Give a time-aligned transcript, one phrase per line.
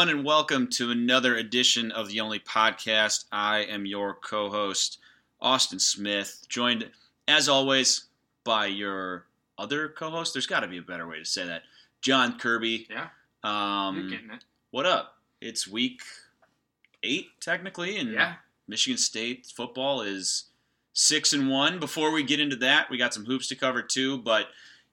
[0.00, 3.26] everyone, and welcome to another edition of the Only Podcast.
[3.30, 4.98] I am your co host,
[5.42, 6.88] Austin Smith, joined,
[7.28, 8.06] as always,
[8.42, 9.26] by your
[9.58, 10.32] other co host.
[10.32, 11.64] There's got to be a better way to say that.
[12.00, 12.88] John Kirby.
[12.88, 13.08] Yeah,
[13.44, 14.42] Um, you're getting it.
[14.70, 15.18] what up?
[15.42, 16.00] It's week
[17.02, 20.44] eight, technically, and Yeah, Michigan State football is
[20.94, 21.78] six and one.
[21.78, 24.16] Before we get into that, we got some hoops to cover too.
[24.16, 24.46] But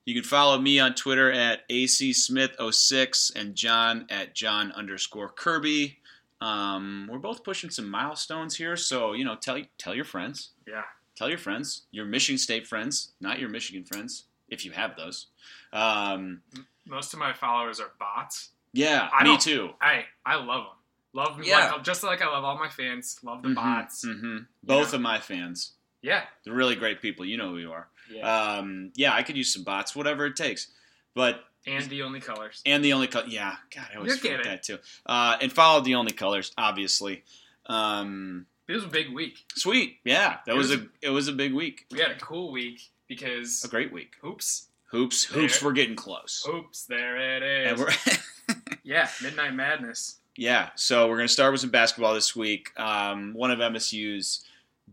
[0.08, 5.98] you can follow me on Twitter at acsmith06 and John at John underscore Kirby.
[6.40, 10.84] Um, we're both pushing some milestones here, so you know, tell tell your friends, yeah.
[11.14, 15.26] tell your friends, your Michigan State friends, not your Michigan friends, if you have those.
[15.74, 16.40] Um,
[16.86, 18.50] Most of my followers are bots.
[18.72, 19.70] yeah, I me too.
[19.80, 20.72] I I love them.
[21.12, 21.44] Love them.
[21.44, 21.72] Yeah.
[21.72, 23.18] Like, just like I love all my fans.
[23.22, 24.04] Love the Mhm, bots.
[24.06, 24.46] mhm.
[24.62, 24.96] Both know?
[24.96, 27.24] of my fans, Yeah, they're really great people.
[27.26, 27.88] You know who you are.
[28.10, 28.54] Yeah.
[28.58, 30.68] Um, yeah, I could use some bots, whatever it takes.
[31.14, 32.62] But and the only colors.
[32.64, 34.52] and the only color, yeah, God, I always You're forget kidding.
[34.52, 34.78] that too.
[35.06, 37.24] Uh, and follow the only colors, obviously.
[37.66, 39.44] Um, It was a big week.
[39.54, 42.16] sweet, yeah, that It was, was a it was a big week, We had a
[42.18, 44.12] cool week because a great week.
[44.22, 45.68] hoops, Hoops, hoops, There.
[45.68, 46.84] we're getting close, hoops.
[46.84, 48.18] There it is.
[48.82, 50.18] yeah, midnight madness.
[50.36, 50.70] yeah.
[50.76, 52.70] So we're gonna start with some basketball this week.
[52.78, 54.44] Um, one of MSU's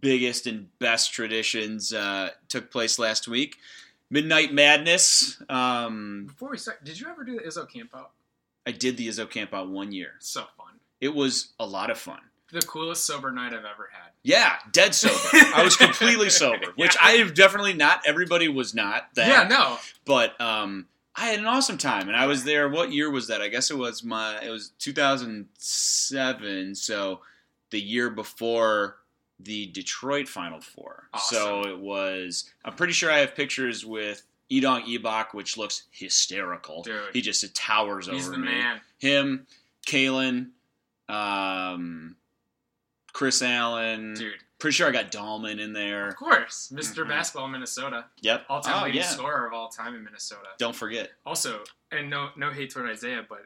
[0.06, 3.58] biggest and best traditions uh, took place last week.
[4.12, 5.42] Midnight Madness.
[5.50, 8.12] Um, Before we start, did you ever do the Izzo camp out?
[8.68, 10.12] I did the Izzo camp out one year.
[10.20, 10.74] So fun.
[11.02, 12.20] It was a lot of fun.
[12.52, 14.12] The coolest sober night I've ever had.
[14.22, 15.18] Yeah, dead sober.
[15.56, 17.02] I was completely sober, which Yeah.
[17.08, 18.02] I have definitely not.
[18.06, 19.28] Everybody was not that.
[19.28, 19.78] yeah, no.
[20.06, 22.70] But um, I had an awesome time, and I was there.
[22.70, 23.42] What year was that?
[23.42, 24.40] I guess it was my.
[24.44, 26.76] It was 2007.
[26.76, 27.22] So
[27.72, 28.98] the year before
[29.40, 31.06] the Detroit Final Four.
[31.30, 32.50] So it was.
[32.64, 36.84] I'm pretty sure I have pictures with Idong Ibok, which looks hysterical.
[36.84, 37.02] Dude.
[37.14, 38.82] he just towers He's over the me man.
[39.00, 39.48] him,
[39.88, 40.50] Kalin,
[41.10, 42.16] um,
[43.14, 44.14] Chris Allen.
[44.14, 44.34] Dude.
[44.58, 46.08] Pretty sure I got Dahlman in there.
[46.08, 46.72] Of course.
[46.72, 47.10] mister Mhm.
[47.10, 48.06] Basketball Minnesota.
[48.22, 48.46] Yep.
[48.50, 49.08] All time oh, leading yeah.
[49.08, 50.48] scorer of all time in Minnesota.
[50.58, 51.12] Don't forget.
[51.26, 53.46] Also, and no no hate toward Isaiah, but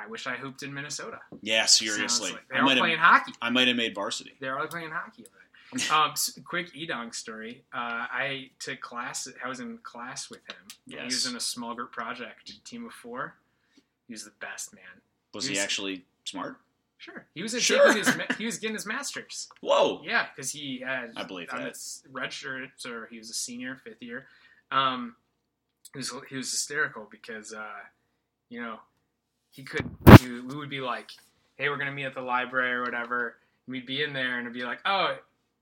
[0.00, 1.20] I, I wish I hooped in Minnesota.
[1.42, 2.32] Yeah, seriously.
[2.32, 3.20] like- I They're all might playing have.
[3.22, 3.32] hockey.
[3.42, 4.34] I might have made varsity.
[4.40, 5.24] They're all playing hockey
[5.92, 7.62] um, quick Idong story.
[7.72, 7.78] Uh,
[8.10, 9.28] I took class.
[9.44, 10.56] I was in class with him.
[10.98, 13.34] He was in a small group project, team of four.
[14.08, 14.82] He was the best man.
[15.32, 16.56] Was he He's- actually smart?
[16.98, 17.94] Sure, he was Sure.
[17.94, 19.48] his he was getting his master's.
[19.62, 20.02] Whoa.
[20.04, 21.68] Yeah, because he had I believe on that.
[21.68, 24.26] his red shirt, or he was a senior, fifth year.
[24.70, 25.16] Um,
[25.94, 27.64] he was he was hysterical because uh,
[28.50, 28.80] you know
[29.50, 29.88] he could
[30.20, 31.10] he, we would be like,
[31.56, 33.34] hey, we're gonna meet at the library or whatever.
[33.66, 35.16] And we'd be in there and it'd be like, oh,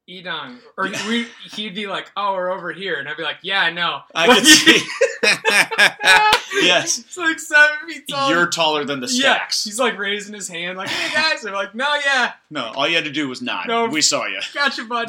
[0.08, 1.06] Idong, or Yeah.
[1.08, 4.00] we he'd be like, oh, we're over here, and I'd be like, yeah, I know.
[4.14, 4.80] I can see.
[6.66, 6.98] yes.
[7.00, 8.30] It's like seven feet tall.
[8.30, 9.66] You're taller than the stacks.
[9.66, 11.42] yeah, he's like raising his hand, like, hey guys.
[11.42, 13.68] They're like, no, yeah, No, all you had to do was nod.
[13.68, 13.86] No.
[13.86, 14.40] We saw you.
[14.54, 15.08] Gotcha, bud.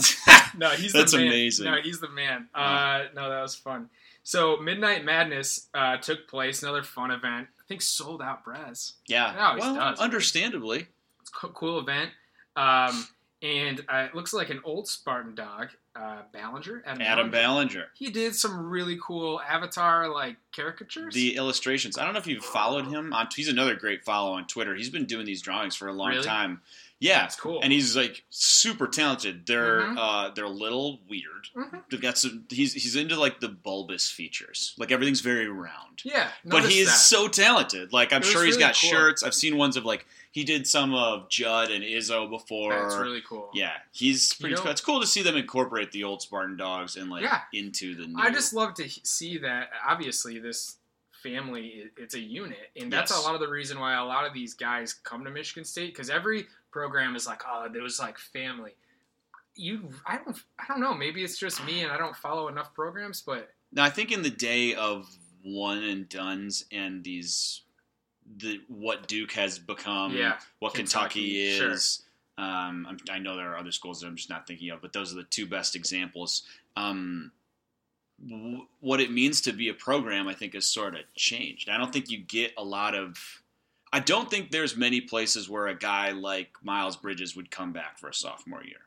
[0.57, 1.27] no, he's That's the man.
[1.27, 1.65] amazing.
[1.65, 2.49] No, he's the man.
[2.53, 3.89] Uh, no, that was fun.
[4.23, 7.47] So Midnight Madness uh, took place, another fun event.
[7.69, 8.93] I think sold out Brez.
[9.07, 9.55] Yeah.
[9.55, 9.99] Well, does.
[9.99, 10.87] understandably.
[11.21, 12.09] It's a cool event.
[12.55, 13.07] Um,
[13.43, 16.81] and uh, it looks like an old Spartan dog, uh, Ballinger.
[16.87, 17.85] Adam, Adam Ballinger.
[17.93, 21.13] He did some really cool avatar like caricatures.
[21.13, 21.97] The illustrations.
[21.99, 23.27] I don't know if you've followed him on.
[23.35, 24.73] He's another great follow on Twitter.
[24.73, 26.23] He's been doing these drawings for a long Really?
[26.23, 26.61] time.
[27.01, 27.61] Yeah, It's cool.
[27.63, 29.45] and he's like super talented.
[29.45, 29.97] They're Mhm.
[29.97, 31.47] uh, they're a little weird.
[31.55, 31.83] Mhm.
[31.89, 32.43] They've got some.
[32.49, 34.73] He's he's into like the bulbous features.
[34.77, 36.01] Like everything's very round.
[36.03, 36.97] Yeah, but he is that.
[36.97, 37.93] so talented.
[37.93, 38.89] Like I'm sure he's really got cool.
[38.89, 39.23] shirts.
[39.23, 42.73] I've seen ones of like he did some of Jud and Izzo before.
[42.73, 43.49] That's really cool.
[43.53, 44.55] yeah, he's pretty.
[44.55, 44.71] know- cool.
[44.71, 47.41] It's cool to see them incorporate the old Spartan dogs and like Yeah.
[47.53, 48.07] into the.
[48.07, 48.19] New.
[48.21, 49.71] I just love to see that.
[49.87, 50.75] Obviously, this
[51.23, 53.19] family it's a unit, and that's Yes.
[53.19, 55.93] a lot of the reason why a lot of these guys come to Michigan State
[55.93, 58.71] because every program is like, oh, there was like family.
[59.55, 60.93] You, I don't, I don't know.
[60.93, 64.21] Maybe it's just me, and I don't follow enough programs, but Now I think in
[64.21, 65.07] the day of
[65.43, 67.61] one and duns and these,
[68.37, 70.13] the what Duke has become.
[70.15, 71.71] yeah, what Kentucky, Kentucky, sure.
[71.71, 72.03] is.
[72.37, 74.93] Um, I'm, I know there are other schools that I'm just not thinking of, but
[74.93, 76.43] those are the two best examples.
[76.77, 77.33] Um,
[78.27, 81.69] w- what it means to be a program, I think, has sort of changed.
[81.69, 83.17] I don't think you get a lot of.
[83.91, 87.97] I don't think there's many places where a guy like Miles Bridges would come back
[87.97, 88.81] for a sophomore year.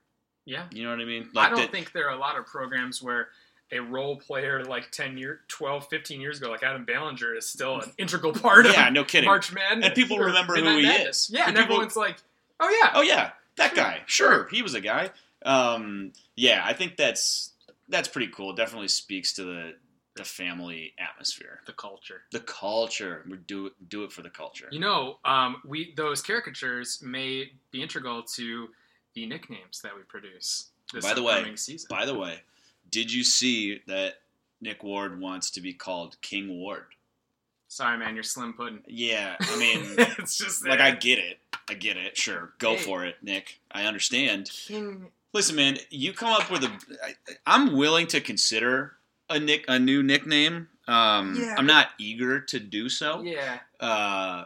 [0.44, 0.64] yeah.
[0.72, 1.28] You know what I mean?
[1.36, 3.28] I don't that- think there are a lot of programs where
[3.72, 7.80] a role player like 10 year 12 15 years ago like adam ballinger is still
[7.80, 9.26] an integral part Yeah, of no kidding.
[9.26, 11.30] march madness And people remember who he Madness.
[11.30, 11.30] is.
[11.30, 12.18] yeah And and, people- everyone's like
[12.60, 14.02] oh yeah Oh yeah, that guy.
[14.06, 15.08] Sure, he was a guy.
[15.44, 17.51] Um, yeah, I think that's
[17.92, 18.50] that's pretty cool.
[18.50, 19.74] It Definitely speaks to the
[20.14, 23.24] the family atmosphere, the culture the culture.
[23.30, 24.68] We do it do it for the culture.
[24.72, 28.68] You know, um, we those caricatures may be integral to
[29.14, 31.86] the nicknames that we produce this By the way, upcoming season.
[31.88, 32.40] By the way,
[32.90, 34.16] did you see that
[34.60, 36.84] Nick Ward wants to be called King Ward?
[37.68, 38.80] Sorry, man, you're slim pudding.
[38.86, 39.80] Yeah, I mean,
[40.18, 40.80] it's just like.
[40.80, 41.38] I get it.
[41.70, 42.18] I get it.
[42.18, 42.82] Sure, go Hey.
[42.82, 43.60] for it, Nick.
[43.70, 44.50] I understand.
[44.52, 45.10] King.
[45.32, 46.70] Listen, man, you come up with a.
[47.02, 47.14] I,
[47.46, 48.96] I'm willing to consider
[49.30, 50.68] a nick a new nickname.
[50.88, 53.22] Um, Yeah, I'm not eager to do so.
[53.22, 54.44] Yeah, Uh,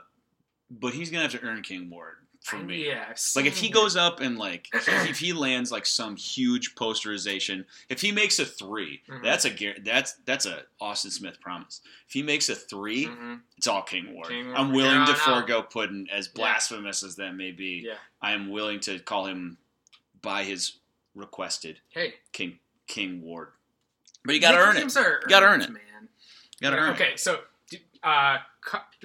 [0.70, 2.86] but he's gonna have to earn King Ward for me.
[2.86, 7.64] Yeah, Like if he goes up and like if he lands like some huge posterization,
[7.88, 9.22] if he makes a 3 Mhm.
[9.24, 11.80] that's a that's that's a Austin Smith promise.
[12.06, 13.40] If he makes a 3 Mhm.
[13.56, 14.28] it's all King Ward.
[14.28, 16.32] King Ward I'm willing to forego Puddin, as Yeah.
[16.36, 17.82] blasphemous as that may be.
[17.86, 17.94] Yeah.
[18.22, 19.56] I am willing to call him
[20.26, 20.72] by his
[21.14, 22.58] requested Hey, King
[22.88, 23.48] King Ward.
[24.24, 24.82] But you gotta earn it.
[24.94, 25.70] You gotta earn it.
[25.70, 25.80] man.
[26.60, 27.06] You gotta earn okay, it.
[27.06, 27.40] Okay, so
[27.70, 28.38] do, uh,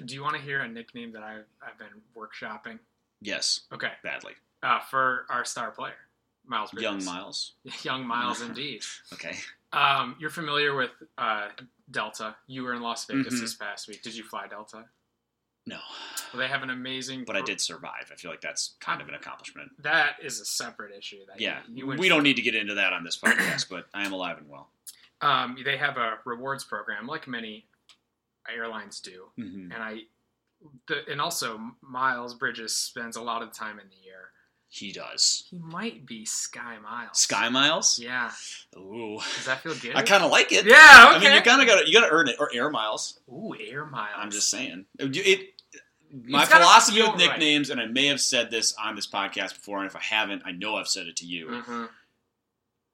[0.04, 2.78] do you want to hear a nickname that I've I've been workshopping?
[3.20, 4.32] Yes, Okay, badly.
[4.64, 5.94] uh, for our star player,
[6.44, 6.72] Miles.
[6.74, 7.52] Young Miles.
[7.84, 8.82] Young Miles, indeed.
[9.12, 9.36] Okay.
[9.72, 11.48] Um, you're familiar with uh,
[11.90, 12.34] Delta.
[12.48, 13.40] You were in Las Vegas Mhm.
[13.40, 14.02] this past week.
[14.02, 14.84] Did you fly Delta?
[15.66, 15.78] No.
[16.32, 17.24] Well, they have an amazing.
[17.24, 18.10] But I did survive.
[18.10, 19.70] I feel like that's kind of an accomplishment.
[19.82, 21.18] That is a separate issue.
[21.28, 21.60] That Yeah.
[21.68, 24.04] you, you went We don't need to get into that on this podcast, but I
[24.04, 24.68] am alive and well.
[25.20, 27.66] Um, they have a rewards program, like many
[28.52, 29.98] airlines do, hmm and I,
[30.88, 34.30] the, and also Miles Bridges spends a lot of time in the air.
[34.74, 35.44] He does.
[35.50, 37.18] He might be Sky Miles.
[37.20, 37.98] Sky Miles?
[37.98, 38.30] Yeah.
[38.78, 39.18] Ooh.
[39.36, 39.94] Does that feel good?
[39.94, 40.64] I kind of like it.
[40.64, 41.12] Yeah.
[41.16, 41.16] Okay.
[41.16, 43.20] I mean, you kind of got to you got to earn it or air miles.
[43.30, 44.14] Ooh, Air Miles.
[44.16, 44.86] I'm just saying.
[44.98, 45.48] It, it-
[46.24, 47.18] my philosophy with right.
[47.18, 50.42] nicknames, and I may have said this on this podcast before, and if I haven't,
[50.44, 51.46] I know I've said it to you.
[51.46, 51.84] Mm-hmm.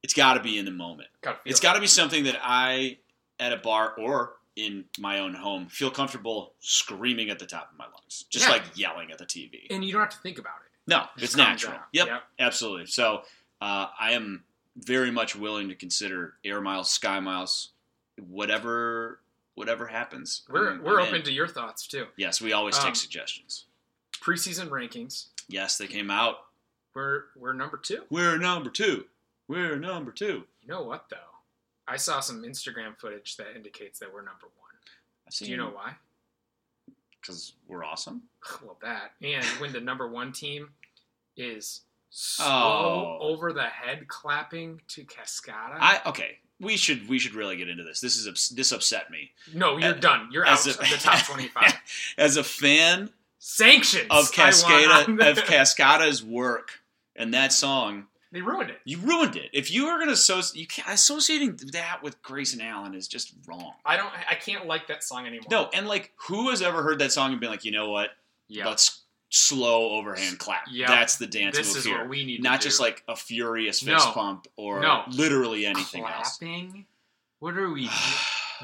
[0.04, 1.08] It's got to be in the moment.
[1.44, 2.98] It's got to be something that I,
[3.40, 7.78] at a bar or in my own home, feel comfortable screaming at the top of
[7.78, 8.52] my lungs, just Yeah.
[8.52, 9.66] like yelling at the TV.
[9.70, 10.68] and you don't have to think about it.
[10.88, 11.79] No, It it's natural.
[11.93, 12.23] Yep, Yep.
[12.40, 12.87] absolutely.
[12.87, 13.23] So
[13.61, 14.43] uh, I am
[14.76, 17.70] very much willing to consider air miles, sky miles,
[18.17, 19.20] whatever
[19.55, 20.43] whatever happens.
[20.49, 21.14] We're I'm- we're I'm in.
[21.14, 22.06] open to your thoughts too.
[22.17, 23.67] Yes, we always Um, take suggestions.
[24.12, 25.26] Preseason rankings.
[25.49, 26.47] Yes, they came out.
[26.95, 28.04] We're we're number two.
[28.09, 29.07] We're number two.
[29.49, 30.47] We're number two.
[30.62, 31.16] You know what though?
[31.87, 34.75] I saw some Instagram footage that indicates that we're number one.
[35.38, 35.97] Do you know why?
[37.21, 38.23] Because we're awesome.
[38.62, 40.71] Well, that and when the number one team
[41.38, 41.80] is
[42.11, 43.18] slow Oh.
[43.21, 45.76] over the head clapping to Cascada.
[45.80, 46.38] I okay.
[46.61, 48.00] We should we should really get into this.
[48.00, 50.28] This is this upset me no, you're Uh, done.
[50.33, 51.75] You're as out a- of the top twenty-five.
[52.18, 56.80] as a fan Sanctions of Cascada of Cascada's work
[57.14, 58.09] and that song.
[58.33, 58.80] they ruined it.
[58.85, 59.50] You ruined it.
[59.52, 63.33] If you are going to associate, you can't, associating that with Grayson Allen is just
[63.47, 63.75] wrong.
[63.87, 64.11] I don't.
[64.28, 65.47] I can't like that song anymore.
[65.50, 68.11] No, and like, who has ever heard that song and been like, you know what?
[68.49, 68.66] Yeah.
[68.66, 70.62] Let's slow overhand clap.
[70.70, 70.88] Yep.
[70.88, 71.99] That's the dance this move is here.
[71.99, 72.42] what we need.
[72.42, 72.85] Not to just do.
[72.85, 74.12] like a furious fist No.
[74.12, 75.04] pump or No.
[75.08, 76.38] literally anything else.
[76.38, 76.87] clapping.
[77.40, 77.88] What are we?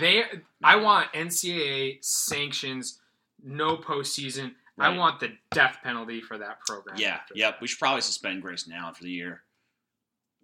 [0.01, 0.25] They.
[0.61, 0.83] I mm.
[0.83, 2.99] want NCAA sanctions.
[3.45, 4.55] No postseason.
[4.77, 6.97] I want the death penalty for that program.
[6.99, 7.55] yeah, yep.
[7.55, 7.61] that.
[7.61, 9.43] We should probably suspend Grayson for the year.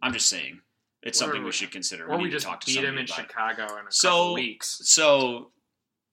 [0.01, 0.61] I'm just saying,
[1.03, 2.07] it's Or- something we should consider.
[2.07, 3.11] Or we we need just to talk to beat him somebody in it.
[3.11, 4.81] Chicago in a So- couple weeks.
[4.85, 5.51] So,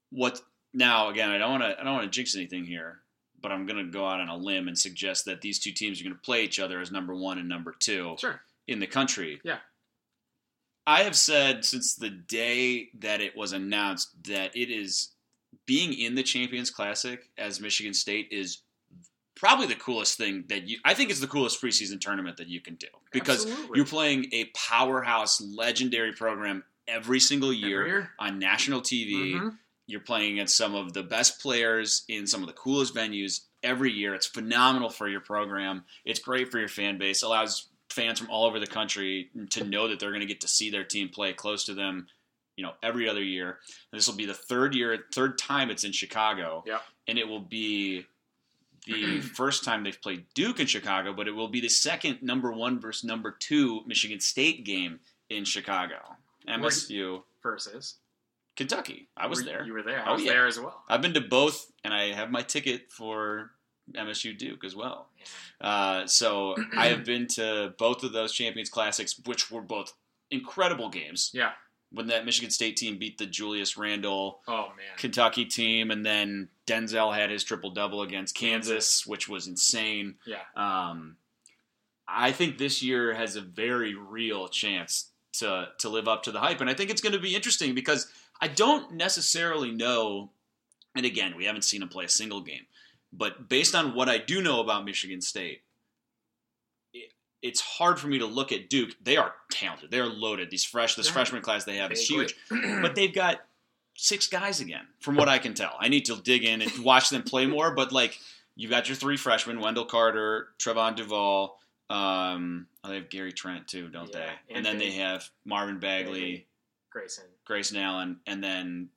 [0.10, 0.42] what
[0.74, 1.10] now?
[1.10, 1.80] Again, I don't want to.
[1.80, 3.02] I don't want to jinx anything here,
[3.42, 6.00] but I'm going to go out on a limb and suggest that these two teams
[6.00, 8.42] are going to play each other as number one and number two Sure.
[8.68, 9.40] in the country.
[9.44, 9.60] Yeah.
[10.86, 15.10] I have said since the day that it was announced that it is
[15.66, 18.60] being in the Champions Classic as Michigan State is
[19.36, 22.60] probably the coolest thing that you I think it's the coolest preseason tournament that you
[22.62, 23.78] can do because Absolutely.
[23.78, 28.12] you're playing a powerhouse legendary program every single year Every year.
[28.18, 29.34] on national TV.
[29.34, 29.58] Mhm.
[29.88, 33.92] You're playing against some of the best players in some of the coolest venues every
[33.92, 34.14] year.
[34.14, 35.86] It's phenomenal for your program.
[36.06, 37.24] It's great for your fan base.
[37.24, 40.48] Allows fans from all over the country to know that they're going to get to
[40.48, 42.08] see their team play close to them,
[42.56, 43.60] you know, every other year.
[43.92, 46.64] This will be the third year, third time it's in Chicago.
[46.68, 46.82] Yep.
[47.08, 48.06] And it will be
[48.86, 52.52] the first time they've played Duke in Chicago, but it will be the second number
[52.52, 55.98] one versus number two Michigan State game in Chicago.
[56.48, 57.96] MSU, Versus.
[58.58, 59.08] Kentucky.
[59.16, 59.66] I was Were- there.
[59.66, 60.02] You were there.
[60.06, 60.32] I Oh, was yeah.
[60.34, 60.84] there as well.
[60.90, 63.52] I've been to both, and I have my ticket for
[63.96, 65.08] MSU Duke as well.
[65.62, 69.94] Uh, so I have been to both of those Champions Classics, which were both
[70.32, 71.32] incredible games.
[71.34, 71.52] Yeah.
[71.90, 74.74] When that Michigan State team beat the Julius Randle Oh.
[74.98, 80.16] Kentucky team, and then Denzel had his triple double against Kansas, which was insane.
[80.26, 80.42] Yeah.
[80.58, 81.16] Um,
[82.10, 86.40] I think this year has a very real chance to to live up to the
[86.40, 88.08] hype, and I think it's going to be interesting because
[88.42, 90.32] I don't necessarily know.
[90.96, 92.66] And again, we haven't seen him play a single game,
[93.14, 95.62] but based on what I do know about Michigan State,
[96.94, 98.92] it, it's hard for me to look at Duke.
[99.04, 99.92] They are talented.
[99.92, 100.50] They are loaded.
[100.50, 101.14] These fresh, this Yeah.
[101.14, 102.36] freshman class they have is huge
[102.82, 103.42] but they've got
[103.96, 105.76] six guys again, from what I can tell.
[105.80, 108.18] I need to dig in and watch them play more, but like
[108.56, 111.60] you've got your three freshmen: Wendell Carter, Trevon Duval.
[111.90, 114.26] Um, oh, they have Gary Trent too, don't Yeah, they?
[114.50, 116.48] and And, then Big- they have Marvin Bagley.
[116.90, 117.26] Grayson.
[117.46, 118.90] Grayson Allen, and then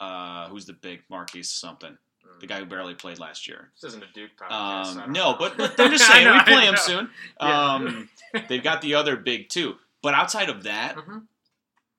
[0.00, 2.40] uh, who's the big Marquis something, Mm.
[2.40, 3.70] the guy who barely played last year.
[3.80, 4.96] This isn't a Duke podcast.
[4.96, 7.10] Um, no, but, but I'm just saying know, we play him soon.
[7.40, 7.74] Yeah.
[7.74, 8.08] Um,
[8.48, 11.26] they've got the other big two, but outside of that, Mhm.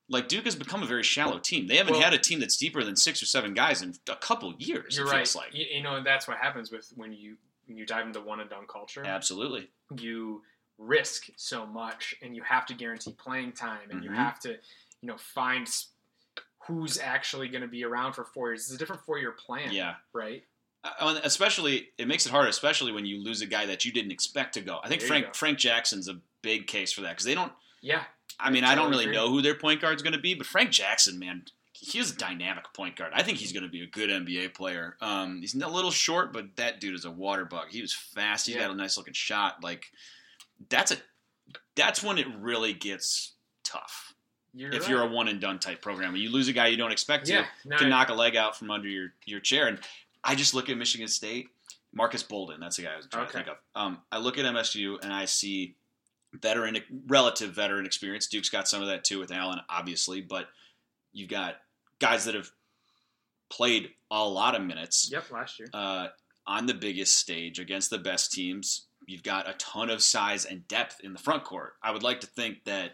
[0.09, 1.67] like Duke has become a very shallow team.
[1.67, 4.15] They haven't Well- had a team that's deeper than six or seven guys in a
[4.17, 4.97] couple years.
[4.97, 5.35] You're it right.
[5.35, 8.39] like You, you know that's what happens with when you when you dive into one
[8.39, 9.03] and done culture.
[9.05, 9.69] absolutely.
[9.99, 10.43] You
[10.77, 14.15] risk so much, and you have to guarantee playing time, and you Mhm.
[14.15, 14.51] have to,
[15.01, 15.67] you know, find
[16.65, 18.65] who's actually going to be around for four years.
[18.65, 19.71] It's a different four year plan.
[19.71, 20.45] Yeah, Right.
[20.83, 23.91] Uh, and especially it makes it hard, especially when you lose a guy that you
[23.91, 24.79] didn't expect to go.
[24.83, 25.35] I think There Frank.
[25.35, 27.51] Frank Jackson's a big case for that because they don't.
[27.81, 28.03] Yeah.
[28.39, 29.15] I mean, I don't really agree.
[29.15, 31.45] know who their point guard's going to be, but Frank Jackson, man,
[31.79, 33.11] he's a dynamic point guard.
[33.15, 34.97] I think he's going to be a good NBA player.
[35.01, 37.67] Um, he's a little short, but that dude is a water bug.
[37.69, 38.47] He was fast.
[38.47, 38.59] He Yeah.
[38.61, 39.63] got a nice looking shot.
[39.63, 39.91] Like
[40.69, 40.97] that's a
[41.75, 44.13] that's when it really gets tough.
[44.53, 44.89] You're if right.
[44.89, 47.33] you're a one and done type program, you lose a guy you don't expect to,
[47.33, 49.67] yeah, no, can knock a leg out from under your, your chair.
[49.67, 49.79] And
[50.23, 51.49] I just look at Michigan State,
[51.93, 53.31] Marques Bolden, that's the guy I was trying Okay.
[53.33, 53.57] to think of.
[53.75, 55.75] Um, I look at MSU and I see
[56.33, 58.25] veteran, relative veteran experience.
[58.27, 60.49] Duke's got some of that too with Allen, obviously, but
[61.13, 61.57] you've got
[61.99, 62.49] guys that have
[63.49, 65.67] played a lot of minutes Yep, last year.
[65.73, 66.07] uh,
[66.45, 68.87] on the biggest stage against the best teams.
[69.05, 71.73] You've got a ton of size and depth in the front court.
[71.81, 72.91] I would like to think that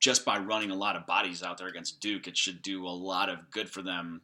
[0.00, 2.90] just by running a lot of bodies out there against Duke, it should do a
[2.90, 4.20] lot of good for them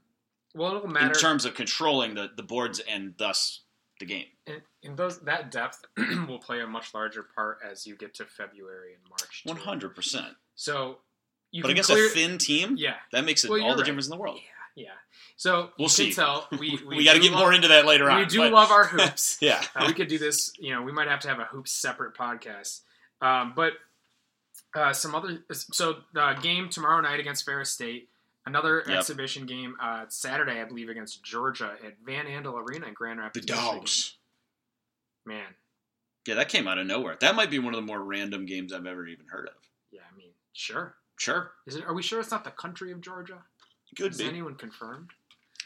[0.54, 3.62] Well, it'll matter in terms of controlling the, the boards and thus
[4.00, 4.26] the game.
[4.46, 5.84] in, in those that depth
[6.28, 9.42] will play a much larger part as you get to February and March.
[9.44, 10.34] One hundred percent.
[10.54, 10.98] So
[11.50, 13.84] you But against clear, a thin team, yeah, that makes it Well, all the right.
[13.86, 14.38] difference in the world.
[14.76, 14.92] yeah, yeah.
[15.36, 16.06] So We'll you see.
[16.06, 18.18] Can tell we We, we, got to get love- more into that later on.
[18.20, 19.38] We do but- love our hoops.
[19.42, 19.62] yeah.
[19.74, 20.52] Uh, we could do this.
[20.58, 22.80] You know, we might have to have a hoops separate podcast.
[23.20, 23.72] Um, but
[24.74, 28.08] uh, some other so the game tomorrow night against Ferris State.
[28.46, 28.98] Another Yep.
[28.98, 33.24] exhibition game uh, Saturday, I believe, against Georgia at Van Andel Arena in Grand the
[33.24, 33.46] Rapids.
[33.46, 33.74] Michigan.
[33.76, 34.16] dogs.
[35.26, 35.44] man.
[36.26, 37.16] Yeah, that came out of nowhere.
[37.20, 39.54] That might be one of the more random games I've ever even heard of.
[39.90, 40.94] Yeah, I mean, sure.
[41.18, 41.84] Sure, Is it?
[41.84, 43.38] Are we sure it's not the country of Georgia?
[43.96, 44.24] could Is be.
[44.28, 45.10] anyone confirmed?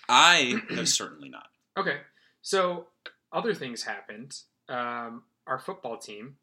[0.08, 1.46] I have certainly not.
[1.76, 1.98] Okay,
[2.40, 2.86] so
[3.32, 4.36] other things happened.
[4.68, 6.36] Um, our football team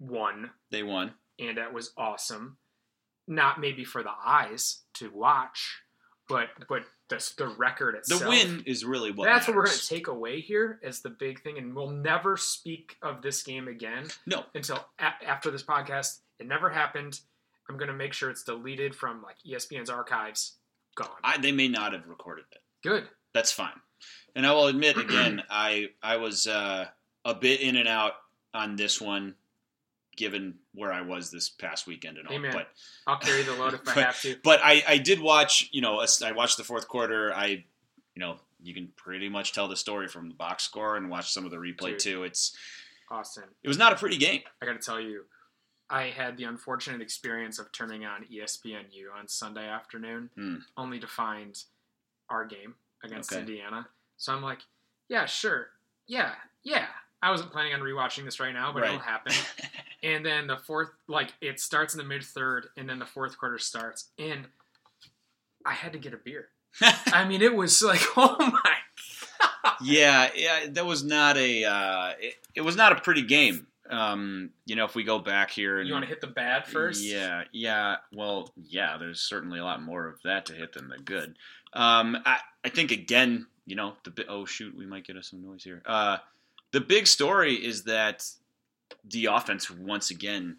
[0.00, 1.12] won, They won.
[1.38, 2.56] and that was awesome.
[3.28, 5.80] Not maybe for the eyes to watch,
[6.28, 8.28] but but the, the record The itself.
[8.28, 9.88] win is really what That's what we're going matters.
[9.88, 13.68] to take away here as the big thing, and we'll never speak of this game
[13.68, 16.18] again No, until a- after this podcast.
[16.38, 17.20] It never happened.
[17.68, 20.54] I'm going to make sure it's deleted from like ESPN's archives.
[20.94, 21.08] Gone.
[21.24, 22.62] I, they may not have recorded it.
[22.82, 23.04] Good.
[23.34, 23.72] That's fine.
[24.34, 26.86] And I will admit again, I I was uh,
[27.24, 28.12] a bit in and out
[28.54, 29.34] on this one,
[30.16, 32.34] given where I was this past weekend and all.
[32.34, 32.52] Amen.
[32.52, 32.68] But
[33.06, 34.36] I'll carry the load if I But- have to.
[34.42, 35.68] but I, I did watch.
[35.72, 37.32] You know, I watched the fourth quarter.
[37.34, 37.46] I,
[38.14, 41.32] you know, you can pretty much tell the story from the box score and watch
[41.32, 41.98] some of the replay Dude.
[41.98, 42.24] too.
[42.24, 42.56] It's
[43.10, 44.40] Austin, it was not a pretty game.
[44.62, 45.24] I got to tell you,
[45.88, 50.56] I had the unfortunate experience of turning on ESPNU on Sunday afternoon, Hmm.
[50.76, 51.56] only to find
[52.28, 52.74] our game
[53.04, 53.40] against Okay.
[53.40, 53.88] Indiana.
[54.16, 54.60] So I'm like,
[55.08, 55.68] yeah, sure,
[56.06, 56.86] yeah, yeah.
[57.22, 59.32] I wasn't planning on rewatching this right now, but it'll happen.
[60.02, 63.38] And then the fourth, like it starts in the mid third, and then the fourth
[63.38, 64.46] quarter starts, and
[65.64, 66.48] I had to get a beer.
[66.82, 68.76] I mean, it was like, oh my
[69.64, 69.72] god.
[69.82, 73.66] yeah, yeah, that was not a uh, it, it was not a pretty game.
[73.90, 76.66] Um, you know, if we go back here and You want to hit the bad
[76.66, 77.02] first?
[77.04, 77.96] Yeah, yeah.
[78.12, 78.96] Well, yeah.
[78.98, 81.36] There's certainly a lot more of that to hit than the good.
[81.72, 85.42] Um, I, I think again, you know, the oh shoot, we might get us some
[85.44, 85.82] noise here.
[85.86, 86.18] Uh,
[86.72, 88.24] the big story is that
[89.04, 90.56] the offense once again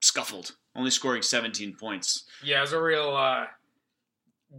[0.00, 2.24] scuffled, only scoring 17 points.
[2.44, 3.46] Yeah, it was a real uh,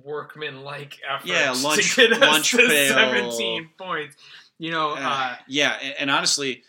[0.04, 1.28] workman-like effort.
[1.28, 2.94] Yeah, lunch- to get us lunch to pail.
[3.32, 4.16] 17 points.
[4.58, 6.64] You know, uh, Uh, yeah, and, and honestly,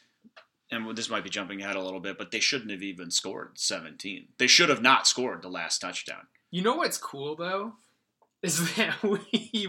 [0.70, 3.58] and this might be jumping ahead a little bit, but they shouldn't have even scored
[3.58, 4.28] 17.
[4.38, 6.26] They should have not scored the last touchdown.
[6.50, 7.74] you know what's cool though
[8.42, 9.68] is that we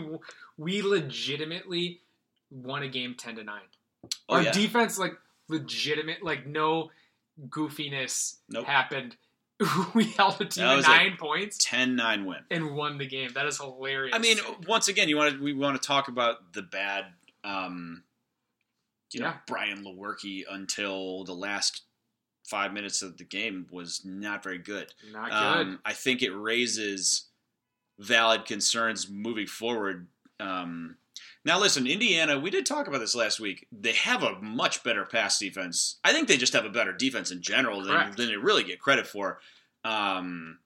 [0.57, 2.01] we legitimately
[2.49, 3.59] won a game 10 to 9.
[4.29, 5.13] Oh Our yeah, defense like
[5.47, 6.89] legitimate like no
[7.49, 8.65] goofiness Nope.
[8.65, 9.15] happened.
[9.93, 12.37] we held a team to 9 points 10-9 win.
[12.49, 13.31] and won the game.
[13.33, 14.15] That is hilarious.
[14.15, 17.05] I mean, once again, you want to we want to talk about the bad,
[17.43, 18.03] um,
[19.13, 19.37] you know, Yeah.
[19.47, 21.83] Brian Lewerke until the last
[22.47, 24.93] five minutes of the game was not very good.
[25.11, 25.61] not good.
[25.67, 27.27] Um, I think it raises
[27.99, 30.07] valid concerns moving forward.
[30.39, 30.97] Um,
[31.45, 32.39] now, listen, Indiana.
[32.39, 33.67] We did talk about this last week.
[33.71, 35.99] They have a much better pass defense.
[36.03, 38.79] I think they just have a better defense in general than, than they really get
[38.79, 39.39] credit for.
[39.83, 40.59] Um,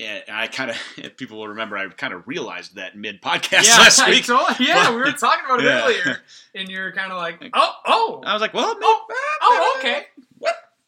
[0.00, 3.66] and I kind of, if people will remember, I kind of realized that mid podcast
[3.66, 4.24] yeah, last week.
[4.26, 5.84] told- yeah, But- we were talking about it Yeah.
[5.84, 6.20] earlier,
[6.54, 9.06] and you're kind of like, oh, oh, I was like, well, oh,
[9.42, 10.06] oh, okay.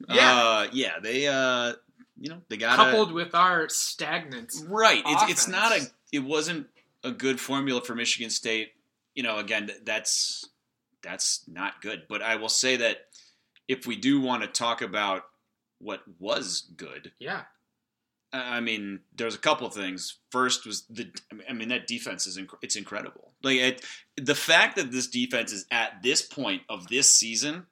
[0.09, 0.33] Yeah.
[0.37, 0.99] uh, yeah.
[1.01, 1.75] They, uh,
[2.21, 5.03] you know, they got Coupled with our stagnant, Right.
[5.07, 5.87] It's it's not a.
[6.13, 6.67] It wasn't
[7.05, 8.73] a good formula for Michigan State.
[9.15, 10.49] You know, again, that's
[11.03, 12.03] that's not good.
[12.09, 13.07] But I will say that
[13.69, 15.23] if we do want to talk about
[15.79, 17.43] what was good, yeah,
[18.33, 20.19] I mean, there's a couple of things.
[20.31, 21.11] First was the.
[21.49, 23.33] I mean, that defense is inc- it's incredible.
[23.43, 23.85] Like it,
[24.17, 27.67] the fact that this defense is at this point of this season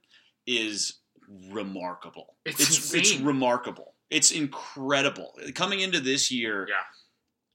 [0.46, 0.98] is
[1.50, 2.34] remarkable.
[2.44, 3.94] It's it's, it's remarkable.
[4.10, 5.38] It's incredible.
[5.54, 6.74] Coming into this year, yeah.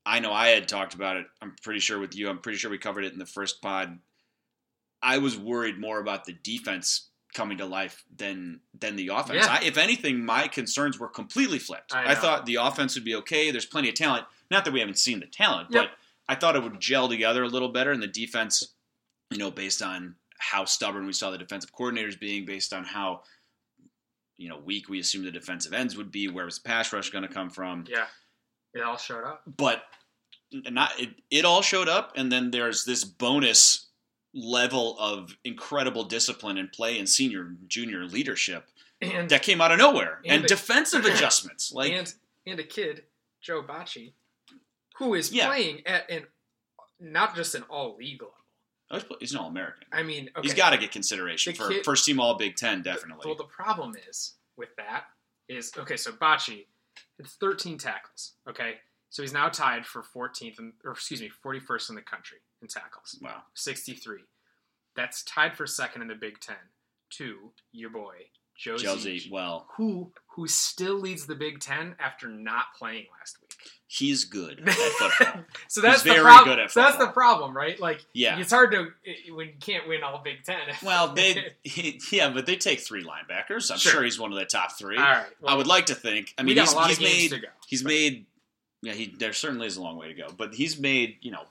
[0.05, 1.25] I know I had talked about it.
[1.41, 2.29] I'm pretty sure with you.
[2.29, 3.99] I'm pretty sure we covered it in the first pod.
[5.01, 9.45] I was worried more about the defense coming to life than than the offense.
[9.45, 9.57] Yeah.
[9.61, 11.93] I, if anything, my concerns were completely flipped.
[11.93, 13.51] I I, thought the offense would be okay.
[13.51, 14.25] There's plenty of talent.
[14.49, 15.83] Not that we haven't seen the talent, Yep.
[15.83, 15.91] but
[16.27, 17.91] I thought it would gel together a little better.
[17.91, 18.73] And the defense,
[19.29, 23.21] you know, based on how stubborn we saw the defensive coordinators being, based on how
[24.37, 27.09] you know weak we assumed the defensive ends would be, where was the pass rush
[27.11, 27.85] going to come from?
[27.87, 28.07] Yeah,
[28.73, 29.43] it all showed up.
[29.45, 29.83] but
[30.51, 33.84] not it, it all showed up and then there's this bonus
[34.35, 38.67] level of incredible discipline and play and senior junior leadership
[39.01, 42.13] And that came out of nowhere and, And the- defensive adjustments like and
[42.45, 43.03] and a kid,
[43.41, 44.11] Joe Bachie,
[44.97, 45.47] who is Yeah.
[45.47, 46.27] playing at an
[46.99, 48.35] not just an all league level.
[48.91, 51.85] oh, he's- an all-american I mean, okay, he's got to get consideration The for kid-
[51.85, 55.05] first team all big ten the- definitely Well, the problem is with that
[55.47, 55.95] is okay.
[55.97, 56.65] So Bachie,
[57.19, 58.33] it's 13 tackles.
[58.49, 62.39] Okay, so he's now tied for 14th and or excuse me, 41st in the country
[62.61, 63.17] in tackles.
[63.21, 64.19] wow 63.
[64.95, 66.55] That's tied for second in the Big Ten
[67.11, 68.13] to your boy
[68.57, 73.51] Josey, Josey Jewell who who still leads the Big Ten after not playing last week.
[73.87, 76.55] he's good at football so that's He's the very problem.
[76.55, 77.77] good at So that's the problem, right?
[77.79, 78.39] Like, Yeah.
[78.39, 78.87] it's hard to
[79.33, 80.61] when you can't win all Big Ten.
[80.83, 81.53] well they
[82.11, 83.91] yeah but they take three linebackers i'm Sure.
[83.91, 85.25] sure, he's one of the top three all right.
[85.41, 87.47] Well, i would like to think i mean he's, a lot he's made go.
[87.67, 88.25] He's made,
[88.81, 91.43] yeah, he there certainly is a long way to go, but he's made you know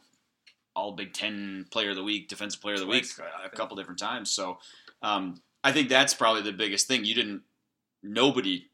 [0.74, 3.06] all Big Ten Player of the Week, Defensive Player of the Week
[3.44, 4.30] a couple different times.
[4.30, 4.58] So
[5.02, 7.04] um, I think that's probably the biggest thing.
[7.04, 7.42] You didn't,
[8.02, 8.66] nobody,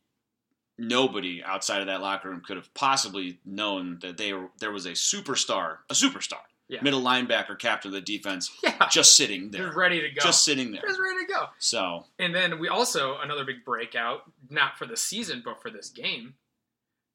[0.78, 4.86] nobody outside of that locker room could have possibly known that they were, there was
[4.86, 6.80] a superstar, a superstar, Yeah.
[6.82, 10.20] middle linebacker, captain of the defense, Yeah, just sitting there, just ready to go.
[10.22, 10.82] just sitting there.
[10.86, 11.46] Just ready to go.
[11.58, 15.90] So And then we also another big breakout, not for the season but for this
[15.90, 16.34] game.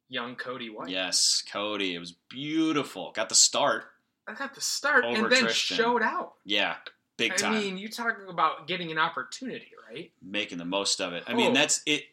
[0.08, 0.90] Young Cody White.
[0.90, 3.12] yes, Cody, it was beautiful.
[3.16, 3.86] Got the start.
[4.28, 5.76] I got the start Over and then Trishton.
[5.76, 6.34] showed out.
[6.46, 6.76] Yeah,
[7.18, 7.54] big time.
[7.54, 10.12] I mean, you're talking about getting an opportunity, right?
[10.22, 11.24] making the most of it.
[11.28, 11.54] I mean, Oh.
[11.54, 12.04] that's it.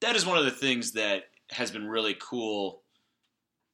[0.00, 2.82] That is one of the things that has been really cool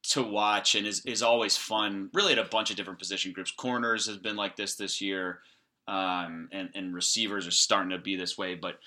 [0.09, 2.09] to watch and is, is always fun.
[2.13, 3.51] Really, at a bunch of different position groups.
[3.51, 5.39] Corners has been like this this year,
[5.87, 8.55] um, and and receivers are starting to be this way.
[8.55, 8.79] But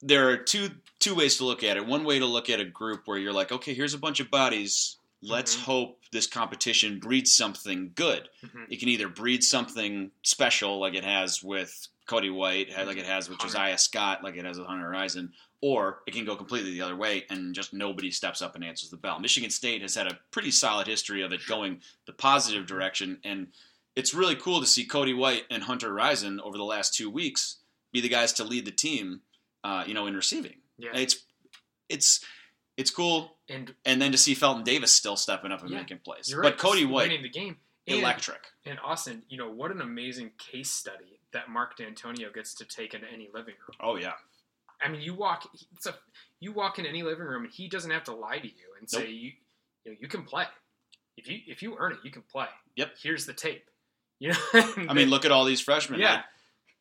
[0.00, 1.86] there are two two ways to look at it.
[1.86, 4.30] One way to look at a group where you're like, okay, here's a bunch of
[4.30, 4.96] bodies.
[5.22, 5.60] Let's Mhm.
[5.60, 8.28] hope this competition breeds something good.
[8.42, 8.66] Mhm.
[8.70, 13.28] It can either breed something special, like it has with Cody White, like it has
[13.28, 13.52] with Hunter.
[13.52, 16.96] Josiah Scott, like it has with Hunter Rison, or it can go completely the other
[16.96, 19.20] way and just nobody steps up and answers the bell.
[19.20, 23.52] Michigan State has had a pretty solid history of it going the positive direction, and
[23.94, 27.58] it's really cool to see Cody White and Hunter Rison over the last two weeks
[27.92, 29.22] be the guys to lead the team,
[29.62, 30.60] uh, you know, in receiving.
[30.78, 30.90] Yeah.
[30.94, 31.16] It's
[31.88, 32.24] it's
[32.76, 35.98] it's cool, And and then to see Felton Davis still stepping up and Yeah, making
[35.98, 36.34] plays.
[36.40, 37.56] But Cody White, winning the game.
[37.88, 38.40] And, electric.
[38.64, 42.94] and Austin, you know what an amazing case study that Mark Dantonio gets to take
[42.94, 43.76] into any living room.
[43.80, 44.12] Oh yeah.
[44.80, 45.48] I mean, you walk.
[45.74, 45.94] It's a
[46.40, 48.88] you walk in any living room, and he doesn't have to lie to you and
[48.88, 49.32] say you,
[49.84, 50.44] you know, you can play.
[51.16, 52.46] If you if you earn it, you can play.
[52.76, 52.92] Yep.
[53.02, 53.64] Here's the tape.
[54.18, 54.38] You know.
[54.54, 56.00] I mean, look at all these freshmen.
[56.00, 56.14] Yeah.
[56.14, 56.24] Like,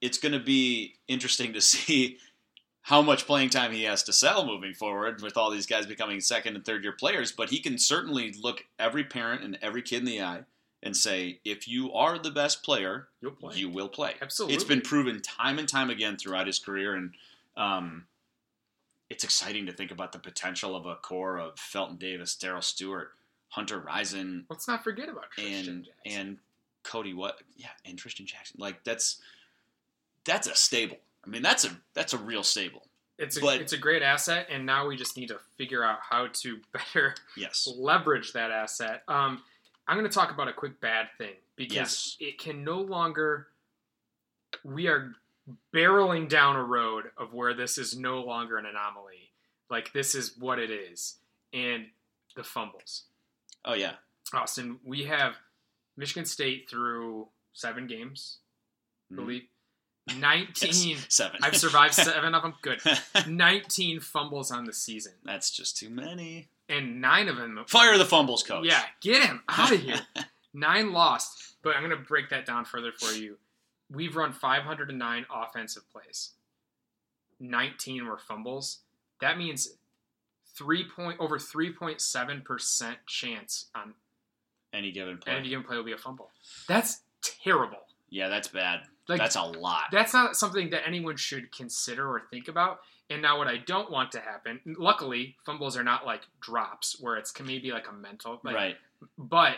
[0.02, 2.18] it's going to be interesting to see
[2.84, 6.20] how much playing time he has to sell moving forward with all these guys becoming
[6.20, 7.32] second and third year players.
[7.32, 10.42] But he can certainly look every parent and every kid in the eye
[10.84, 13.56] and say, if you are the best player, you'll play.
[13.56, 14.16] you will play.
[14.20, 14.56] Absolutely.
[14.56, 17.12] It's been proven time and time again throughout his career, and
[17.56, 18.06] um,
[19.12, 23.12] it's exciting to think about the potential of a core of Felton Davis, Darrell Stewart,
[23.50, 26.20] Hunter Rison, Let's not forget about Christian and Jackson.
[26.20, 26.38] and
[26.84, 29.22] Cody what yeah and Trishton Jackson like that's
[30.26, 32.84] that's a stable I mean that's a that's a real stable
[33.18, 36.00] it's a but- it's a great asset, and now we just need to figure out
[36.02, 39.04] how to better yes leverage that asset.
[39.08, 39.44] Um,
[39.88, 42.18] I'm going to talk about a quick bad thing because Yes.
[42.20, 43.48] it can no longer.
[44.64, 45.14] We are
[45.74, 49.32] barreling down a road of where this is no longer an anomaly.
[49.70, 51.18] Like this is what it is,
[51.54, 51.86] and
[52.36, 53.04] the fumbles.
[53.66, 53.94] oh yeah
[54.34, 55.36] Austin, we have
[55.98, 58.38] Michigan State through seven games,
[59.12, 59.18] I Mhm.
[59.18, 59.44] believe.
[60.18, 60.90] Nineteen.
[60.98, 62.54] Yes, seven I've survived seven of them.
[62.62, 62.82] Good.
[63.28, 67.64] Nineteen fumbles on the season, that's just too many and nine of them.
[67.68, 70.00] fire the fumbles coach Yeah, get him out of here.
[70.54, 73.38] Nine lost, but I'm going to break that down further for you.
[73.90, 76.32] We've run 509 offensive plays.
[77.40, 78.80] 19 were fumbles.
[79.20, 79.74] That means
[80.56, 83.94] three point over 3.7 percent chance on
[84.74, 86.30] any given play any given play will be a fumble.
[86.68, 87.84] That's terrible.
[88.10, 92.22] yeah that's bad Like that's a lot that's not something that anyone should consider or
[92.30, 92.82] think about.
[93.10, 94.62] And now, what I don't want to happen.
[94.66, 98.40] Luckily, fumbles are not like drops, where it's can maybe like a mental.
[98.44, 98.76] Like, right
[99.18, 99.56] but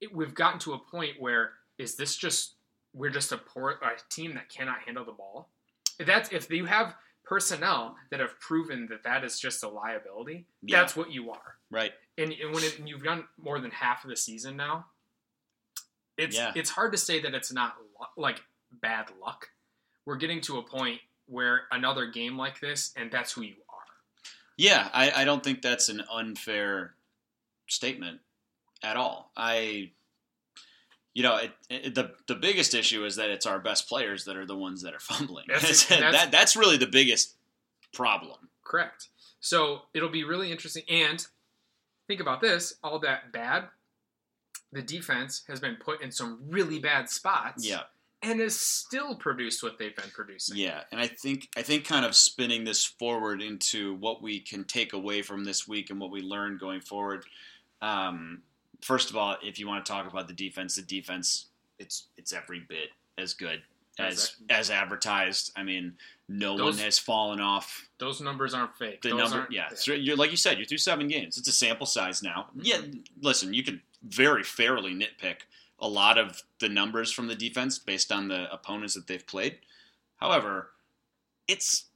[0.00, 2.54] it, we've gotten to a point where is this just
[2.94, 5.48] we're just a poor a team that cannot handle the ball?
[5.98, 10.46] If that's if you have personnel that have proven that that is just a liability.
[10.62, 10.80] Yeah.
[10.80, 11.56] That's what you are.
[11.70, 14.86] right And, and when it, you've done more than half of the season now,
[16.16, 16.52] it's Yeah.
[16.54, 17.76] it's hard to say that it's not
[18.16, 18.40] like
[18.72, 19.50] bad luck.
[20.04, 23.76] We're getting to a point where another game like this, and that's who you are.
[24.56, 26.94] Yeah, I, I don't think that's an unfair
[27.66, 28.20] statement
[28.82, 29.30] at all.
[29.36, 29.90] I,
[31.14, 34.36] you know, it, it, the the biggest issue is that it's our best players that
[34.36, 35.46] are the ones that are fumbling.
[35.48, 37.34] That's- that's- that that's really the biggest
[37.92, 38.48] problem.
[38.64, 39.08] Correct.
[39.40, 40.82] So it'll be really interesting.
[40.88, 41.26] And
[42.06, 43.64] think about this all that bad,
[44.72, 47.66] the defense has been put in some really bad spots.
[47.68, 47.82] Yeah,
[48.22, 50.56] And has still produced what they've been producing.
[50.56, 54.64] yeah, and I think I think kind of spinning this forward into what we can
[54.64, 57.24] take away from this week and what we learned going forward.
[57.82, 58.42] Um,
[58.80, 61.46] first of all, if you want to talk about the defense, the defense
[61.78, 63.62] it's it's every bit as good
[63.98, 65.52] as as advertised.
[65.54, 65.94] I mean,
[66.28, 69.02] no Those- one has fallen off Those numbers aren't fake.
[69.02, 69.38] the Those number.
[69.40, 71.36] aren't- Yeah, you're like you said, you're through seven games.
[71.38, 72.48] It's a sample size now.
[72.56, 72.60] Mm-hmm.
[72.62, 72.80] Yeah,
[73.20, 75.42] listen, you could very fairly nitpick
[75.78, 79.58] a lot of the numbers from the defense based on the opponents that they've played.
[80.16, 80.70] However,
[81.48, 81.86] it's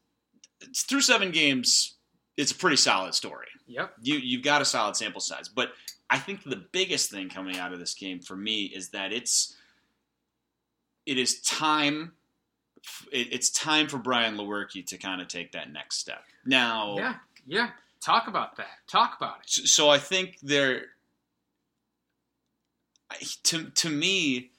[0.60, 1.94] it's through seven games.
[2.36, 3.48] It's a pretty solid story.
[3.66, 3.92] Yep.
[4.02, 5.72] You you've got a solid sample size, but
[6.10, 9.56] I think the biggest thing coming out of this game for me is that it's
[11.06, 12.12] it is time.
[13.12, 16.22] It's time for Brian Lewerke to kind of take that next step.
[16.46, 17.14] Now, Yeah.
[17.46, 17.70] Yeah.
[18.00, 18.78] Talk about that.
[18.86, 19.50] Talk about it.
[19.50, 20.86] so, I think there,
[23.44, 24.50] to to me,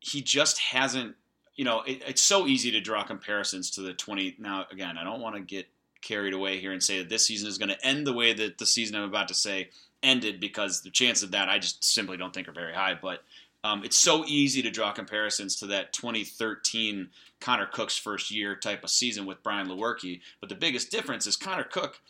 [0.00, 1.16] he just hasn't.
[1.54, 4.36] You know, it, it's so easy to draw comparisons to the twenty.
[4.38, 5.66] Now, again, I don't want to get
[6.00, 8.58] carried away here and say that this season is going to end the way that
[8.58, 9.70] the season I'm about to say
[10.02, 12.94] ended, because the chance of that I just simply don't think are very high.
[13.00, 13.24] But
[13.64, 17.08] um, it's so easy to draw comparisons to that 2013
[17.40, 20.20] Connor Cook's first year type of season with Brian Lewerke.
[20.40, 22.00] But the biggest difference is Connor Cook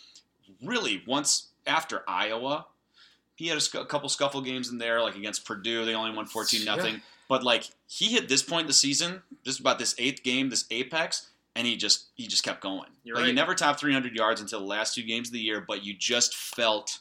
[0.63, 2.67] really once after Iowa
[3.39, 5.85] he had a, a couple scuffle games in there, like against Purdue.
[5.85, 7.01] They only won fourteen nothing.
[7.29, 10.65] But like he hit this point in the season, just about this eighth game, this
[10.73, 12.91] apex, and he just he just kept going.
[13.05, 15.65] You're like he never topped 300 yards until the last two games of the year,
[15.67, 16.99] but you just felt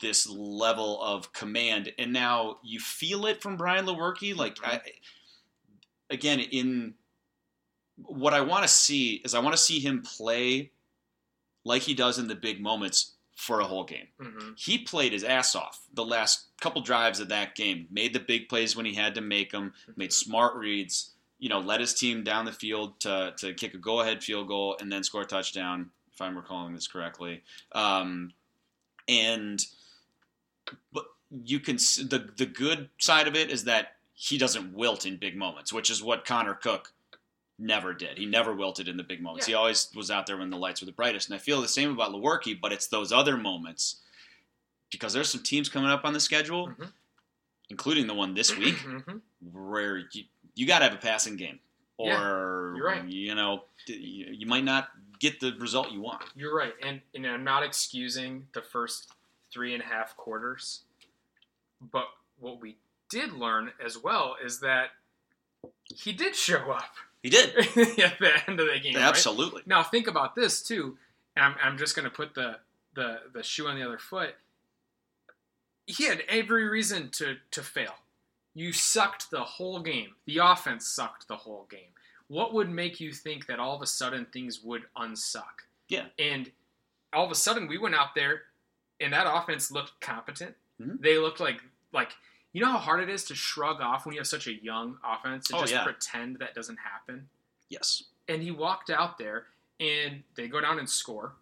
[0.00, 4.34] this level of command, and now you feel it from Brian Lewerke.
[4.34, 4.70] Like Mm-hmm.
[4.70, 4.80] I,
[6.08, 6.94] again, in
[7.96, 10.70] what I want to see is I want to see him play
[11.64, 14.08] like he does in the big moments for a whole game.
[14.20, 17.86] hmm He played his ass off the last couple drives of that game.
[17.88, 19.72] Made the big plays when he had to make them.
[19.96, 21.12] Made smart reads.
[21.38, 24.48] You know, led his team down the field to, to kick a go ahead field
[24.48, 25.90] goal and then score a touchdown.
[26.12, 28.32] If I'm recalling this correctly, um,
[29.06, 29.64] and
[30.92, 31.04] but
[31.44, 35.36] you can the the good side of it is that he doesn't wilt in big
[35.36, 36.92] moments, which is what Connor Cook
[37.58, 38.18] never did.
[38.18, 39.48] He never wilted in the big moments.
[39.48, 39.52] Yeah.
[39.52, 41.28] He always was out there when the lights were the brightest.
[41.28, 43.96] And I feel the same about Lewerke, but it's those other moments
[44.90, 46.92] because there's some teams coming up on the schedule, Mhm.
[47.68, 49.20] including the one this week, Mhm.
[49.52, 51.58] where you, you got to have a passing game,
[51.96, 53.04] or Yeah, you're right.
[53.08, 56.22] you know you, you might not get the result you want.
[56.36, 59.12] You're right, and and I'm not excusing the first
[59.50, 60.84] three and a half quarters,
[61.80, 62.06] but
[62.38, 62.76] what we
[63.10, 64.90] did learn as well is that
[65.84, 68.94] he did show up He did at the end of the game.
[68.94, 69.02] right?
[69.04, 69.62] absolutely.
[69.66, 70.96] Now think about this too.
[71.36, 72.58] I'm, I'm just going to put the,
[72.94, 74.34] the the shoe on the other foot.
[75.86, 77.94] He had every reason to to fail.
[78.54, 80.14] You sucked the whole game.
[80.26, 81.92] The offense sucked the whole game.
[82.28, 85.64] What would make you think that all of a sudden things would unsuck?
[85.88, 86.06] Yeah.
[86.18, 86.50] And
[87.12, 88.42] all of a sudden we went out there
[89.00, 90.54] and that offense looked competent.
[90.82, 91.00] Mhm.
[91.00, 92.10] They looked like like
[92.52, 94.96] you know how hard it is to shrug off when you have such a young
[95.04, 95.84] offense and Oh, just yeah.
[95.84, 97.28] pretend that doesn't happen
[97.68, 98.04] Yes.
[98.28, 99.44] and he walked out there
[99.80, 101.32] and they go down and score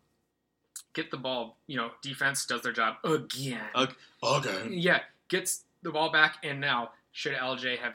[0.92, 4.68] get the ball you know defense does their job again Ag- Okay.
[4.70, 7.94] yeah gets the ball back and now should lj have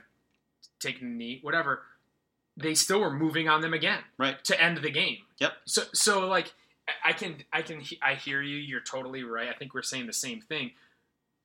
[0.79, 1.83] taken a knee whatever
[2.57, 4.43] they still were moving on them again Right.
[4.45, 5.53] to end the game Yep.
[5.65, 6.53] so so like
[6.87, 10.07] I- i can i can i hear you you're totally right i think we're saying
[10.07, 10.71] the same thing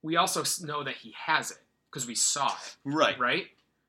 [0.07, 1.59] we also know that he has it
[1.91, 3.19] because we saw it Right.
[3.19, 3.47] right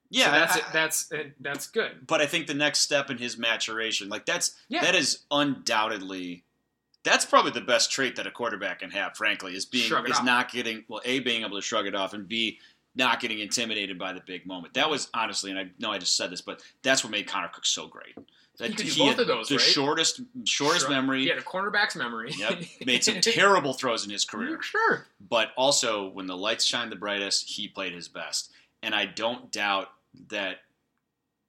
[0.10, 0.26] Yeah.
[0.26, 3.18] so that's I- it that's uh, that's good but I think the next step in
[3.18, 4.82] his maturation, like that's Yeah.
[4.82, 6.44] that is undoubtedly
[7.04, 10.22] that's probably the best trait that a quarterback can have, frankly, is being Shrug is
[10.24, 12.60] not getting well, A being able to shrug it off and B
[12.96, 14.74] not getting intimidated by the big moment.
[14.74, 17.48] That was honestly, and I know I just said this, but that's what made Connor
[17.50, 18.16] Cook so great.
[18.60, 19.62] He could do both had of those, the right?
[19.64, 21.22] shortest shortest Shrug- memory.
[21.24, 22.60] he had a cornerback's memory Yep.
[22.86, 24.62] Made some terrible throws in his career.
[24.62, 25.06] Sure.
[25.30, 28.52] but also when the lights shine the brightest, he played his best.
[28.82, 29.90] And I don't doubt
[30.30, 30.58] that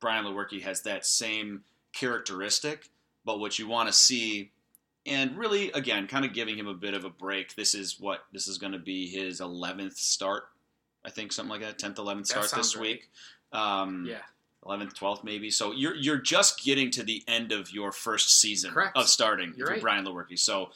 [0.00, 2.90] Brian Lewerke has that same characteristic.
[3.24, 4.52] But what you want to see,
[5.04, 7.54] and really, again, kind of giving him a bit of a break.
[7.56, 10.44] This is what this is going to be his 11th start,
[11.04, 12.82] I think, something like that, 10th, 11th start this right.
[12.82, 13.08] week.
[13.52, 14.18] Um, Yeah.
[14.64, 15.50] 11th, 12th, maybe.
[15.50, 18.96] So you're you're just getting to the end of your first season Correct.
[18.96, 19.82] of starting You're for right.
[19.82, 20.38] Brian Lewerke.
[20.38, 20.70] So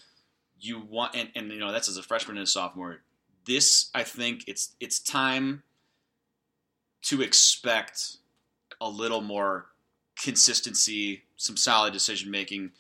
[0.61, 3.01] you want, and, and you know that's as a freshman and a sophomore.
[3.45, 5.65] This, I think, it's it's time
[7.03, 8.19] to expect
[8.81, 9.67] a little more
[10.17, 12.71] consistency, some solid decision making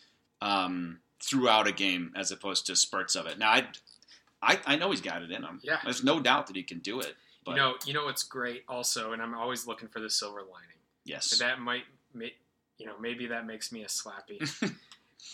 [0.40, 3.38] um, throughout a game, as opposed to spurts of it.
[3.38, 3.66] Now, I,
[4.40, 5.60] I I know he's got it in him.
[5.62, 5.78] Yeah.
[5.82, 7.14] there's no doubt that he can do it.
[7.44, 10.38] But You know, you know what's great also, and I'm always looking for the silver
[10.42, 10.76] lining.
[11.04, 11.84] Yes, That might,
[12.14, 12.34] make,
[12.78, 14.40] you know, maybe that makes me a slappy.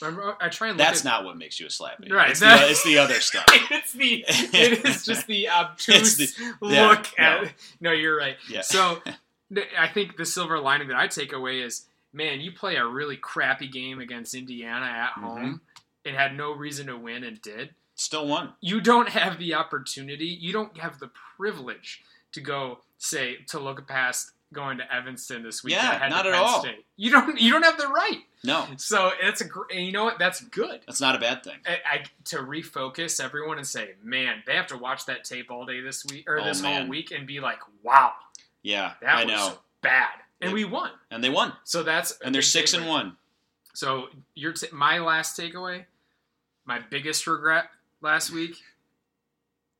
[0.03, 2.11] I try and look That's at, not what makes you a slappy.
[2.13, 3.45] Right, It's, that- the, it's the other stuff.
[3.49, 7.25] it's the it is just the obtuse It's yeah, look no.
[7.25, 7.53] at.
[7.81, 8.37] No, you're right.
[8.51, 8.61] Yeah.
[8.61, 9.01] So
[9.79, 13.17] I think the silver lining that I take away is, man, you play a really
[13.17, 15.23] crappy game against Indiana at Mhm.
[15.23, 15.61] home
[16.05, 17.75] and had no reason to win and did.
[17.95, 18.53] Still won.
[18.61, 23.89] you don't have the opportunity, you don't have the privilege to go say to look
[23.89, 25.75] past going to Evanston this week.
[25.75, 26.61] Yeah, not at Penn all.
[26.61, 26.85] State.
[26.97, 27.39] You don't.
[27.41, 28.21] You don't have the right.
[28.45, 29.45] No, So it's a.
[29.45, 30.19] gr- And you know what?
[30.19, 30.81] That's good.
[30.87, 31.57] that's not a bad thing.
[31.67, 35.67] I, I to refocus everyone and say, man, they have to watch that tape all
[35.67, 38.13] day this week or Oh, this whole week and be like, wow,
[38.63, 39.59] Yeah, that I was know.
[39.83, 40.91] bad, and we won.
[41.11, 41.53] And they won.
[41.65, 43.17] So that's And they're six and one.
[43.75, 45.85] So your t- my last takeaway,
[46.65, 47.67] my biggest regret
[48.01, 48.57] last week,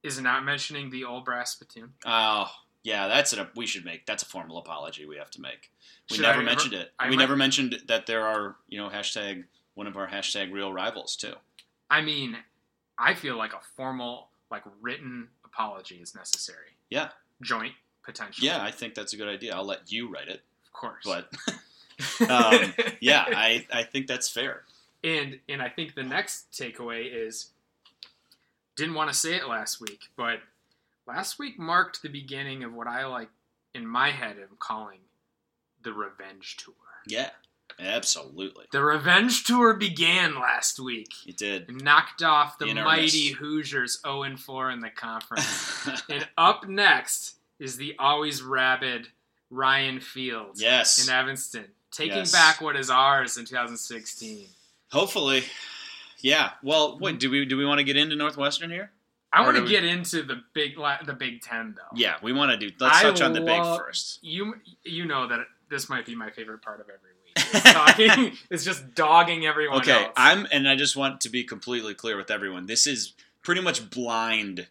[0.03, 1.93] is not mentioning the old brass spittoon.
[2.07, 2.51] Oh,
[2.89, 4.07] yeah, that's a we should make.
[4.07, 5.71] That's a formal apology we have to make.
[6.11, 6.91] We Should never I mentioned it.
[6.99, 10.53] I we might- never mentioned that there are you know hashtag one of our hashtag
[10.53, 11.35] real rivals too.
[11.91, 12.37] I mean,
[12.99, 16.73] I feel like a formal, like written apology is necessary.
[16.91, 17.09] Yeah.
[17.43, 18.47] Joint potentially.
[18.49, 19.55] Yeah, I think that's a good idea.
[19.55, 21.05] I'll let you write it, of course.
[21.05, 21.29] but
[22.31, 24.63] um, yeah, I I think that's fair.
[25.05, 27.51] and and I think the next takeaway is
[28.77, 30.39] didn't want to say it last week, but
[31.09, 33.31] last week marked the beginning of what I like
[33.75, 35.01] in my head am calling
[35.83, 36.75] the revenge tour.
[37.07, 37.31] Yeah,
[37.81, 38.67] absolutely.
[38.71, 41.83] The revenge tour began last week You did.
[41.83, 43.29] knocked off the mighty.
[43.33, 46.03] Hoosiers 0 4 in the conference.
[46.11, 49.09] and up next is the always rabid
[49.51, 51.07] Ryan Fields yes.
[51.07, 52.33] in Evanston, taking Yes.
[52.33, 54.47] back what is ours in 2016.
[54.93, 55.45] Hopefully.
[56.21, 56.51] Yeah.
[56.63, 57.19] Well, wait.
[57.19, 58.91] Do we do we want to get into Northwestern here?
[59.33, 61.97] I want to we- get into the big the Big Ten though.
[61.97, 62.75] Yeah, we want to do.
[62.81, 64.19] Let's I touch on the big first.
[64.23, 67.35] you you know that this might be my favorite part of every week.
[67.37, 68.33] It's talking.
[68.51, 70.13] it's just dogging everyone Okay, else.
[70.17, 72.67] I'm, and I just want to be completely clear with everyone.
[72.67, 73.13] This is
[73.43, 74.67] pretty much blind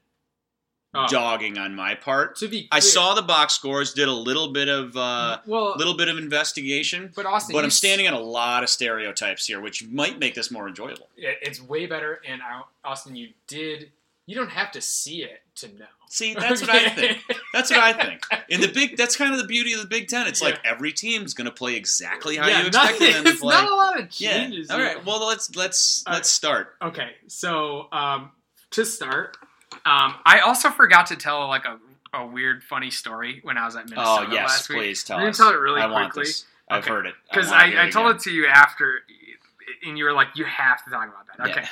[0.93, 2.37] Oh, dogging on my part.
[2.37, 5.95] to be I saw the box scores, did a little bit of uh, well, little
[5.95, 9.85] bit of investigation, but Austin, but I'm standing on a lot of stereotypes here, which
[9.85, 11.09] might make this more enjoyable.
[11.17, 13.91] It's way better, and I, Austin, you did.
[14.27, 15.85] You don't have to see it to know.
[16.09, 17.17] See, that's what I think.
[17.53, 18.21] That's what I think.
[18.49, 20.27] In the big, that's kind of the beauty of the Big Ten.
[20.27, 23.55] It's like every team's going to play exactly how yeah, you expect them to play.
[23.55, 24.33] not a lot of yeah.
[24.37, 24.69] changes.
[24.69, 24.87] All here.
[24.95, 25.05] right.
[25.05, 26.75] Well, let's let's Uh, let's start.
[26.81, 28.31] Okay, so um,
[28.71, 29.37] to start,
[29.85, 31.79] um, I also forgot to tell like a,
[32.13, 34.77] a weird, funny story when I was at Minnesota Oh yes, last week.
[34.79, 35.37] please tell us.
[35.37, 36.31] tell it really I quickly.
[36.69, 36.89] I've Okay.
[36.89, 38.99] heard it Because I, hear I, told it to you after,
[39.85, 41.67] and you were like, "You have to talk about that." Yeah.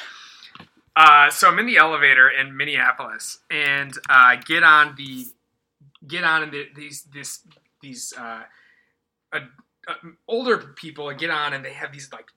[0.95, 5.27] Uh, so I'm in the elevator in Minneapolis, and uh, get on the
[6.07, 7.41] get on in the, these this
[7.81, 8.43] these uh,
[9.33, 9.39] uh,
[9.87, 9.93] uh,
[10.27, 12.31] older people get on, and they have these like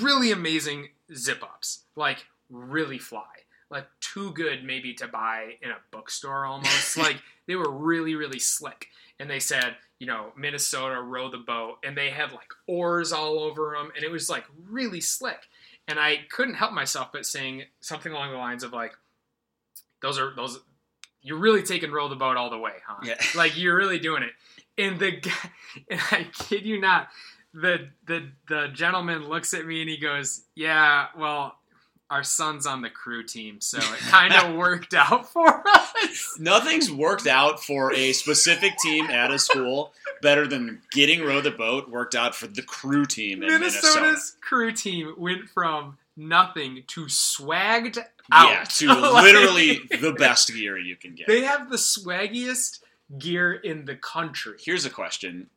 [0.00, 3.26] really amazing zip ups, like really fly,
[3.70, 6.96] like too good maybe to buy in a bookstore almost.
[6.96, 8.86] like they were really really slick,
[9.20, 13.40] and they said you know Minnesota row the boat, and they had like oars all
[13.40, 15.40] over them, and it was like really slick
[15.88, 18.92] and I couldn't help myself but saying something along the lines of like,
[20.02, 20.60] "Those are those,
[21.22, 23.00] you're really taking row the boat all the way, huh?
[23.02, 23.16] Yeah.
[23.34, 24.32] Like you're really doing it."
[24.76, 25.50] And the guy,
[25.90, 27.08] and I kid you not,
[27.52, 31.57] the the the gentleman looks at me and he goes, "Yeah, well."
[32.10, 36.36] Our son's on the crew team, so it kind of worked out for us.
[36.38, 39.92] Nothing's worked out for a specific team at a school
[40.22, 44.36] better than getting row the boat worked out for the crew team in Minnesota's Minnesota.
[44.40, 47.98] crew team went from nothing to swagged
[48.32, 48.50] out.
[48.50, 51.26] Yeah, to Like- literally the best gear you can get.
[51.26, 52.80] They have the swaggiest
[53.18, 54.56] gear in the country.
[54.58, 55.48] Here's a question.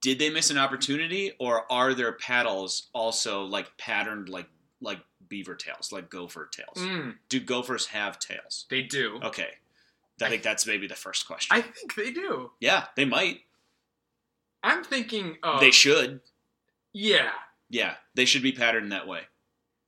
[0.00, 4.48] Did they miss an opportunity or are their paddles also like patterned like
[4.80, 4.98] like
[5.30, 6.76] beaver tails, like gopher tails?
[6.76, 8.66] Mm, Do gophers have tails?
[8.68, 9.18] they do.
[9.22, 9.48] Okay.
[10.22, 11.56] I think that's maybe the first question.
[11.56, 12.50] I think they do.
[12.60, 13.40] yeah, they might.
[14.62, 15.38] I'm thinking.
[15.42, 16.20] Oh, They should.
[16.92, 17.30] yeah.
[17.70, 19.20] Yeah, they should be patterned that way.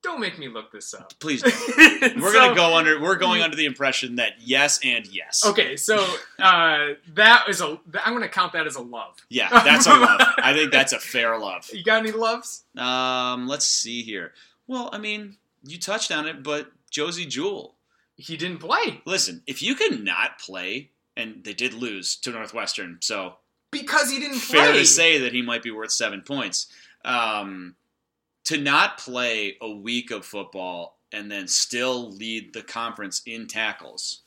[0.05, 1.13] Don't make me look this up.
[1.21, 2.21] Please don't.
[2.21, 3.01] We're gonna go under.
[3.01, 5.45] We're going under the impression that yes and yes.
[5.47, 5.97] Okay, so
[6.41, 7.79] uh, that is a.
[8.05, 9.17] I'm gonna count that as a love.
[9.29, 10.21] Yeah, that's a love.
[10.39, 11.69] I think that's a fair love.
[11.73, 12.65] You got any loves?
[12.77, 14.33] Um, let's see here.
[14.67, 17.75] Well, I mean, you touched on it, but Josey Jewell.
[18.17, 22.99] He didn't play Listen, if you can not play, and they did lose to Northwestern,
[23.01, 23.35] so
[23.71, 24.81] because he didn't fair play.
[24.81, 26.67] to say that he might be worth seven points.
[27.05, 27.75] Um,
[28.45, 34.21] to not play a week of football and then still lead the conference in tackles,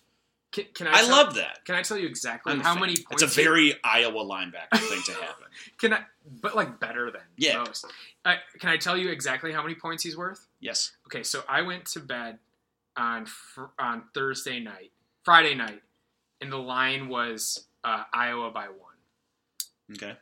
[0.51, 0.91] Can, can I?
[0.93, 1.63] I tell- love that.
[1.65, 2.81] Can I tell you exactly I'm how fan.
[2.81, 3.23] many points?
[3.23, 5.45] It's a very Iowa linebacker thing to happen.
[5.79, 6.01] Can I?
[6.41, 7.59] But like better than Yeah.
[7.59, 7.85] most.
[8.25, 10.47] Uh, can I tell you exactly how many points he's worth?
[10.59, 10.91] Yes.
[11.07, 12.39] Okay, so I went to bed
[12.97, 14.91] on fr- on Thursday night,
[15.23, 15.83] Friday night,
[16.41, 18.95] and the line was uh, Iowa by one.
[19.93, 20.17] Okay.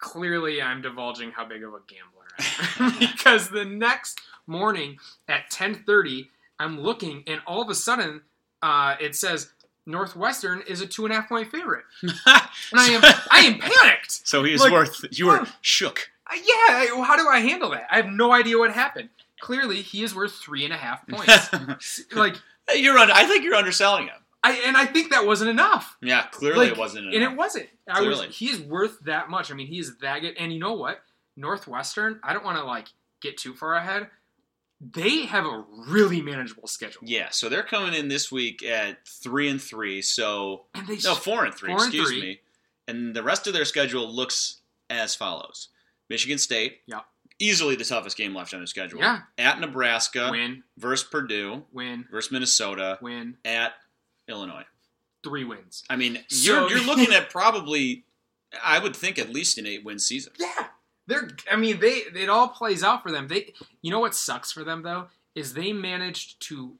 [0.00, 5.50] Clearly, I'm divulging how big of a gambler I am because the next morning at
[5.50, 8.22] 10:30, I'm looking, and all of a sudden,
[8.62, 9.52] uh, it says
[9.86, 12.48] Northwestern is a two and a half point favorite, and I
[12.90, 14.26] am I am panicked.
[14.26, 15.04] so he is Like, worth.
[15.10, 16.10] You were well- shook.
[16.30, 17.86] Uh, yeah, how do I handle that?
[17.90, 19.08] I have no idea what happened.
[19.40, 22.02] Clearly, he is worth three and a half points.
[22.12, 22.36] like,
[22.76, 22.98] you're.
[22.98, 24.16] Un- I think you're underselling him.
[24.42, 25.96] I and I think that wasn't enough.
[26.00, 27.06] Yeah, clearly Like, it wasn't.
[27.14, 27.68] and it wasn't.
[27.88, 28.22] I was.
[28.36, 29.50] He is worth that much.
[29.50, 30.36] I mean, he is that good.
[30.38, 31.00] And you know what?
[31.36, 32.20] Northwestern.
[32.22, 32.88] I don't want to like
[33.22, 34.08] get too far ahead.
[34.80, 37.02] They have a really manageable schedule.
[37.04, 40.02] Yeah, so they're coming in this week at three and three.
[40.02, 41.70] So And they no, four and three.
[41.70, 42.20] Four and excuse three.
[42.20, 42.40] me.
[42.86, 44.58] And the rest of their schedule looks
[44.88, 45.68] as follows:
[46.08, 47.00] Michigan State, Yeah.
[47.38, 49.00] easily the toughest game left on their schedule.
[49.00, 49.22] Yeah.
[49.36, 53.36] At Nebraska, win, versus Purdue, win, versus Minnesota, win.
[53.44, 53.74] at
[54.28, 54.64] Illinois.
[55.22, 55.84] Three wins.
[55.90, 58.04] I mean, So- you're you're looking at probably,
[58.62, 60.32] I would think at least an eight win season.
[60.38, 60.68] Yeah.
[61.06, 63.28] They're I mean, they it all plays out for them.
[63.28, 66.76] They you know what sucks for them though is they managed to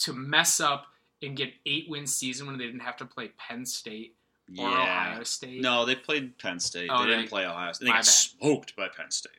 [0.00, 0.86] to mess up
[1.22, 4.15] and get eight win season when they didn't have to play Penn State
[4.48, 4.66] Yeah.
[4.66, 5.60] Ohio State?
[5.60, 6.88] No, they played Penn State.
[6.92, 7.86] Oh, they didn't play Ohio State.
[7.86, 8.04] They got bad.
[8.06, 9.32] smoked by Penn State.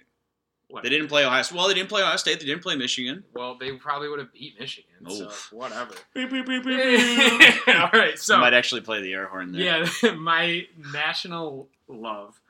[0.70, 0.84] What?
[0.84, 1.58] They didn't play Ohio State.
[1.58, 2.42] Well, they didn't play Ohio State.
[2.42, 3.24] They didn't play Michigan.
[3.34, 4.92] Well, they probably would have beat Michigan.
[5.10, 5.94] So whatever.
[6.14, 6.66] Beep, beep, beep,
[7.68, 9.88] All right, so might actually play the air horn there.
[10.04, 12.42] Yeah, my national love.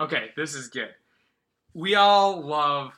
[0.00, 0.94] Okay, this is good.
[1.74, 2.92] We all love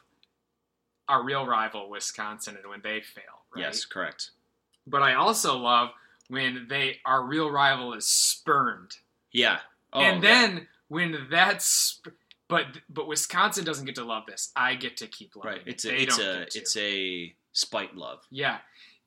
[1.08, 3.62] our real rival, Wisconsin, and when they fail, right?
[3.62, 4.30] Yes, correct.
[4.86, 5.90] But I also love
[6.28, 8.96] when they our real rival is spurned,
[9.32, 9.58] Yeah.
[9.92, 10.30] Oh, and yeah.
[10.30, 12.00] then when that's
[12.48, 14.52] but but Wisconsin doesn't get to love this.
[14.54, 15.52] I get to keep loving.
[15.52, 15.70] right, it.
[15.70, 18.20] it's a They it's a it's a spite love.
[18.30, 18.58] yeah,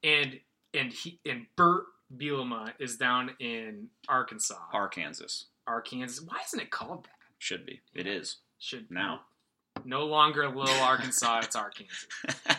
[0.04, 0.40] and
[0.74, 6.24] and he and Bert Bielema is down in Arkansas, Arkansas Arkansas.
[6.28, 7.12] Why isn't it called that?
[7.38, 7.82] should be.
[7.94, 9.22] It is should now.
[9.84, 12.08] no longer little Arkansas, it's Arkansas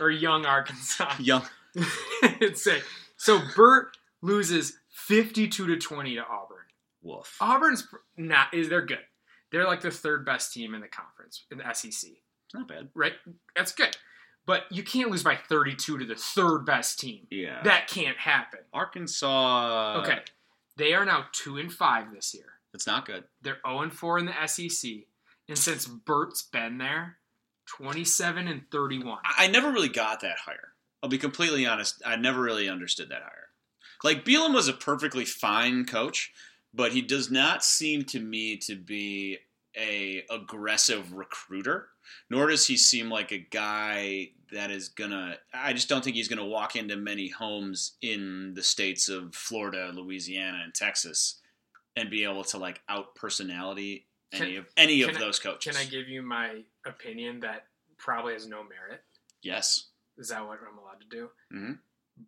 [0.01, 1.15] or young Arkansas.
[1.19, 1.43] Young.
[2.23, 2.79] it's a,
[3.17, 6.56] so Burt loses fifty-two to twenty to Auburn.
[7.07, 7.37] Woof.
[7.41, 7.87] Auburn's
[8.17, 8.99] not is they're good.
[9.53, 12.11] They're like the third best team in the conference in the SEC,
[12.53, 12.89] Not bad.
[12.95, 13.13] right?
[13.55, 13.97] That's good,
[14.45, 17.27] but you can't lose by thirty-two to the third best team.
[17.31, 17.63] Yeah.
[17.63, 18.61] That can't happen.
[18.73, 20.01] Arkansas.
[20.03, 20.19] Okay,
[20.77, 22.47] they are now two and five this year.
[22.75, 23.25] It's not good.
[23.41, 24.91] They're 0 and 4 in the SEC.
[25.49, 27.17] And since Bert's been there,
[27.67, 29.19] 27 and 31.
[29.25, 30.73] I I never really got that hire.
[31.03, 32.03] I'll be completely honest.
[32.05, 33.49] I never really understood that hire.
[34.05, 36.33] Like Bielem was a perfectly fine coach,
[36.77, 39.39] but he does not seem to me to be
[39.77, 41.89] a aggressive recruiter.
[42.31, 45.37] Nor does he seem like a guy that is gonna.
[45.53, 49.91] I just don't think he's gonna walk into many homes in the states of Florida,
[49.93, 51.41] Louisiana, and Texas
[51.97, 55.75] and be able to like out personality any Can- of any of I- those coaches.
[55.77, 57.67] Can I give you my opinion that
[57.99, 59.03] probably has no merit?
[59.43, 59.87] yes.
[60.19, 61.31] Is that what I'm allowed to do?
[61.53, 61.79] Mhm.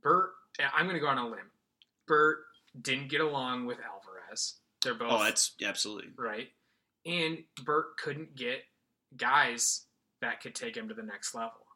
[0.03, 0.34] Bert,
[0.74, 1.51] I'm going to go on a limb.
[2.07, 2.44] Bert
[2.82, 3.78] didn't get along with
[4.29, 4.55] Alvarez.
[4.83, 6.49] They're both Oh, that's absolutely right.
[7.07, 8.62] And Bert couldn't get
[9.16, 9.87] guys
[10.20, 11.66] that could take him to the next level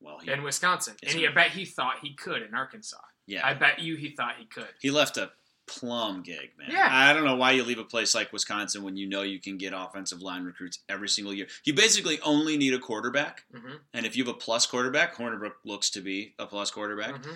[0.00, 0.18] well.
[0.22, 0.94] He, in Wisconsin.
[1.02, 2.96] And he, I bet he thought he could in Arkansas.
[3.26, 4.68] yeah, I bet you he thought he could.
[4.80, 5.30] He left a
[5.66, 6.68] plum gig, man.
[6.70, 6.88] Yeah.
[6.90, 9.56] I don't know why you leave a place like Wisconsin when you know you can
[9.56, 11.46] get offensive line recruits every single year.
[11.64, 15.52] You basically only need a quarterback, hmm and if you have a plus quarterback, Hornibrook
[15.64, 17.24] looks to be a plus quarterback.
[17.24, 17.32] hmm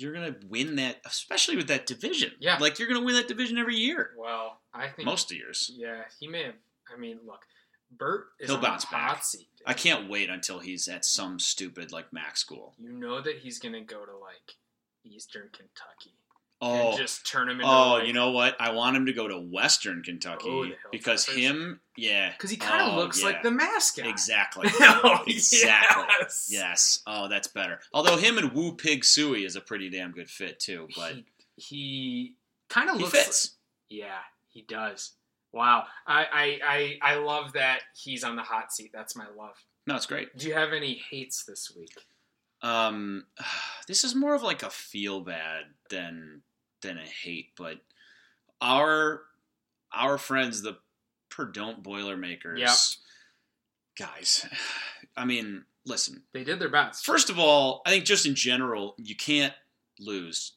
[0.00, 2.32] You're gonna win that, especially with that division.
[2.40, 2.58] Yeah.
[2.58, 5.70] like you're gonna win that division every year, Well, I think most of years.
[5.74, 6.54] Yeah, he may have.
[6.92, 7.44] I mean, look,
[7.90, 9.22] Bert is He'll bounce back.
[9.24, 9.48] seat.
[9.66, 12.74] I can't wait until he's at some stupid like Mac school.
[12.78, 14.56] You know that he's gonna go to like
[15.04, 16.14] Eastern Kentucky
[16.62, 17.64] Oh, and just turn him into.
[17.72, 18.54] oh, like, you know what?
[18.60, 22.82] I want him to go to Western Kentucky Oh, because him, yeah, because he kind
[22.82, 23.26] of Oh, looks yeah.
[23.26, 24.06] like the mascot.
[24.06, 24.68] Exactly.
[24.80, 26.04] oh, Exactly.
[26.20, 26.48] Yes.
[26.50, 27.02] Yes.
[27.06, 27.80] Oh, that's better.
[27.94, 30.88] Although him and Woo Pig Sooie is a pretty damn good fit too.
[30.94, 31.24] But he,
[31.56, 32.34] he
[32.68, 33.12] kind of looks.
[33.12, 33.56] fits.
[33.88, 35.12] yeah, he does.
[35.52, 38.90] Wow, I, I I I love that he's on the hot seat.
[38.94, 39.56] That's my love.
[39.86, 40.36] No, it's great.
[40.36, 41.94] Do you have any hates this week?
[42.62, 43.24] Um,
[43.88, 46.42] this is more of like a feel bad than
[46.82, 47.50] than a hate.
[47.56, 47.80] But
[48.60, 49.22] our
[49.92, 50.76] our friends, the
[51.30, 54.08] Perdon't Boilermakers, Yep.
[54.08, 54.46] guys.
[55.16, 56.22] I mean, listen.
[56.32, 57.04] They did their best.
[57.04, 59.54] First of all, I think just in general, you can't
[59.98, 60.52] lose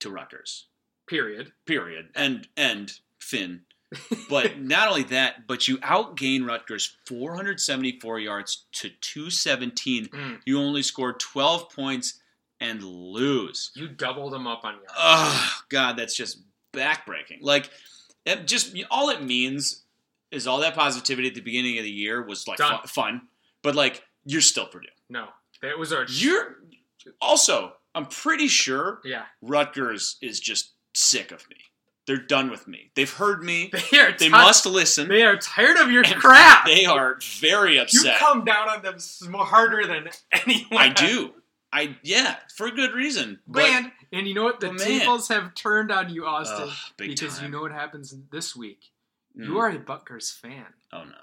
[0.00, 0.66] to Rutgers.
[1.06, 1.52] Period.
[1.64, 3.62] period and and Finn.
[4.28, 10.06] But not only that, but you outgain Rutgers 474 yards to 217.
[10.08, 10.40] Mm.
[10.44, 12.20] You only scored 12 points
[12.60, 13.70] and lose.
[13.74, 14.92] You doubled them up on yards.
[14.96, 16.40] Oh God, that's just
[16.72, 17.38] backbreaking.
[17.40, 17.70] Like,
[18.24, 19.84] it just all it means
[20.30, 23.22] is all that positivity at the beginning of the year was like fun, fun,
[23.62, 24.88] but like you're still Purdue.
[25.08, 25.28] No,
[25.62, 26.04] that was our.
[26.08, 26.56] You're
[27.20, 27.74] also.
[27.94, 29.24] I'm pretty sure yeah.
[29.42, 31.56] Rutgers is just sick of me.
[32.06, 32.90] They're done with me.
[32.94, 33.70] They've heard me.
[33.90, 34.12] They are.
[34.12, 35.08] They must listen.
[35.08, 36.64] They are tired of your crap.
[36.66, 38.04] They are very upset.
[38.04, 38.96] you come down on them
[39.34, 40.78] harder than anyone.
[40.78, 41.32] I do.
[41.72, 43.40] I yeah, for a good reason.
[43.46, 44.60] But Man, and you know what?
[44.60, 44.78] The man.
[44.78, 47.46] tables have turned on you, Austin, ugh, because time.
[47.46, 48.90] you know what happens this week.
[49.38, 49.46] Mm.
[49.46, 50.66] You are a Butgers fan.
[50.92, 51.14] Oh no,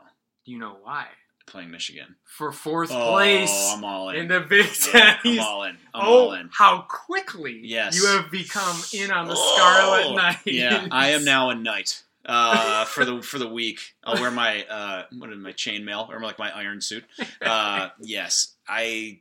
[0.46, 1.08] Do you know why?
[1.48, 2.16] playing Michigan.
[2.24, 4.16] For fourth oh, place I'm all in.
[4.16, 5.78] in the Big Yeah, Ten I'm all in.
[5.93, 6.50] I'm oh, all in.
[6.52, 7.96] how quickly Yes.
[7.96, 10.39] you have become in on the Oh, Scarlet Knight.
[10.46, 12.02] Yeah, I am now a knight.
[12.26, 16.20] Uh, for the for the week, I'll wear my uh, what is my chainmail or
[16.20, 17.04] like my iron suit.
[17.41, 19.20] Uh, yes, I.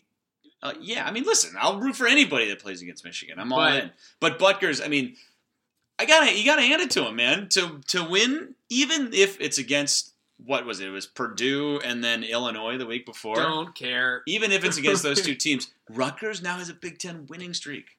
[0.65, 3.39] Uh, yeah, I mean, listen, I'll root for anybody that plays against Michigan.
[3.39, 3.93] I'm all But- in.
[4.19, 5.17] But Butgers, I mean,
[5.99, 7.49] I gotta you gotta hand it to him, man.
[7.51, 10.89] To to win, even if it's against what was it?
[10.89, 13.37] It was Purdue and then Illinois the week before.
[13.37, 14.23] Don't care.
[14.27, 17.99] Even if it's against those two teams, Rutgers now has a Big Ten winning streak.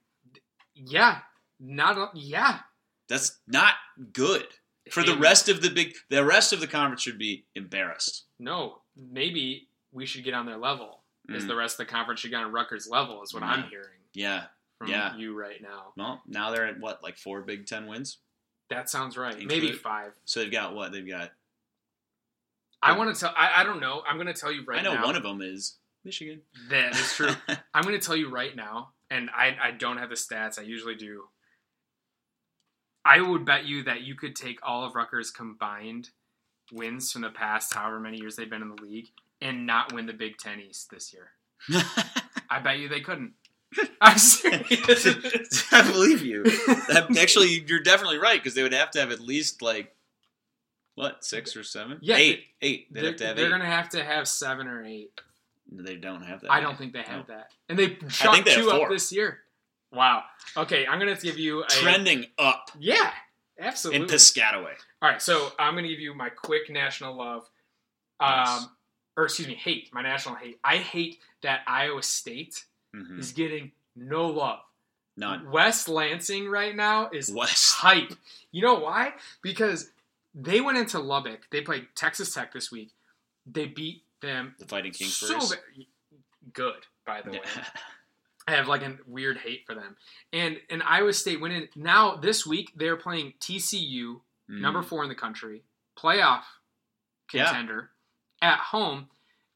[0.73, 1.19] Yeah,
[1.59, 2.59] Not yeah.
[3.07, 3.75] That's not
[4.11, 4.47] good.
[4.91, 8.25] For the rest of the big, the rest of the conference should be embarrassed.
[8.39, 11.04] No, maybe we should get on their level.
[11.29, 11.47] Is Mm.
[11.47, 13.21] the rest of the conference should get on Rutgers level?
[13.23, 14.47] Is what I'm hearing Yeah.
[14.77, 15.15] from Yeah.
[15.15, 15.93] you right now.
[15.97, 18.17] Well, now they're at what, like four Big Ten wins.
[18.69, 19.33] That sounds right.
[19.33, 20.13] Include- Maybe five.
[20.25, 20.91] So they've got what?
[20.91, 21.31] They've got.
[22.81, 23.33] I want to tell.
[23.35, 24.03] I, I don't know.
[24.07, 24.91] I'm going to tell you right now.
[24.91, 25.05] I know now.
[25.07, 26.41] one of them is Michigan.
[26.69, 27.31] That is true.
[27.73, 30.59] I'm going to tell you right now, and I, I don't have the stats.
[30.59, 31.29] I usually do.
[33.03, 36.09] I would bet you that you could take all of Rutgers' combined
[36.71, 39.11] wins from the past, however many years they've been in the league,
[39.41, 41.31] and not win the Big Ten East this year.
[42.49, 43.33] I bet you they couldn't.
[44.01, 45.63] I'm serious.
[45.73, 46.43] I believe you.
[46.43, 49.93] That, actually, you're definitely right because they would have to have at least like
[50.95, 51.97] what six or seven?
[52.01, 52.43] Yeah, eight.
[52.61, 52.93] Eight.
[52.93, 55.09] They'd they're have to have they're going to have to have seven or eight.
[55.71, 56.51] They don't have that.
[56.51, 57.35] I don't think they have No.
[57.35, 57.51] that.
[57.67, 59.39] And they shot they two up this year.
[59.91, 60.23] Wow.
[60.55, 61.67] Okay, I'm going to give you a.
[61.67, 63.11] Trending up Yeah,
[63.59, 64.03] absolutely.
[64.03, 64.73] in Piscataway.
[65.01, 67.49] All right, so I'm going to give you my quick national love.
[68.19, 68.65] Um, Nice.
[69.17, 69.93] Or excuse me, hate.
[69.93, 70.59] My national hate.
[70.63, 73.17] I hate that Iowa State Mhm.
[73.19, 74.59] is getting no love.
[75.17, 75.49] None.
[75.49, 77.75] West Lansing right now is West.
[77.75, 78.13] hype.
[78.51, 79.13] You know why?
[79.41, 79.91] Because
[80.33, 81.49] they went into Lubbock.
[81.49, 82.91] They played Texas Tech this week.
[83.45, 85.55] They beat them The Fighting King so ba-
[86.51, 87.41] good, by the way.
[88.47, 89.95] I have like a weird hate for them.
[90.33, 91.69] And and Iowa State went in.
[91.75, 94.59] Now this week they're playing TCU, Mm.
[94.59, 95.63] number four in the country,
[95.97, 96.43] playoff
[97.33, 97.49] Yeah.
[98.45, 99.07] At home.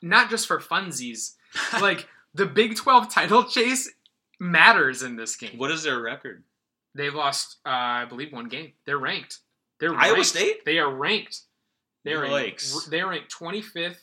[0.02, 1.34] Not just for funsies,
[1.82, 3.92] like the Big Twelve title chase
[4.40, 5.58] matters in this game.
[5.58, 6.44] What is their record?
[6.96, 8.74] They've lost, uh, I believe, one game.
[8.86, 9.40] They're ranked.
[9.80, 10.30] They're Iowa ranked.
[10.30, 10.66] State?
[10.66, 11.42] They are ranked.
[12.04, 13.98] They're ranked, they're ranked 25th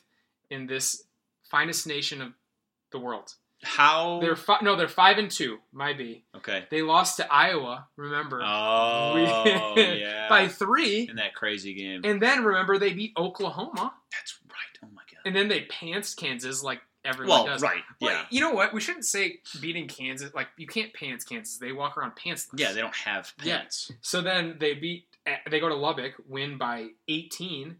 [0.50, 1.04] in this
[1.50, 2.32] finest nation of
[2.92, 3.34] the world.
[3.62, 4.20] How?
[4.20, 5.58] They're fi- no, they're five and two.
[5.72, 6.24] Might be.
[6.36, 6.64] okay.
[6.70, 7.86] They lost to Iowa.
[7.96, 10.28] Remember Oh yeah.
[10.28, 12.02] by three, in that crazy game.
[12.04, 14.78] and then remember they beat Oklahoma, That's right.
[14.84, 15.20] Oh my god.
[15.24, 17.62] and then they pants Kansas like everyone Well, does.
[17.62, 17.82] right.
[18.00, 18.24] Well, Yeah.
[18.30, 18.72] You know what?
[18.74, 20.34] We shouldn't say beating Kansas.
[20.34, 21.56] Like you can't pants Kansas.
[21.58, 22.58] They walk around pantsless.
[22.58, 22.72] Yeah.
[22.72, 23.58] They don't have Yeah.
[23.58, 23.90] pants.
[24.02, 25.06] So then they beat.
[25.24, 27.76] eh, They go to Lubbock, win by 18.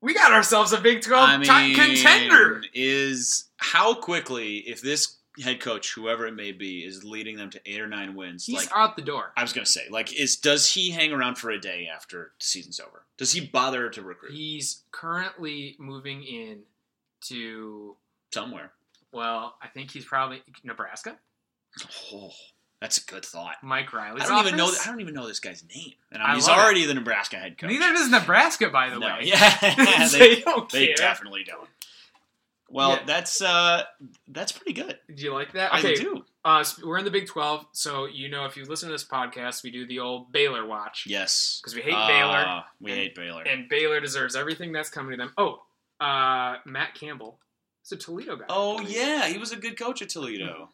[0.00, 2.62] We got ourselves a Big 12 I ti- mean, contender.
[2.74, 7.60] is how quickly if this head coach, whoever it may be, is leading them to
[7.66, 8.46] eight or nine wins.
[8.46, 9.32] He's like out the door.
[9.36, 12.44] I was gonna say, like, is does he hang around for a day after the
[12.44, 13.04] season's over?
[13.18, 16.60] Does he bother to recruit He's currently moving in
[17.28, 17.96] to.
[18.32, 18.72] somewhere?
[19.12, 21.16] Well, I think he's probably Nebraska.
[22.12, 22.30] Oh,
[22.80, 23.56] that's a good thought.
[23.62, 24.20] Mike Riley.
[24.20, 24.66] I don't even know.
[24.66, 26.60] I don't even know this guy's name, and I he's love it.
[26.62, 27.70] already the Nebraska head coach.
[27.70, 29.20] Neither does Nebraska, by the no, way.
[29.22, 29.56] yeah,
[30.12, 31.68] they, they, don't they definitely don't.
[32.68, 33.02] Well, Yeah.
[33.06, 33.84] that's uh,
[34.28, 34.98] that's pretty good.
[35.14, 35.72] Do you like that?
[35.72, 36.24] I do.
[36.44, 39.62] uh, we're in the Big 12, so you know if you listen to this podcast,
[39.62, 43.14] we do the old Baylor watch Yes, because we hate Uh, Baylor, We and- hate
[43.14, 43.42] Baylor.
[43.44, 45.32] and Baylor deserves everything that's coming to them.
[45.38, 45.62] Oh,
[46.00, 47.38] uh, Matt Campbell,
[47.82, 48.46] it's a Toledo guy.
[48.48, 50.68] Oh yeah, he was a good coach at Toledo.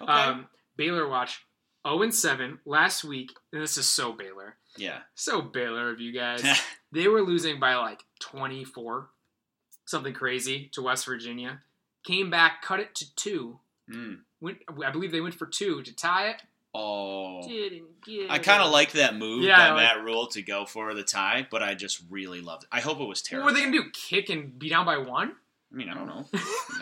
[0.00, 0.10] Okay.
[0.10, 0.46] Um,
[0.76, 1.44] Baylor watch
[1.86, 4.98] 0 and 7 last week, and this is so Baylor, yeah.
[5.14, 6.44] so Baylor of you guys.
[6.92, 9.08] they were losing by like 24,
[9.84, 11.60] something crazy to West Virginia.
[12.04, 13.58] Came back, cut it to two.
[13.90, 14.18] Mm.
[14.40, 16.42] Went, I believe they went for two to tie it.
[16.74, 17.46] Oh.
[17.48, 20.42] Didn't get I kind of liked that move Yeah, by I like- Matt Rhule to
[20.42, 22.68] go for the tie, but I just really loved it.
[22.70, 23.46] I hope it was terrible.
[23.46, 23.70] What terrible.
[23.70, 23.98] were they gonna do?
[24.08, 25.36] Kick and be down by one?
[25.72, 26.24] I mean, I don't know.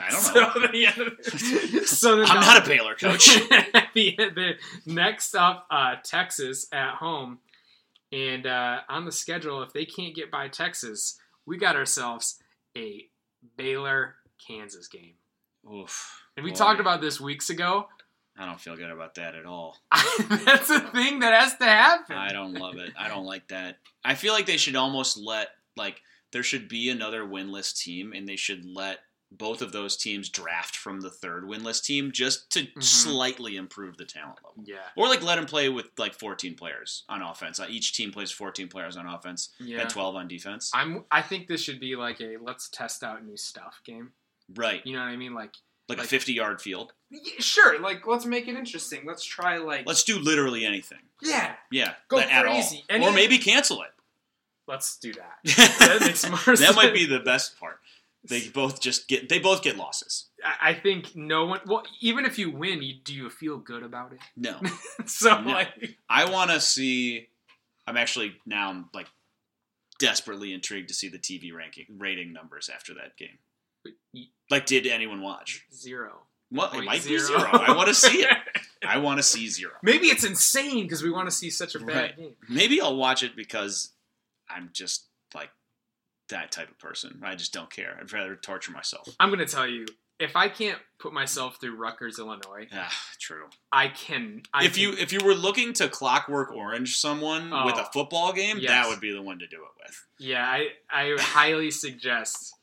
[0.01, 0.53] I don't so know.
[0.55, 3.27] The, yeah, so then I'm not a Baylor coach.
[3.95, 4.53] the, the
[4.87, 7.39] next up, uh, Texas at home,
[8.13, 12.39] and uh, on the schedule, if they can't get by Texas, we got ourselves
[12.77, 13.09] a
[13.57, 14.17] Baylor
[14.47, 15.15] Kansas game.
[15.73, 16.23] Oof.
[16.37, 17.89] And we Boy, talked about this weeks ago.
[18.39, 19.79] I don't feel good about that at all.
[20.29, 22.17] That's a thing that has to happen.
[22.17, 22.91] I don't love it.
[22.99, 23.79] I don't like that.
[24.05, 26.03] I feel like they should almost let like
[26.35, 28.99] there should be another winless team, and they should let
[29.33, 32.83] both of those teams draft from the third winless team just to Mhm.
[32.85, 34.63] slightly improve the talent level.
[34.65, 37.59] Yeah, Or like let them play with like 14 players on offense.
[37.59, 39.81] Uh, Each team plays 14 players on offense yeah.
[39.81, 40.71] and 12 on defense.
[40.75, 41.05] I'm.
[41.11, 44.13] I think this should be like a let's test out new stuff game.
[44.55, 44.85] right.
[44.87, 45.33] You know what I mean?
[45.35, 45.55] Like,
[45.89, 46.93] Like, like- a 50 yard field.
[47.11, 47.79] yeah, sure.
[47.81, 49.05] Like, let's make it interesting.
[49.07, 49.87] Let's try like.
[49.87, 51.01] Let's do literally anything.
[51.23, 51.57] yeah.
[51.73, 51.95] Yeah.
[52.09, 52.53] Go at all.
[52.55, 52.85] crazy.
[52.91, 53.91] Or maybe cancel it.
[54.67, 55.39] Let's do that.
[55.79, 57.79] That makes more that might be the best part.
[58.27, 60.27] They both just get they both get losses.
[60.43, 61.61] I I think no one.
[61.67, 64.21] Well, even if you win, you, do you feel good about it?
[64.37, 64.59] No.
[65.07, 65.51] so No.
[65.53, 67.29] like, I want to see.
[67.87, 69.09] I'm actually now I'm like
[69.99, 73.39] desperately intrigued to see the TV ranking rating numbers after that game.
[74.51, 75.65] Like, did anyone watch?
[75.73, 76.23] zero.
[76.51, 77.39] Well, it might be zero.
[77.39, 77.49] zero.
[77.53, 78.29] I want to see it.
[78.87, 79.73] I want to see zero.
[79.83, 82.17] Maybe it's insane because we want to see such a bad Right.
[82.17, 82.35] game.
[82.49, 83.91] Maybe I'll watch it because
[84.51, 85.51] I'm just like
[86.29, 87.21] that type of person.
[87.25, 87.97] I just don't care.
[88.01, 89.09] I'd rather torture myself.
[89.21, 89.87] I'm gonna tell you,
[90.21, 93.47] if I can't put myself through Rutgers, Illinois, Ah, true.
[93.73, 94.43] I can.
[94.55, 97.89] I if can- you if you were looking to clockwork orange someone with a Oh,
[97.93, 98.71] football game, yes.
[98.71, 100.07] that would be the one to do it with.
[100.19, 102.55] yeah, I I highly suggest.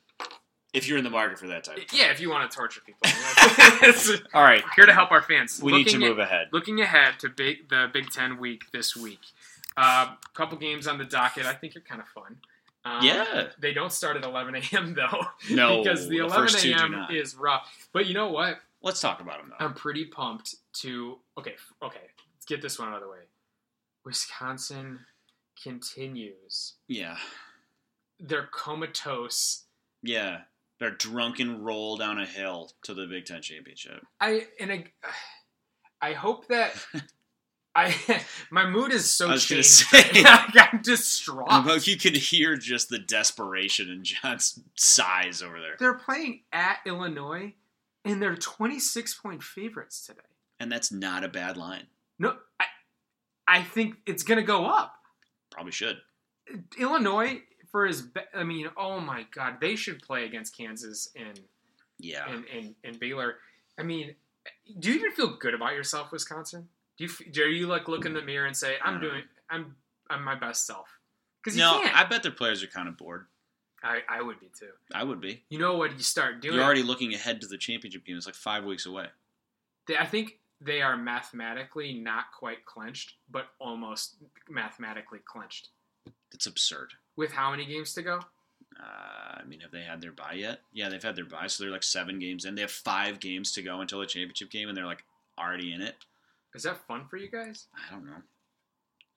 [0.72, 1.76] If you're in the market for that type.
[1.76, 3.02] Of Yeah, if you want to torture people,
[4.34, 5.60] All right, here to help our fans.
[5.62, 6.48] we need to Looking at- move ahead.
[6.50, 9.18] Looking ahead to big, the Big Ten week this week,
[9.76, 11.46] a uh, couple games on the docket.
[11.46, 12.36] I think are kind of fun.
[12.84, 13.48] Um, Yeah.
[13.60, 14.94] they don't start at 11 a.m.
[14.96, 15.26] though.
[15.50, 17.06] No, because the the 11 first two do a.m.
[17.10, 17.88] is rough.
[17.92, 18.58] But you know what?
[18.82, 19.64] Let's talk about them though.
[19.64, 21.18] I'm pretty pumped to.
[21.38, 22.00] Okay, okay.
[22.34, 23.18] Let's get this one out of the way.
[24.04, 25.00] Wisconsin
[25.62, 27.16] continues yeah,
[28.18, 29.64] They're comatose.
[30.02, 30.40] yeah.
[30.80, 34.04] They're drunken roll down a hill to the Big Ten championship.
[34.20, 34.84] I and I,
[36.00, 36.72] I hope that.
[37.74, 37.94] I
[38.50, 39.88] my mood is so I was gonna changed.
[39.88, 40.22] say.
[40.26, 41.48] I'm distraught.
[41.66, 46.78] Like you could hear just the desperation in John's sighs over there, They're playing at
[46.86, 47.54] Illinois,
[48.04, 50.20] and they're 26 point favorites today.
[50.60, 51.86] and that's not a bad line.
[52.18, 52.64] No, I,
[53.48, 54.94] I think it's going to go up.
[55.50, 55.96] Probably should.
[56.78, 61.40] Illinois, for his, be- I mean, oh my God, they should play against Kansas and
[61.98, 62.30] Yeah.
[62.30, 63.36] and, and, and Baylor.
[63.78, 64.14] I mean,
[64.78, 66.68] do you even feel good about yourself, Wisconsin?
[67.02, 69.74] Do you do you like look in the mirror and say, "I'm doing, I'm,
[70.08, 70.86] I'm my best self"?
[71.42, 71.96] Because you no, can't.
[71.96, 73.26] I bet their players are kind of bored.
[73.82, 74.70] I, I would be too.
[74.94, 75.42] I would be.
[75.48, 75.92] You know what?
[75.96, 76.54] You start doing.
[76.54, 78.16] You're already looking ahead to the championship game.
[78.16, 79.06] It's like five weeks away.
[79.88, 84.14] They, I think they are mathematically not quite clenched, but almost
[84.48, 85.70] mathematically clenched.
[86.32, 86.92] It's absurd.
[87.16, 88.20] With how many games to go?
[88.80, 90.60] Uh, I mean, have they had their bye yet?
[90.72, 92.54] Yeah, they've had their bye, so they're like seven games in.
[92.54, 95.02] They have five games to go until the championship game, and they're like
[95.36, 95.96] already in it.
[96.54, 97.66] Is that fun for you guys?
[97.74, 98.22] I don't know.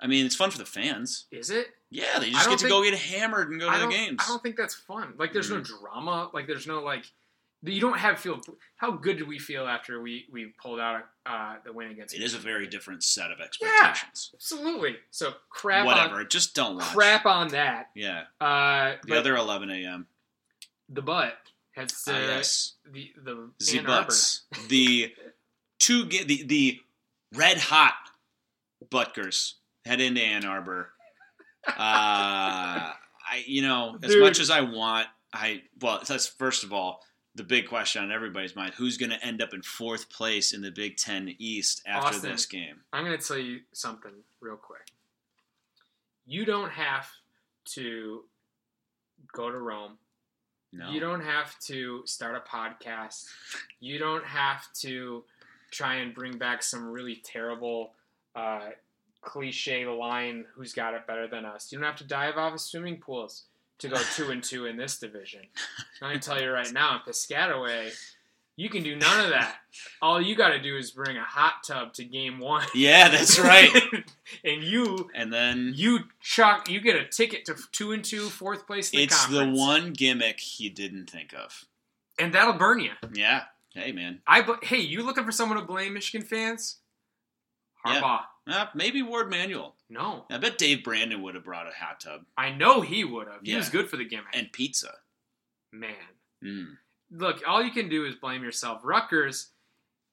[0.02, 1.26] I mean, it's fun for the fans.
[1.32, 1.68] Is it?
[1.90, 4.20] Yeah, they just get to go get hammered and go to the games.
[4.24, 5.14] I don't think that's fun.
[5.18, 5.66] Like, there's no Mm.
[5.82, 6.30] drama.
[6.34, 7.06] Like, there's no like.
[7.64, 8.42] You don't have feel.
[8.76, 12.14] How good do we feel after we we pulled out uh, the win against?
[12.14, 14.30] It is a very different set of expectations.
[14.32, 14.98] Yeah, absolutely.
[15.10, 16.94] So crap Whatever, on just don't watch.
[16.94, 17.90] crap on that.
[17.96, 20.06] Yeah, Uh, the other 11 a.m.
[20.90, 21.38] the butt
[21.72, 25.16] has Ah, uh, yes, the the the Ann butts, the
[25.80, 26.82] two ga- the the
[27.36, 27.94] red hot
[28.90, 29.56] Butgers
[29.86, 30.90] head into Ann Arbor.
[31.68, 34.22] Uh, I you know as Dude.
[34.22, 37.02] much as I want, I well that's first of all
[37.34, 40.62] the big question on everybody's mind: who's going to end up in fourth place in
[40.62, 42.32] the Big Ten East after Austin.
[42.32, 42.82] this game?
[42.94, 44.12] I'm going to tell you something
[44.42, 44.88] real quick.
[46.26, 47.10] You don't have
[47.74, 48.22] to
[49.34, 49.98] go to Rome.
[50.72, 53.26] No, You don't have to start a podcast.
[53.80, 55.24] You don't have to
[55.76, 57.92] try and bring back some really terrible
[58.36, 58.70] uh,
[59.22, 61.72] cliche line, who's got it better than us.
[61.72, 63.44] You don't have to dive off of swimming pools
[63.80, 65.42] to go two and two in this division.
[66.02, 67.92] I'm going to tell you right now, in Piscataway,
[68.56, 69.56] you can do none of that.
[70.02, 72.66] All you got to do is bring a hot tub to game one.
[72.74, 73.70] Yeah, that's right.
[74.46, 78.66] and you and then you chuck you get a ticket to two and two, fourth
[78.66, 81.66] place in the it's the one gimmick you didn't think of.
[82.18, 82.92] and that'll burn you.
[83.14, 83.44] Yeah.
[83.76, 84.22] Hey man.
[84.26, 86.78] I bl- hey, you looking for someone to blame Michigan fans?
[87.86, 88.02] Yeah.
[88.02, 88.22] Harbaugh.
[88.48, 89.76] Uh, maybe Warde Manuel.
[89.90, 93.28] No, I bet Dave Brandon would have brought a hot tub I know he would
[93.28, 93.42] have.
[93.44, 93.58] He Yeah.
[93.58, 94.28] was good for the gimmick.
[94.34, 94.92] and pizza.
[95.72, 95.96] Man,
[96.44, 96.78] Mm.
[97.12, 98.82] look, all you can do is blame yourself.
[98.84, 99.52] Rutgers,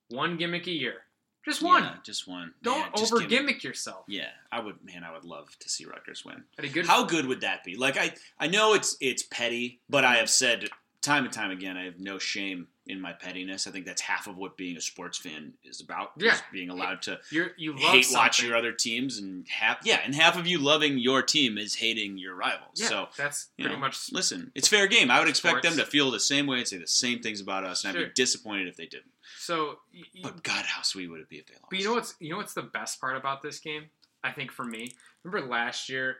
[0.08, 1.04] one gimmick a year,
[1.44, 1.84] just one.
[1.84, 2.54] Yeah, just one.
[2.62, 4.04] Don't Man, over gimmick yourself.
[4.08, 4.82] Yeah, I would.
[4.82, 6.44] Man, I would love to see Rutgers win.
[6.72, 6.86] Good.
[6.86, 7.76] How good would that be?
[7.76, 10.68] Like I, I know it's it's petty, but I have said
[11.00, 13.66] time and time again, I have no shame in my pettiness.
[13.66, 16.12] I think that's half of what being a sports fan is about.
[16.16, 16.36] is Yeah.
[16.52, 18.18] being allowed to You're, you love hate something.
[18.18, 21.76] watch your other teams, and half yeah, and half of you loving your team is
[21.76, 22.80] hating your rivals.
[22.80, 24.10] Yeah, So that's pretty know, much.
[24.12, 25.10] listen, it's fair game.
[25.10, 27.62] I would expect them to feel the same way and say the same things about
[27.64, 29.12] us, and I'd be disappointed if they didn't.
[29.38, 29.78] So,
[30.22, 31.66] But God, how sweet would it be if they lost?
[31.70, 33.84] But you know what's you know what's the best part about this game?
[34.24, 34.90] I think for me,
[35.22, 36.16] remember last year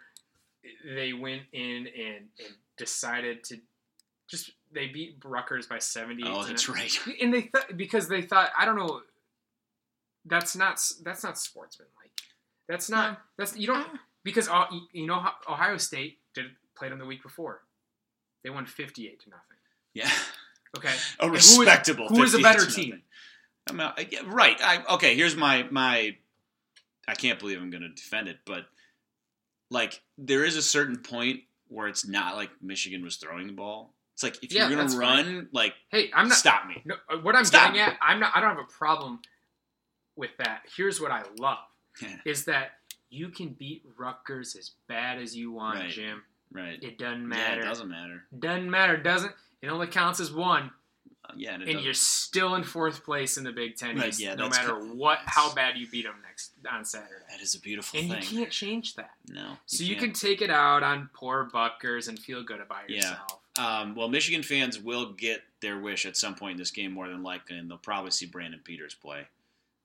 [0.85, 3.59] they went in and, and decided to
[4.33, 6.25] just they beat Rutgers by seventy.
[6.27, 6.93] Oh, that's right.
[7.21, 9.03] And they thought because they thought I don't know.
[10.25, 11.93] That's not that's not sportsmanlike.
[12.69, 13.87] That's not that's you don't
[14.25, 14.49] because
[14.93, 17.61] you know Ohio State did played them the week before.
[18.43, 19.57] They won fifty eight to nothing.
[19.95, 20.11] Yeah,
[20.79, 20.89] Okay,
[21.21, 22.09] a And who is- respectable.
[22.09, 23.03] who is a better team?
[23.69, 24.57] I'm not, yeah, right.
[24.61, 26.17] I, okay, here's my my.
[27.07, 28.65] I can't believe I'm going to defend it, but
[29.71, 33.93] like there is a certain point where it's not like Michigan was throwing the ball.
[34.15, 35.27] It's like if Yeah, you're going that's to fine.
[35.27, 36.83] run, like Hey, I'm not stop me.
[36.85, 37.75] No, uh, what I'm Stop.
[37.75, 38.33] getting at, I'm not.
[38.35, 39.21] I don't have a problem
[40.17, 40.63] with that.
[40.77, 41.59] Here's what I love
[42.25, 42.73] is that
[43.11, 45.91] you can beat Rutgers as bad as you want, Right.
[45.91, 46.23] Jim.
[46.51, 46.83] right.
[46.83, 47.61] It doesn't Yeah, matter.
[47.61, 48.25] it doesn't matter.
[48.39, 48.97] Doesn't matter.
[48.97, 49.33] Doesn't
[49.63, 50.71] it only counts as one,
[51.25, 54.19] Uh, yeah, and, and you're still in fourth place in the Big Ten Right, East,
[54.21, 57.23] yeah, no matter co- what, how bad you beat them next on Saturday.
[57.31, 58.23] that is a beautiful And thing.
[58.23, 59.13] you can't change that.
[59.29, 59.57] no.
[59.67, 60.07] So you can't.
[60.07, 62.97] can take it out on poor Buckers and feel good about Yeah.
[62.97, 63.41] yourself.
[63.59, 67.09] Um, well, Michigan fans will get their wish at some point in this game, more
[67.09, 69.27] than likely, and they'll probably see Brandon Peters play,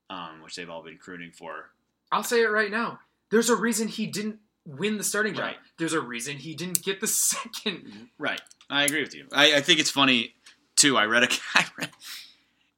[0.09, 1.69] um, which they've all been crooning for.
[2.11, 2.99] I'll say it right now.
[3.29, 5.43] There's a reason he didn't win the starting job.
[5.43, 5.57] Right.
[5.77, 8.09] There's a reason he didn't get the second.
[8.17, 8.41] Right.
[8.69, 9.27] I agree with you.
[9.31, 10.33] I, I think it's funny
[10.75, 10.97] too.
[10.97, 11.29] I read a.
[11.55, 11.89] I read,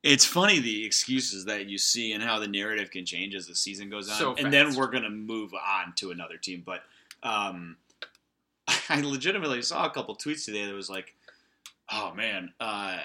[0.01, 3.55] it's funny the excuses that you see and how the narrative can change as the
[3.55, 6.63] season goes on, So and then we're gonna move on to another team.
[6.65, 6.83] But
[7.21, 7.75] um,
[8.97, 11.15] I legitimately saw a couple tweets today that was like,
[11.91, 12.97] "Oh man." Uh,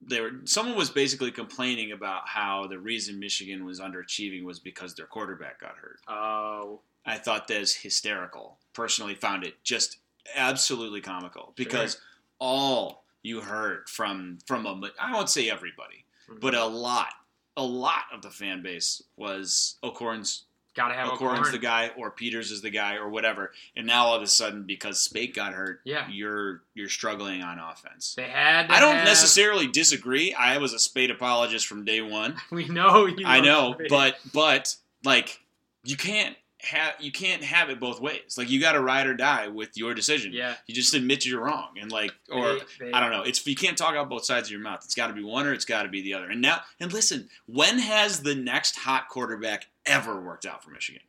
[0.00, 4.94] they were someone was basically complaining about how the reason Michigan was underachieving was because
[4.94, 6.00] their quarterback got hurt.
[6.08, 8.58] Oh, I thought that was hysterical.
[8.72, 9.98] Personally, found it just
[10.34, 11.98] absolutely comical because
[12.38, 16.04] all you heard from from a I won't say everybody,
[16.40, 17.12] but a lot,
[17.56, 20.44] a lot of the fan base was O'Korn's
[20.78, 21.52] gotta have O'Korn's O'Korn.
[21.52, 23.52] the guy or Peters is the guy or whatever.
[23.76, 26.08] And now all of a sudden, because Speight got hurt, Yeah.
[26.08, 28.14] you're you're struggling on offense.
[28.16, 28.68] They had.
[28.68, 30.32] To I don't have- necessarily disagree.
[30.32, 32.36] I was a Speight apologist from day one.
[32.50, 33.26] We know you.
[33.26, 33.88] I know, Speight.
[33.90, 35.40] but but like
[35.84, 38.34] you can't have you can't have it both ways.
[38.36, 40.32] Like you got to ride or die with your decision.
[40.32, 42.58] yeah, You just admit you're wrong, and like or
[42.92, 43.22] I don't know.
[43.22, 44.80] It's you can't talk out both sides of your mouth.
[44.84, 46.28] It's got to be one or it's got to be the other.
[46.28, 51.02] And now and listen, when has the next hot quarterback ever worked out for Michigan?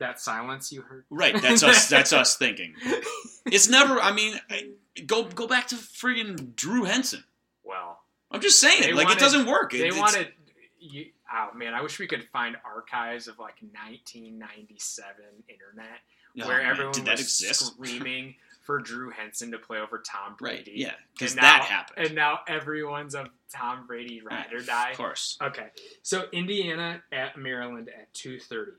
[0.00, 1.04] That silence you heard.
[1.10, 1.40] Right.
[1.40, 1.88] That's us.
[1.88, 2.74] that's us thinking.
[3.46, 3.98] It's never.
[4.00, 4.38] I mean,
[5.06, 7.24] go go back to friggin' Drew Henson.
[7.64, 7.98] Well,
[8.30, 9.74] I'm just saying, like wanted- it doesn't work.
[9.74, 10.32] It- they wanted.
[10.80, 15.14] You, oh man, I wish we could find archives of like 1997
[15.48, 15.86] internet
[16.40, 17.66] Oh, where man, everyone did that was exist?
[17.66, 18.36] screaming
[18.68, 20.62] for Drew Henson to play over Tom Right.
[20.62, 20.72] Brady.
[20.74, 20.92] Yeah.
[21.14, 22.06] Because that now- happened.
[22.06, 24.90] And now everyone's a Tom Brady ride or die.
[24.90, 25.38] Of course.
[25.40, 25.68] Okay,
[26.02, 28.72] so Indiana at Maryland at 2:30.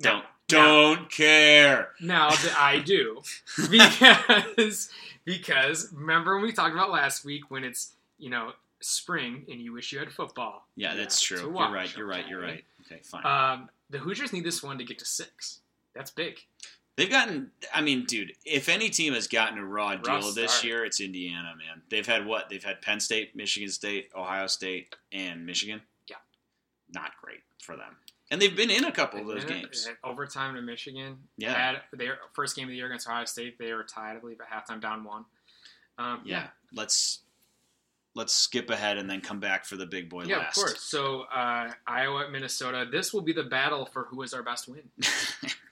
[0.00, 1.92] Don't Now- don't care.
[2.00, 3.22] Now that I do,
[3.70, 4.90] because
[5.24, 9.72] because remember when we talked about last week when it's you know spring and you
[9.72, 10.66] wish you had football.
[10.74, 11.38] Yeah, that's true.
[11.42, 11.96] You're right.
[11.96, 12.26] You're right.
[12.28, 12.64] You're right.
[12.86, 13.24] Okay, fine.
[13.24, 15.60] Um, the Hoosiers need this one to get to six.
[15.94, 16.40] That's big.
[16.96, 17.50] They've gotten.
[17.74, 20.64] I mean, dude, if any team has gotten a raw deal this start.
[20.64, 21.82] year, it's Indiana, man.
[21.90, 22.48] They've had what?
[22.48, 25.80] They've had Penn State, Michigan State, Ohio State, and Michigan.
[26.08, 26.16] Yeah.
[26.92, 27.96] Not great for them.
[28.30, 29.88] And they've been in a couple of those games.
[30.04, 31.18] overtime to Michigan.
[31.36, 31.52] Yeah.
[31.52, 33.58] Had their first game of the year against Ohio State.
[33.58, 35.24] They were tied, I believe, at halftime, down one.
[35.98, 36.48] Um, Yeah.
[36.72, 37.20] Let's
[38.16, 40.56] let's skip ahead and then come back for the big boy Yeah, last.
[40.56, 40.80] of course.
[40.80, 42.86] So uh, Iowa at Minnesota.
[42.90, 44.82] This will be the battle for who is our best win.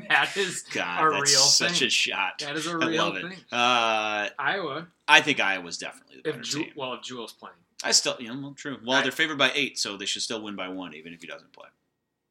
[0.08, 1.86] that is God, a that's real such thing.
[1.88, 2.38] a shot.
[2.40, 3.32] That is a real thing.
[3.52, 6.72] Uh, Iowa, I think Iowa's definitely the if better Ju- team.
[6.76, 8.78] well, if Jewell's playing, I still, you know, well, true.
[8.84, 11.20] Well, I- they're favored by eight, so they should still win by one, even if
[11.20, 11.68] he doesn't play.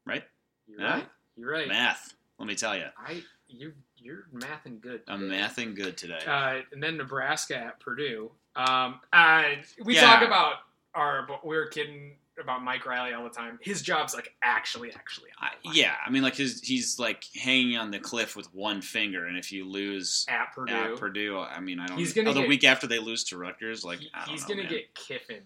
[0.06, 0.24] Right?
[0.68, 0.94] you're Yeah.
[0.94, 1.08] right.
[1.38, 1.68] You're right.
[1.68, 2.14] Math.
[2.40, 5.02] Let me tell you, I you you're mathing good.
[5.08, 5.36] I'm today.
[5.38, 6.20] mathing good today.
[6.26, 8.32] Uh, and then Nebraska at Purdue.
[8.56, 9.44] Um, uh,
[9.84, 10.02] we Yeah.
[10.02, 10.56] talk about
[10.94, 13.60] our, but we were kidding about Mike Riley all the time.
[13.62, 15.30] His job's like actually, actually.
[15.40, 19.26] I, yeah, I mean, like his, he's like hanging on the cliff with one finger,
[19.26, 21.98] and if you lose At Purdue, at Purdue, I mean, I don't.
[21.98, 24.30] He's gonna oh, the get- week after they lose to Rutgers, like he- I don't
[24.30, 24.72] he's know, gonna man.
[24.72, 25.42] get kiffined.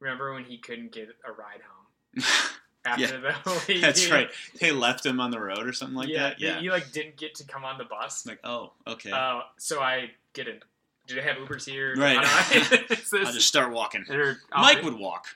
[0.00, 2.24] Remember when he couldn't get a ride home
[2.84, 3.32] after Yeah.
[3.66, 4.28] the That's right.
[4.60, 6.40] They left him on the road or something like yeah, that.
[6.40, 6.60] Yeah.
[6.60, 8.26] he like didn't get to come on the bus.
[8.26, 9.10] like, oh, okay.
[9.10, 10.62] Uh, so I get it.
[11.06, 11.94] Do they have Ubers here?
[11.96, 12.16] Right.
[12.18, 12.78] I don't know.
[12.90, 14.04] It's this- I'll just start walking.
[14.56, 15.26] Mike would walk.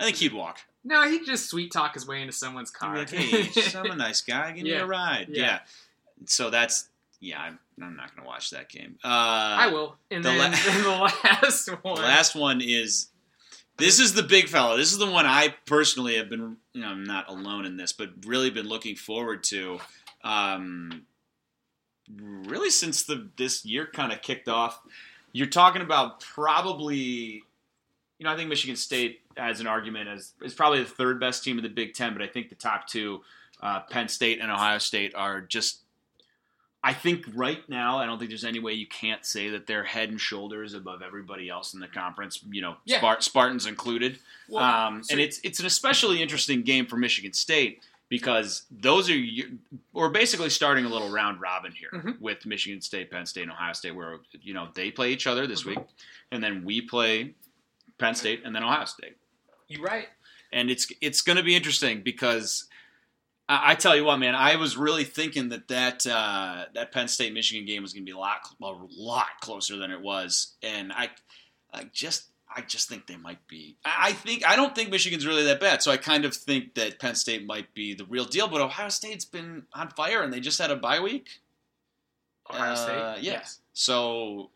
[0.00, 0.58] I think he'd walk.
[0.82, 2.96] No, he'd just sweet talk his way into someone's car.
[2.96, 4.52] like, hey, I'm a nice guy.
[4.52, 5.26] Give me a ride.
[5.30, 5.42] Yeah.
[5.42, 5.58] Yeah.
[6.26, 6.88] So that's
[7.20, 7.40] yeah.
[7.40, 8.96] I'm, I'm not gonna watch that game.
[9.04, 9.96] Uh, I will.
[10.10, 10.48] And the then la-
[11.10, 11.94] the last one.
[11.96, 13.08] The last one is
[13.76, 14.76] this is the big fella.
[14.76, 17.92] This is the one I personally have been, you know, I'm not alone in this,
[17.92, 19.80] but really been looking forward to.
[20.24, 21.02] Um,
[22.16, 24.80] really, since the this year kind of kicked off,
[25.32, 27.42] you're talking about probably,
[28.20, 31.42] you know, I think Michigan State has an argument as is probably the third best
[31.42, 33.22] team in the Big Ten, but I think the top two,
[33.62, 35.80] uh, Penn State and Ohio State, are just
[36.82, 39.84] I think right now, I don't think there's any way you can't say that they're
[39.84, 42.42] head and shoulders above everybody else in the conference.
[42.50, 43.00] You know, Yeah.
[43.00, 44.18] Spart- Spartans included.
[44.48, 49.08] Well, um, so- and it's it's an especially interesting game for Michigan State because those
[49.10, 49.16] are
[49.94, 52.18] we're basically starting a little round robin here Mhm.
[52.20, 55.46] with Michigan State, Penn State, and Ohio State, where you know they play each other
[55.46, 55.66] this Mhm.
[55.76, 55.78] week,
[56.30, 57.34] and then we play
[58.00, 59.16] Penn State, and then Ohio State.
[59.68, 60.08] You're right?
[60.52, 62.66] and it's it's going to be interesting because
[63.48, 67.06] I, I tell you what, man, I was really thinking that that uh, that Penn
[67.06, 70.54] State Michigan game was going to be a lot a lot closer than it was,
[70.62, 71.10] and I
[71.72, 73.76] I just I just think they might be.
[73.84, 76.98] I think I don't think Michigan's really that bad, so I kind of think that
[76.98, 78.48] Penn State might be the real deal.
[78.48, 81.28] But Ohio State's been on fire, and they just had a bye week.
[82.50, 83.22] Ohio Uh, State.
[83.24, 83.32] yeah.
[83.34, 83.60] Yes.
[83.72, 84.50] So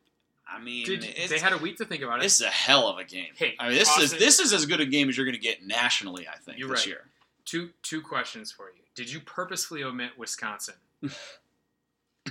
[0.46, 0.86] I mean,
[1.28, 2.22] they had a week to think about it.
[2.22, 3.28] this is a hell of a game.
[3.34, 5.40] Hey, I mean, this is this is as good a game as you're going to
[5.40, 6.28] get nationally.
[6.28, 6.86] I think You're this right.
[6.88, 7.00] year.
[7.44, 8.82] Two two questions for you.
[8.94, 10.74] Did you purposefully omit Wisconsin?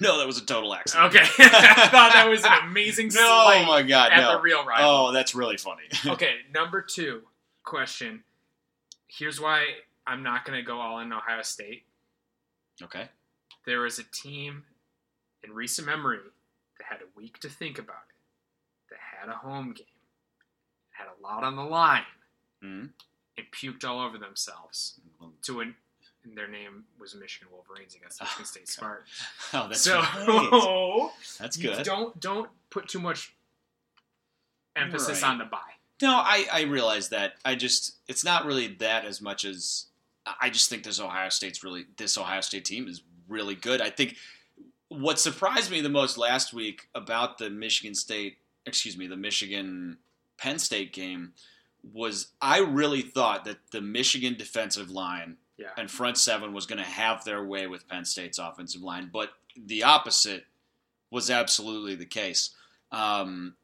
[0.01, 1.14] No, that was a total accident.
[1.16, 3.22] Okay, I thought that was an amazing No,
[3.53, 4.38] oh my god, at no.
[4.38, 4.89] the real rival.
[4.89, 5.84] Oh, that's really funny.
[6.07, 7.22] okay, number two
[7.64, 8.24] question.
[9.07, 9.66] Here's why
[10.07, 11.84] I'm not going to go all in Ohio State.
[12.82, 13.09] okay.
[13.66, 14.64] There was a team
[15.43, 16.18] in recent memory
[16.93, 18.15] had a week to think about it,
[18.91, 19.85] that had a home game,
[20.91, 22.05] had a lot on the line,
[22.61, 22.89] Mhm.
[23.37, 24.99] and puked all over themselves.
[25.43, 25.75] To an,
[26.23, 28.69] and their name was Michigan Wolverines against Oh, Michigan State God.
[28.69, 29.09] Spartans.
[29.53, 31.11] Oh, that's so right.
[31.39, 31.83] That's good.
[31.83, 33.33] don't don't put too much
[34.75, 35.29] emphasis Right.
[35.31, 35.59] on the buy.
[36.01, 37.35] No, I, I realize that.
[37.45, 39.85] I just it's not really that as much as
[40.41, 43.81] I just think this Ohio State's really this Ohio State team is really good.
[43.81, 44.17] I think
[44.99, 49.97] what surprised me the most last week about the Michigan State, excuse me, the Michigan
[50.37, 51.33] Penn State game
[51.93, 55.71] was I really thought that the Michigan defensive line Yeah.
[55.77, 59.33] and front seven was going to have their way with Penn State's offensive line, but
[59.57, 60.45] the opposite
[61.11, 62.51] was absolutely the case.
[62.91, 63.55] Um,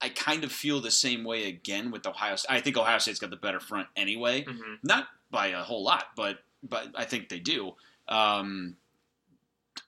[0.00, 2.34] I kind of feel the same way again with Ohio.
[2.36, 2.50] State.
[2.52, 4.78] I think Ohio State's got the better front anyway, Mhm.
[4.82, 7.74] not by a whole lot, but but I think they do.
[8.08, 8.76] Um,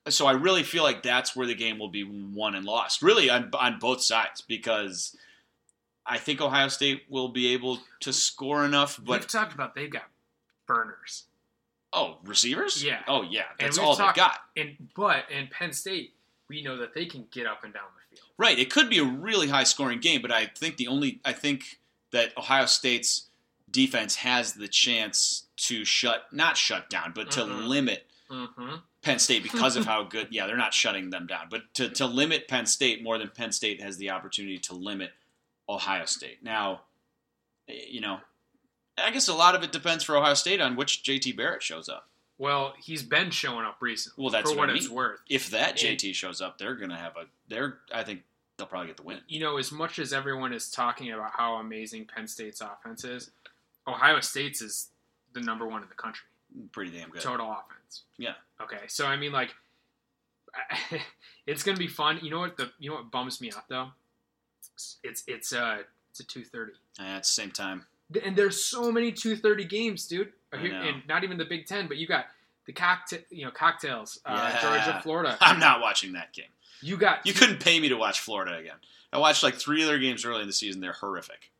[0.09, 3.31] so I really feel like that's where the game will be won and lost, really
[3.31, 5.17] on on both sides, because
[6.07, 9.91] I think Ohio State will be able to score enough, We've but talked about they've
[9.91, 10.05] got
[10.67, 11.25] burners.
[11.93, 13.03] oh, receivers, Yeah.
[13.07, 14.41] oh yeah, that's all talked- they've got.
[14.57, 16.15] And but in Penn State,
[16.49, 18.29] we know that they can get up and down the field.
[18.37, 18.59] Right.
[18.59, 21.79] It could be a really high scoring game, but I think the only I think
[22.11, 23.29] that Ohio State's
[23.71, 27.67] defense has the chance to shut not shut down, but to Mhm.
[27.67, 28.77] limit Mm-hmm.
[29.05, 31.47] Penn State because of how good yeah, they're not shutting them down.
[31.51, 35.13] But to, to limit Penn State more than Penn State has the opportunity to limit
[35.69, 36.43] Ohio State.
[36.43, 36.83] Now,
[37.69, 38.19] eh, you know,
[38.99, 41.89] I guess a lot of it depends for Ohio State on which JT Barrett shows
[41.89, 42.09] up.
[42.39, 44.23] Well, he's been showing up recently.
[44.23, 44.97] Well, that's for what what I it's mean.
[44.97, 45.21] worth.
[45.29, 48.23] If that And- JT shows up, they're gonna have a they're I think
[48.57, 49.21] they'll probably get the win.
[49.29, 53.31] You know, as much as everyone is talking about how amazing Penn State's offense is,
[53.87, 54.89] Ohio State's is
[55.33, 56.27] the number one in the country
[56.73, 57.21] Pretty damn good.
[57.21, 57.84] total offense.
[58.19, 58.35] Yeah.
[58.63, 59.51] Okay, so I mean, like,
[61.47, 62.19] it's gonna be fun.
[62.23, 63.89] You know what the you know what bums me out though?
[65.03, 65.79] It's it's uh
[66.11, 66.73] it's a two thirty.
[66.99, 67.87] And at the same time,
[68.25, 70.33] and there's so many 230 games, dude.
[70.53, 70.83] I Here- know.
[70.83, 72.27] and not even the Big Ten, but you got
[72.67, 74.61] the cocktail, you know, cocktails, uh, Yeah.
[74.63, 75.37] Georgia, Florida.
[75.41, 76.47] I'm not watching that game.
[76.81, 78.77] You got You couldn't pay me to watch Florida again.
[79.13, 80.81] I watched like three other games early in the season.
[80.81, 81.51] They're horrific.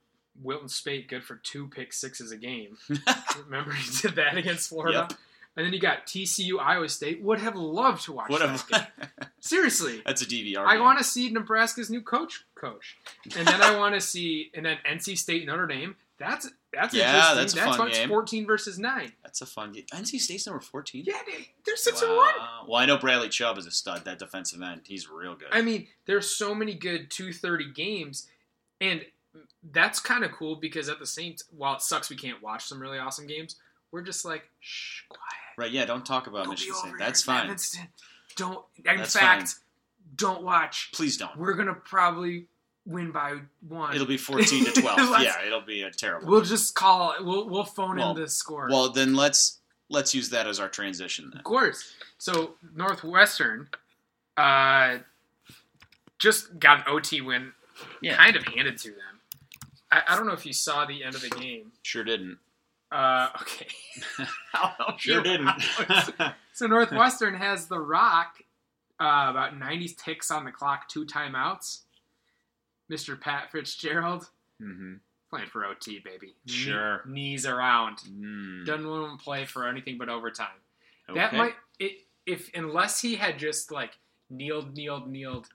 [0.43, 2.77] Wilton Speight good for two pick sixes a game.
[3.45, 5.07] Remember he did that against Florida.
[5.11, 5.19] Yep.
[5.57, 7.23] And then you got TCU, Iowa State.
[7.23, 9.09] Would have loved to watch What that game.
[9.41, 10.65] Seriously, that's a DVR.
[10.67, 12.97] I want to see Nebraska's new coach, coach,
[13.37, 15.95] and then I want to see, and then NC State Notre Dame.
[16.19, 17.37] That's that's Yeah, interesting.
[17.39, 18.09] that's a that's fun game.
[18.09, 19.13] 14 versus nine.
[19.23, 19.85] That's a fun game.
[19.93, 21.05] NC State's number 14.
[21.07, 22.09] Yeah, they, they're six wow.
[22.09, 22.35] and one.
[22.69, 24.05] Well, I know Bradley Chubb is a stud.
[24.05, 25.49] That defensive end, he's real good.
[25.53, 28.29] I mean, there's so many good 230 games,
[28.81, 29.03] and
[29.73, 32.65] that's kind of cool because at the same, t- while it sucks we can't watch
[32.65, 33.57] some really awesome games,
[33.91, 35.44] we're just like, shh, quiet.
[35.57, 35.71] Right?
[35.71, 35.85] Yeah.
[35.85, 36.93] Don't talk about Michigan State.
[36.99, 37.45] That's fine.
[37.47, 37.89] Evanston.
[38.37, 38.65] Don't.
[38.85, 39.55] In That's fact,
[40.17, 40.91] don't watch.
[40.93, 41.37] Please don't.
[41.37, 42.47] We're gonna probably
[42.87, 43.39] win by
[43.69, 43.95] one.
[43.95, 45.21] It'll be 14 to 12.
[45.23, 46.29] Yeah, it'll be a terrible.
[46.29, 47.15] We'll just call.
[47.21, 48.69] We'll we'll phone Well- in the score.
[48.71, 51.39] well, then let's let's use that as our transition then.
[51.39, 51.93] Of course.
[52.19, 53.69] So Northwestern,
[54.37, 54.99] uh,
[56.19, 57.53] just got an OT win,
[58.01, 58.17] Yeah.
[58.17, 59.21] kind of handed to them.
[59.93, 61.73] I, I don't know if you saw the end of the game.
[61.83, 62.39] Sure didn't.
[62.91, 63.67] Uh, okay.
[64.99, 65.51] Sure didn't.
[66.53, 68.37] so Northwestern has the Rock,
[69.01, 71.81] uh, about 90 ticks on the clock, two timeouts.
[72.91, 73.19] Mr.
[73.21, 74.29] Pat Fitzgerald
[74.63, 74.95] mm-hmm.
[75.31, 76.35] playing for OT, baby.
[76.47, 77.03] Knee- Sure.
[77.07, 77.99] knees around.
[78.09, 78.67] Mm.
[78.67, 80.49] Doesn't want to play for anything but overtime.
[81.09, 81.19] Okay.
[81.19, 81.93] That might it
[82.27, 83.99] if unless he had just like
[84.31, 85.49] kneeled, kneeled, kneeled,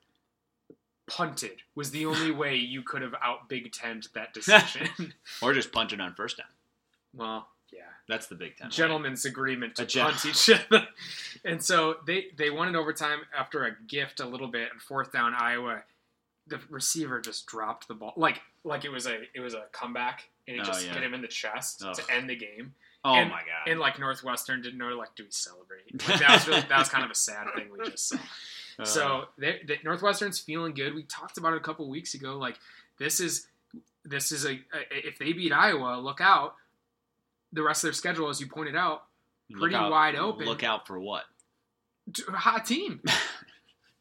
[1.07, 5.13] punted was the only way you could have out Big Ten that decision.
[5.41, 6.47] or just it on first down.
[7.15, 8.67] Well, yeah, That's the Big time.
[8.67, 8.71] way.
[8.71, 10.87] gentleman's agreement to gen- punt each other,
[11.45, 15.11] and so they they won in overtime after a gift a little bit and fourth
[15.11, 15.83] down Iowa.
[16.47, 20.27] the receiver just dropped the ball like like it was a it was a comeback
[20.47, 20.93] and it Oh, just yeah.
[20.93, 21.93] hit him in the chest Ugh.
[21.93, 22.73] to end the game.
[23.05, 23.69] Oh And- my god.
[23.71, 25.93] And like Northwestern didn't know like do we celebrate?
[26.09, 28.15] Like, that was really that was kind of a sad thing we just saw.
[28.17, 28.19] Uh,
[28.85, 30.95] So they, they, Northwestern's feeling good.
[30.95, 32.37] We talked about it a couple weeks ago.
[32.37, 32.57] Like
[32.97, 33.45] this is
[34.05, 36.55] this is a, a if they beat Iowa, look out.
[37.53, 39.03] The rest of their schedule, as you pointed out,
[39.51, 40.45] pretty out- wide open.
[40.45, 41.23] Look out for what?
[42.29, 43.01] hot team.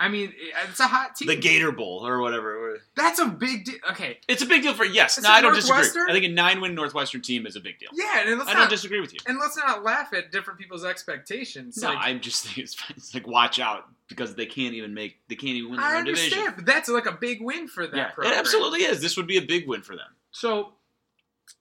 [0.00, 0.32] I mean,
[0.68, 1.26] it's a hot team.
[1.26, 2.78] The Gator Bowl or whatever.
[2.94, 3.74] That's a big deal.
[3.90, 5.18] Okay, It's a big deal for yes.
[5.18, 6.02] Is No, I don't disagree.
[6.08, 7.88] I think a nine-win Northwestern team is a big deal.
[7.92, 9.18] yeah, and let's I not don't disagree with you.
[9.26, 11.82] and let's not laugh at different people's expectations.
[11.82, 15.16] No, like, I'm just thinking it's, it's like watch out because they can't even make
[15.28, 16.32] they can't even win their I own division.
[16.38, 18.34] understand, but that's like a big win for that Yeah, program.
[18.34, 19.00] it absolutely is.
[19.02, 20.06] This would be a big win for them.
[20.30, 20.74] So,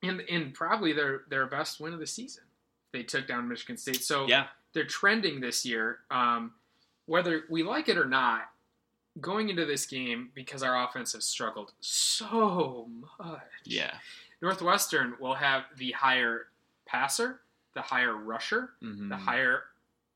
[0.02, 2.44] in in probably their their best win of the season,
[2.94, 4.04] they took down Michigan State.
[4.04, 6.00] So Yeah, they're trending this year.
[6.12, 6.54] Um,
[7.06, 8.50] whether we like it or not,
[9.22, 13.42] going into this game because our offense has struggled so much.
[13.64, 13.96] yeah.
[14.42, 16.48] Northwestern will have the higher
[16.86, 17.42] passer,
[17.74, 19.10] the higher rusher, Mhm.
[19.10, 19.64] the higher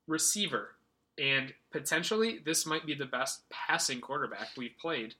[0.07, 0.75] receiver,
[1.17, 5.15] and potentially this might be the best passing quarterback we've played.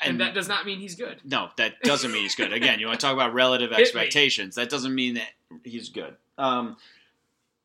[0.00, 1.20] And, that does not mean he's good.
[1.24, 2.52] No, that doesn't mean he's good.
[2.52, 4.54] Again, you want to talk about relative expectations.
[4.56, 5.28] That doesn't mean that
[5.64, 6.16] he's good.
[6.38, 6.76] Um,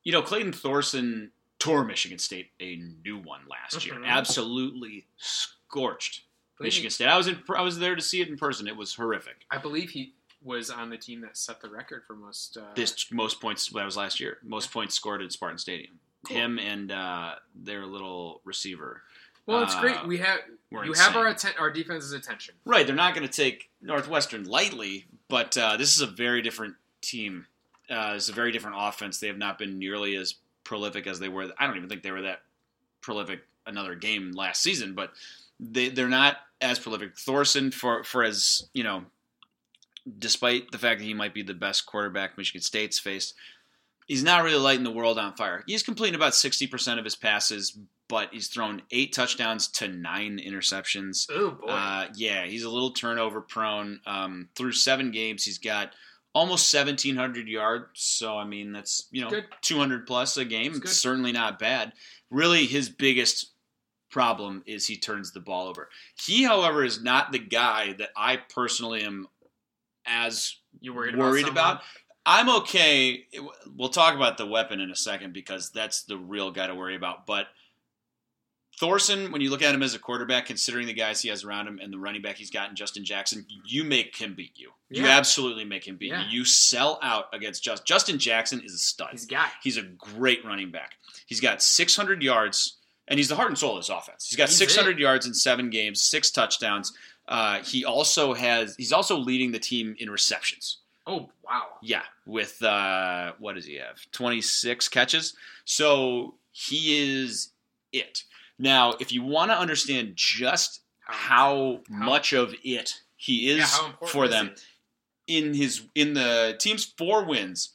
[0.04, 3.96] you know, Clayton Thorson tore Michigan State a new one last year.
[3.96, 4.06] Mhm.
[4.06, 6.22] Absolutely scorched
[6.60, 7.08] Michigan State.
[7.08, 8.68] I was in, I was there to see it in person.
[8.68, 9.46] It was horrific.
[9.52, 10.14] I believe he
[10.44, 12.58] was on the team that set the record for most.
[12.58, 14.38] Uh, This most points that was last year.
[14.44, 16.00] Most points scored at Spartan Stadium.
[16.26, 16.38] Cool.
[16.38, 19.04] Him and uh, their little receiver.
[19.46, 20.08] Well, it's uh, great.
[20.08, 20.40] We have
[20.72, 22.56] you have our atten- our defense's attention.
[22.66, 26.76] Right, they're not going to take Northwestern lightly, but uh, this is a very different
[27.02, 27.48] team.
[27.90, 29.20] Uh, it's a very different offense.
[29.20, 31.50] They have not been nearly as prolific as they were.
[31.60, 32.42] I don't even think they were that
[33.02, 35.12] prolific another game last season, but
[35.60, 37.18] they they're not as prolific.
[37.18, 39.04] Thorson, for for as you know,
[40.20, 43.34] despite the fact that he might be the best quarterback Michigan State's faced,
[44.08, 45.64] he's not really lighting the world on fire.
[45.68, 47.78] He's completing about sixty percent of his passes,
[48.12, 51.28] but he's thrown eight touchdowns to nine interceptions.
[51.32, 54.02] Oh boy, Uh, yeah, he's a little turnover prone.
[54.06, 55.94] Um, through seven games, he's got
[56.34, 58.02] almost 1,700 yards.
[58.02, 59.46] So, I mean, that's, you know, Good.
[59.62, 60.74] 200 plus a game.
[60.76, 61.94] It's certainly not bad.
[62.30, 63.52] Really, his biggest
[64.10, 65.88] problem is he turns the ball over.
[66.22, 69.30] He, however, is not the guy that I personally am
[70.06, 71.76] as you worried, worried about?
[71.76, 71.84] about.
[72.26, 73.26] I'm okay.
[73.74, 76.96] We'll talk about the weapon in a second because that's the real guy to worry
[76.98, 77.26] about.
[77.26, 77.48] But
[78.82, 81.68] Thorson, when you look at him as a quarterback, considering the guys he has around
[81.68, 84.72] him and the running back he's gotten, Justin Jackson, you make him beat you.
[84.90, 86.26] You absolutely make him beat Yeah.
[86.28, 86.40] you.
[86.40, 89.10] You sell out against Just Justin Jackson is a stud.
[89.12, 89.50] He's a guy.
[89.62, 90.94] He's a great running back.
[91.28, 92.78] He's got 600 yards,
[93.08, 94.28] and he's the heart and soul of this offense.
[94.28, 95.00] He's got He's 600 it.
[95.00, 96.92] yards in seven games, six touchdowns.
[97.28, 98.76] Uh, he also has.
[98.78, 100.78] He's also leading the team in receptions.
[101.06, 101.68] Oh wow.
[101.84, 104.00] Yeah, with uh, what does he have?
[104.12, 105.36] 26 catches.
[105.66, 107.50] So he is
[107.94, 108.24] it.
[108.62, 113.92] Now, if you want to understand just how, How- much of it he is Yeah,
[114.08, 114.64] for them, it?
[115.28, 117.70] in his in the team's four wins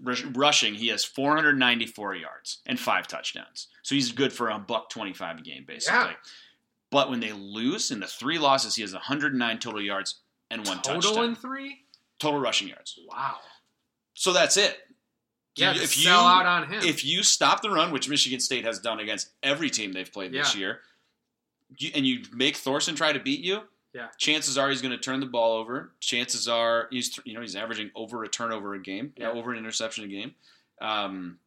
[0.00, 4.90] rush, rushing he has 494 yards and five touchdowns so he's good for a buck
[4.90, 6.14] 25 a game basically Yeah.
[6.90, 10.20] but when they lose in the three losses he has 109 total yards
[10.50, 11.84] and one Total touchdown in three.
[12.18, 13.38] total rushing yards Wow.
[14.14, 14.78] so that's it
[15.56, 16.82] Yeah, if you sell out on him.
[16.82, 20.32] if you stop the run which michigan state has done against every team they've played
[20.32, 20.60] this Yeah.
[20.60, 20.80] year
[21.78, 23.62] you, and you make thorson try to beat you
[23.94, 24.08] Yeah.
[24.16, 25.92] chances are he's going to turn the ball over.
[26.00, 29.30] Chances are he's you know he's averaging over a turnover a game, Yeah.
[29.30, 30.34] over an interception a game.
[30.80, 31.38] Um,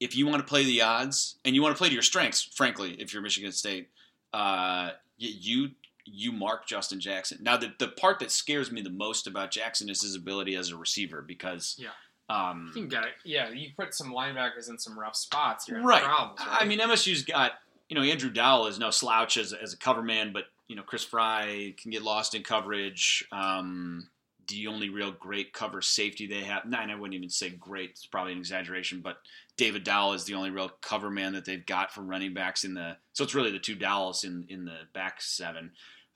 [0.00, 2.42] if you want to play the odds and you want to play to your strengths,
[2.42, 3.88] frankly, if you're Michigan State,
[4.32, 5.72] uh, you
[6.06, 7.38] you mark Justin Jackson.
[7.42, 10.70] Now the the part that scares me the most about Jackson is his ability as
[10.70, 11.90] a receiver because Yeah.
[12.32, 13.12] Um, you can get it.
[13.24, 15.68] Yeah, you put some linebackers in some rough spots.
[15.68, 16.02] You're Right.
[16.02, 16.40] problems.
[16.40, 16.62] Right.
[16.62, 17.52] I mean, MSU's got
[17.88, 20.82] you know Andrew Dowell is no slouch as, as a cover man, but you know
[20.82, 23.24] Chris Frey can get lost in coverage.
[23.32, 24.08] Um,
[24.48, 27.90] the only real great cover safety they have, nine, I wouldn't even say great.
[27.90, 29.18] It's probably an exaggeration, but
[29.56, 32.74] David Dowell is the only real cover man that they've got for running backs in
[32.74, 32.96] the.
[33.12, 35.72] So it's really the two Dowells in in the back seven.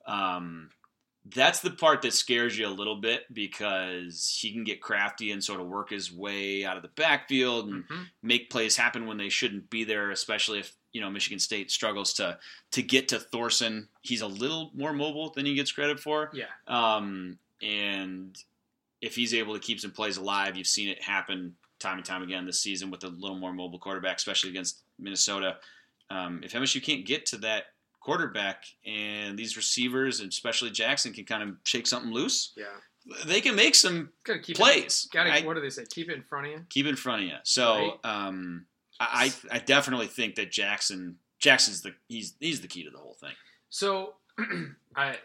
[0.07, 0.71] Um,
[1.35, 5.43] that's the part that scares you a little bit because he can get crafty and
[5.43, 8.07] sort of work his way out of the backfield and Mhm.
[8.23, 12.13] make plays happen when they shouldn't be there, especially if you know Michigan State struggles
[12.15, 12.39] to
[12.73, 13.89] to get to Thorson.
[14.03, 16.47] He's a little more mobile than he gets credit for, Yeah.
[16.69, 18.37] um, and
[19.01, 22.23] if he's able to keep some plays alive, you've seen it happen time and time
[22.23, 25.59] again this season with a little more mobile quarterback, especially against Minnesota.
[26.09, 27.67] Um, if MSU can't get to that
[28.07, 32.53] quarterback, and these receivers, and especially Jackson, can kind of shake something loose.
[32.57, 32.65] Yeah.
[33.25, 35.07] They can make some Gotta keep plays.
[35.11, 35.33] It, gotta.
[35.33, 35.85] I- what do they say?
[35.89, 36.65] Keep it in front of you.
[36.69, 37.37] keep it in front of you.
[37.45, 38.67] So um,
[38.99, 43.15] I I definitely think that Jackson Jackson's the he's he's the key to the whole
[43.21, 43.35] thing.
[43.71, 44.15] So,
[44.97, 45.19] I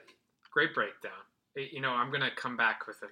[0.51, 1.11] great breakdown.
[1.57, 3.07] Eh, You know, I'm gonna come back with a,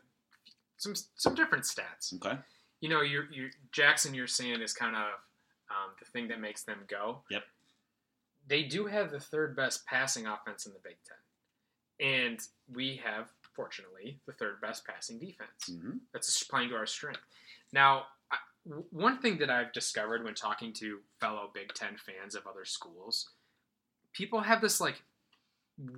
[0.78, 2.13] some some different stats.
[2.15, 2.38] Okay.
[2.82, 5.01] You know, you you Jackson, you're saying is kind of
[5.72, 7.24] um, the thing that makes them go.
[7.32, 7.43] Yep.
[8.50, 12.39] They do have the third best passing offense in the Big Ten, and
[12.74, 15.50] we have, fortunately, the third best passing defense.
[15.70, 17.22] hmm That's playing to our strength.
[17.72, 18.38] Now, I,
[18.68, 22.66] w- one thing that I've discovered when talking to fellow Big Ten fans of other
[22.66, 23.30] schools,
[24.14, 25.04] people have this like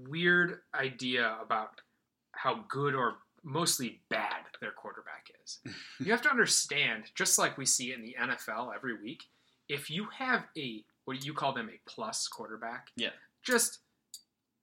[0.10, 1.82] weird idea about
[2.34, 5.60] how good or mostly bad their quarterback is.
[6.00, 9.24] you have to understand, just like we see in the NFL every week,
[9.70, 12.88] if you have a what you call them a plus quarterback?
[12.96, 13.10] Yeah.
[13.44, 13.80] Just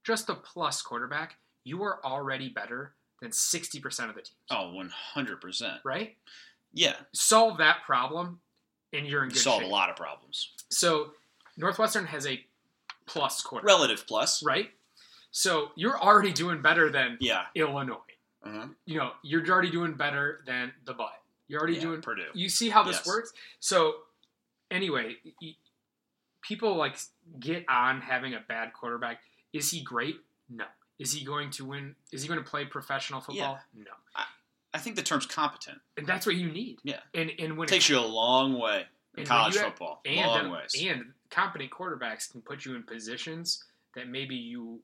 [0.04, 4.30] just a plus quarterback, you are already better than 60% of the teams.
[4.50, 5.80] Oh, Oh, one hundred percent.
[5.84, 6.16] Right?
[6.72, 8.40] Yeah, solve that problem
[8.92, 9.68] and you're in good solve shape.
[9.70, 10.52] a lot of problems.
[10.70, 11.10] So
[11.56, 12.42] Northwestern has a
[13.06, 14.42] plus quarterback, Relative plus.
[14.42, 14.70] right?
[15.30, 17.46] So you're already doing better than Yeah.
[17.54, 17.96] Illinois.
[18.42, 18.68] Uh-huh.
[18.86, 21.20] You know, you're already doing better than the butt.
[21.48, 22.00] You're already Yeah, doing.
[22.02, 22.30] Purdue.
[22.34, 23.06] You see how this Yes.
[23.06, 23.32] works.
[23.60, 23.96] So
[24.70, 25.16] anyway,
[26.42, 26.96] people like
[27.40, 29.20] get on having a bad quarterback.
[29.52, 30.16] Is he great?
[30.48, 30.64] No.
[30.98, 31.94] Is he going to win?
[32.12, 33.58] Is he going to play professional football?
[33.74, 33.90] No.
[34.74, 35.78] I think the term's competent.
[35.96, 36.78] And that's what you need.
[36.84, 37.00] Yeah.
[37.14, 38.84] And and when It takes you a long way
[39.16, 40.00] in college have- football.
[40.04, 40.74] and long ways.
[40.80, 43.64] and competent quarterbacks can put you in positions
[43.94, 44.80] that maybe you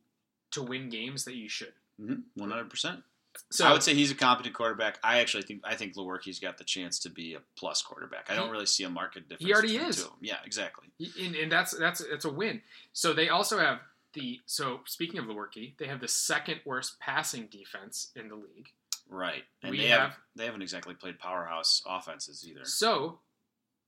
[0.53, 1.73] to win games that you should.
[2.01, 2.21] Mm-hmm.
[2.41, 3.03] One hundred percent.
[3.51, 4.99] So I would say he's a competent quarterback.
[5.03, 8.31] I actually think I think Lewerke's got the chance to be a plus quarterback.
[8.31, 9.47] I don't really see a market difference.
[9.47, 10.07] he already is.
[10.21, 10.89] Yeah, exactly.
[11.21, 12.63] and, and that's that's that's a win.
[12.93, 13.81] So they also have
[14.13, 18.69] the so speaking of Lewerke, they have the second worst passing defense in the league.
[19.09, 19.43] Right.
[19.63, 22.65] And We they have, have- they haven't exactly played powerhouse offenses either.
[22.65, 23.19] So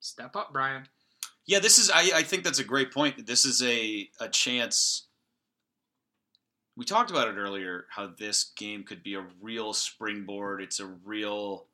[0.00, 0.88] step up, Brian.
[1.46, 3.26] Yeah, this is I, I think that's a great point.
[3.26, 5.05] This is a a chance
[6.76, 10.62] we talked about it earlier how this game could be a real springboard.
[10.62, 11.66] It's a real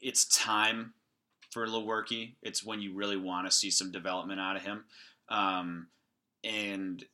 [0.00, 0.94] it's time
[1.50, 2.34] for Lewerke.
[2.42, 4.84] It's when you really want to see some development out of him.
[5.28, 5.88] Um,
[6.42, 7.04] and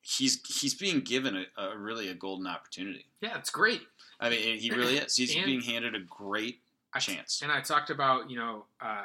[0.00, 3.06] he's he's being given a, a really a golden opportunity.
[3.20, 3.82] Yeah, it's great.
[4.20, 5.16] I mean, he really is.
[5.16, 6.60] He's And- being handed a great
[6.92, 7.40] I, chance.
[7.42, 9.02] And I talked about you know uh,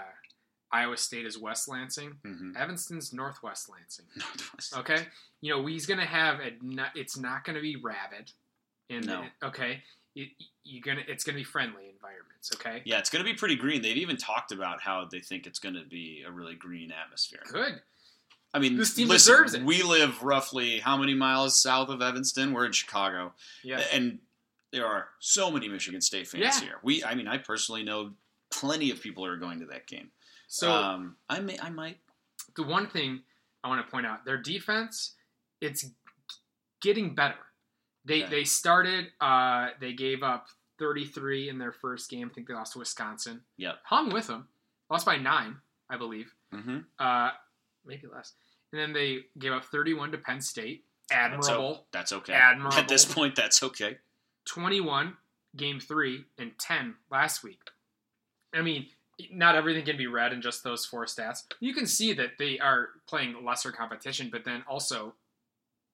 [0.72, 4.05] Iowa State is West Lansing, hmm Evanston's Northwest Lansing.
[4.15, 4.78] Northwest.
[4.78, 5.07] Okay,
[5.41, 6.51] you know he's gonna have a.
[6.95, 8.32] It's not gonna be rabid.
[8.89, 9.26] In No.
[9.43, 9.84] okay,
[10.15, 10.30] it,
[10.63, 11.03] you're gonna.
[11.07, 12.51] It's gonna be friendly environments.
[12.55, 12.82] Okay.
[12.86, 13.82] Yeah, it's going to be pretty green.
[13.82, 17.41] They've even talked about how they think it's going to be a really green atmosphere.
[17.51, 17.82] Good.
[18.53, 19.63] I mean, This team listen, deserves it.
[19.63, 22.53] We live roughly how many miles south of Evanston?
[22.53, 23.84] We're in Chicago, Yeah.
[23.91, 24.20] and
[24.72, 26.59] there are so many Michigan State fans Yeah.
[26.61, 26.76] here.
[26.82, 28.13] We, I mean, I personally know
[28.49, 30.09] plenty of people who are going to that game.
[30.51, 31.97] So um, I may, I might.
[32.55, 33.21] the one thing
[33.63, 35.13] I want to point out, their defense,
[35.61, 35.85] it's
[36.81, 37.35] getting better.
[38.05, 38.29] They Okay.
[38.31, 39.07] they started.
[39.21, 40.47] Uh, they gave up
[40.79, 42.29] 33 in their first game.
[42.31, 43.41] I think they lost to Wisconsin.
[43.57, 43.75] Yep.
[43.83, 44.47] Hung with them.
[44.89, 45.57] Lost by nine,
[45.89, 46.33] I believe.
[46.53, 46.79] Mm-hmm.
[46.97, 47.29] Uh,
[47.85, 48.33] maybe less.
[48.71, 50.83] And then they gave up 31 to Penn State.
[51.09, 51.75] That's, Admirable.
[51.81, 52.33] o- that's okay.
[52.33, 52.77] Admirable.
[52.77, 53.97] At this point, that's okay.
[54.45, 55.15] 21
[55.55, 57.59] game three and 10 last week.
[58.53, 58.87] I mean,
[59.32, 61.43] not everything can be read in just those four stats.
[61.59, 65.13] You can see that they are playing lesser competition, but then also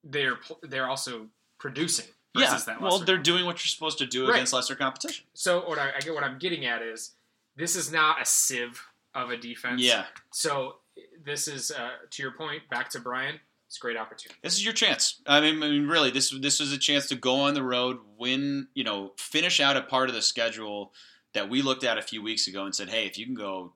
[0.03, 1.27] they're they're also
[1.57, 2.05] producing
[2.35, 2.57] Yeah.
[2.65, 4.35] that Well, they're doing what you're supposed to do Right.
[4.35, 5.25] against lesser competition.
[5.33, 7.11] So what I, I get what I'm getting at is
[7.55, 8.81] this is not a sieve
[9.13, 9.81] of a defense.
[9.81, 10.05] Yeah.
[10.31, 10.77] So
[11.23, 12.69] this is uh, to your point.
[12.69, 13.39] Back to Brian.
[13.67, 14.39] It's a great opportunity.
[14.43, 15.21] This is your chance.
[15.25, 17.97] I mean, I mean, really, this this was a chance to go on the road,
[18.17, 20.93] win, you know, finish out a part of the schedule
[21.35, 23.73] that we looked at a few weeks ago and said, hey, if you can go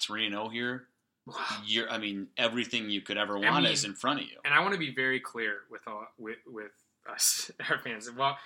[0.00, 0.86] three and zero here,
[1.26, 1.34] Wow.
[1.66, 4.38] you're, I mean, everything you could ever I want mean- is in front of you.
[4.44, 6.72] and I want to be very clear with all, with with
[7.10, 8.08] us our fans.
[8.10, 8.36] Well,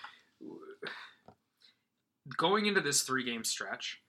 [2.36, 4.01] going into this three game stretch,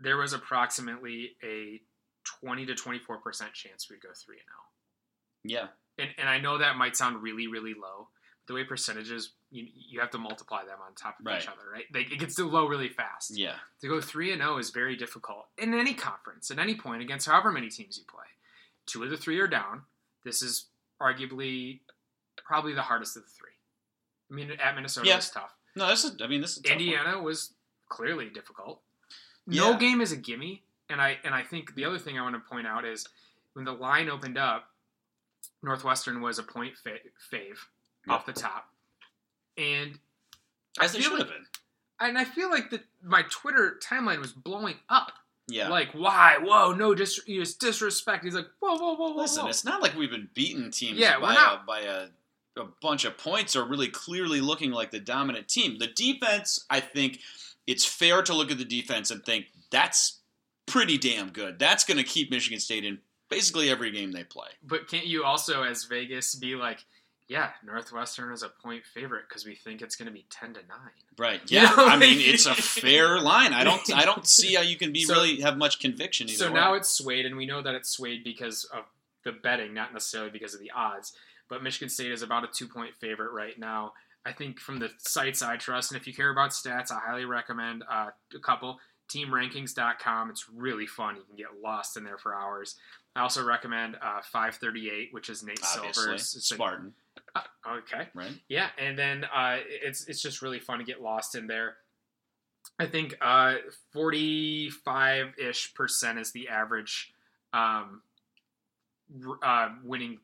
[0.00, 1.80] there was approximately a
[2.24, 4.44] twenty to twenty four percent chance we'd go three and
[5.52, 5.70] zero.
[5.98, 8.08] Yeah, And and I know that might sound really really low.
[8.52, 11.40] The way percentages, you, you have to multiply them on top of Right.
[11.40, 11.84] each other, right?
[11.90, 13.30] They, it gets too low really fast.
[13.34, 17.00] yeah, To go three and zero is very difficult in any conference at any point
[17.00, 18.26] against however many teams you play.
[18.84, 19.82] Two of the three are down.
[20.22, 20.66] This is
[21.00, 21.80] arguably
[22.44, 23.52] probably the hardest of the three.
[24.30, 25.16] I mean, at Minnesota Yeah.
[25.16, 25.54] was tough.
[25.74, 26.80] no, this is, I mean, this is a tough one.
[26.82, 27.54] Indiana was
[27.88, 28.82] clearly difficult.
[29.46, 32.34] No game is a gimme, and I and I think the other thing I want
[32.34, 33.06] to point out is
[33.54, 34.68] when the line opened up,
[35.62, 36.98] Northwestern was a point fa-
[37.32, 37.56] fave
[38.06, 38.14] Yep.
[38.16, 38.68] off the top,
[39.56, 39.98] and
[40.78, 41.46] I As they feel should like- have been.
[42.00, 45.12] and I feel like that my Twitter timeline was blowing up.
[45.48, 45.68] Yeah.
[45.68, 46.38] Like, why?
[46.40, 48.24] Whoa, no, dis- you just disrespect.
[48.24, 49.50] He's like, whoa, whoa, whoa, whoa, Listen, whoa.
[49.50, 52.06] it's not like we've been beating teams Yeah, by, not- a, by a,
[52.56, 55.78] a bunch of points or really clearly looking like the dominant team.
[55.78, 57.20] The defense, I think
[57.66, 60.20] it's fair to look at the defense and think that's
[60.66, 61.58] pretty damn good.
[61.58, 64.48] That's going to keep Michigan State in basically every game they play.
[64.62, 66.84] But can't you also, as Vegas, be like,
[67.28, 70.60] yeah, Northwestern is a point favorite because we think it's going to be ten to
[70.68, 70.90] nine.
[71.18, 71.40] Right.
[71.50, 71.74] You Yeah.
[71.76, 73.52] know, I mean, it's a fair line.
[73.52, 76.36] I don't I don't see how you can be So- really have much conviction either
[76.38, 76.54] So way.
[76.60, 78.84] now it's swayed, and we know that it's swayed because of
[79.24, 81.12] the betting, not necessarily because of the odds.
[81.48, 83.92] But Michigan State is about a two point favorite right now.
[84.24, 87.24] I think from the sites I trust, and if you care about stats, I highly
[87.24, 88.78] recommend uh, a couple.
[89.36, 90.30] TeamRankings.com.
[90.30, 91.16] It's really fun.
[91.16, 92.76] You can get lost in there for hours.
[93.14, 96.34] I also recommend uh, 538, which is Nate obviously Silver's.
[96.36, 96.94] It's Spartan,
[97.34, 97.40] uh,
[97.78, 98.08] okay.
[98.14, 98.32] right?
[98.48, 101.76] Yeah, and then uh, it's it's just really fun to get lost in there.
[102.78, 103.54] I think uh,
[103.92, 107.12] forty five ish percent is the average
[107.52, 108.02] um,
[109.42, 110.18] uh, winning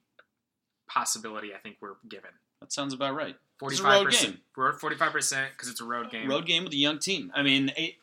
[0.88, 1.52] possibility.
[1.54, 3.36] I think we're given That sounds about right.
[3.58, 4.32] forty five percent.
[4.34, 4.42] game.
[4.56, 6.28] We're at forty five percent because it's a road game.
[6.28, 7.30] Road game with a young team.
[7.34, 7.94] I mean, it,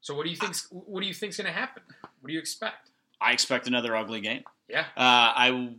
[0.00, 0.54] So what do you think?
[0.70, 1.82] What do you think's going to happen?
[2.20, 2.90] What do you expect?
[3.20, 4.42] I expect another ugly game.
[4.68, 5.70] Yeah, Uh, I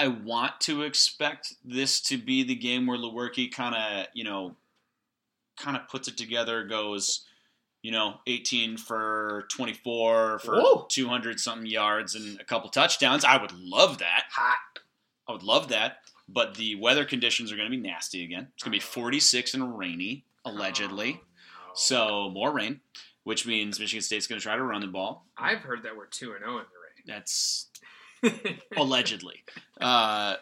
[0.00, 4.56] I want to expect this to be the game where Lewerke kind of you know
[5.58, 7.26] kind of puts it together, goes
[7.82, 13.26] you know 18 for 24 for 200 something yards and a couple touchdowns.
[13.26, 14.24] I would love that.
[14.30, 14.80] hot.
[15.28, 15.98] I would love that.
[16.26, 18.48] But the weather conditions are going to be nasty again.
[18.54, 21.20] It's going to be 46 and rainy allegedly.
[21.20, 21.72] Oh, no.
[21.74, 22.80] So more rain,
[23.24, 25.26] which means Michigan State's going to try to run the ball.
[25.36, 27.18] I've heard that we're two and zero in the rain.
[28.76, 29.42] Allegedly.
[29.80, 30.36] Uh,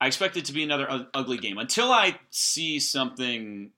[0.00, 3.70] I expect it to be another u- ugly game until I see something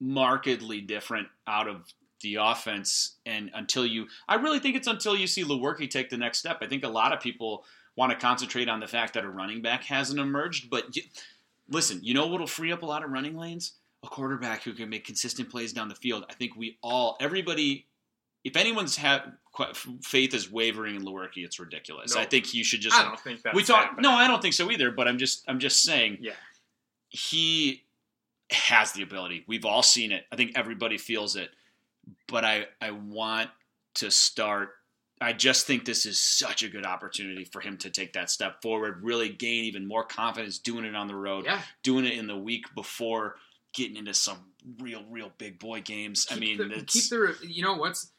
[0.00, 5.26] markedly different out of the offense, and until you, I really think it's until you
[5.26, 6.58] see Lewerke take the next step.
[6.62, 7.64] I think a lot of people
[7.96, 10.96] want to concentrate on the fact that a running back hasn't emerged, but
[11.68, 13.72] listen, you know what'll free up a lot of running lanes?
[14.04, 16.24] A quarterback who can make consistent plays down the field.
[16.30, 17.87] I think we all, everybody,
[18.48, 19.22] if anyone's have
[20.02, 22.14] faith is wavering in Lewerke, it's ridiculous.
[22.14, 22.20] No.
[22.20, 22.96] I think you should just.
[22.96, 23.84] I don't think that's we talk.
[23.86, 24.02] happening.
[24.02, 24.90] No, I don't think so either.
[24.90, 26.32] But I'm just, I'm just saying Yeah.
[27.08, 27.84] he
[28.50, 29.44] has the ability.
[29.46, 30.24] We've all seen it.
[30.32, 31.50] I think everybody feels it.
[32.26, 33.50] But I, I want
[33.96, 34.70] to start.
[35.20, 38.62] I just think this is such a good opportunity for him to take that step
[38.62, 41.60] forward, really gain even more confidence doing it on the road, Yeah.
[41.82, 43.34] doing it in the week before
[43.74, 44.38] getting into some
[44.78, 46.26] real, real big boy games.
[46.30, 48.12] I mean, the, keep the you know what's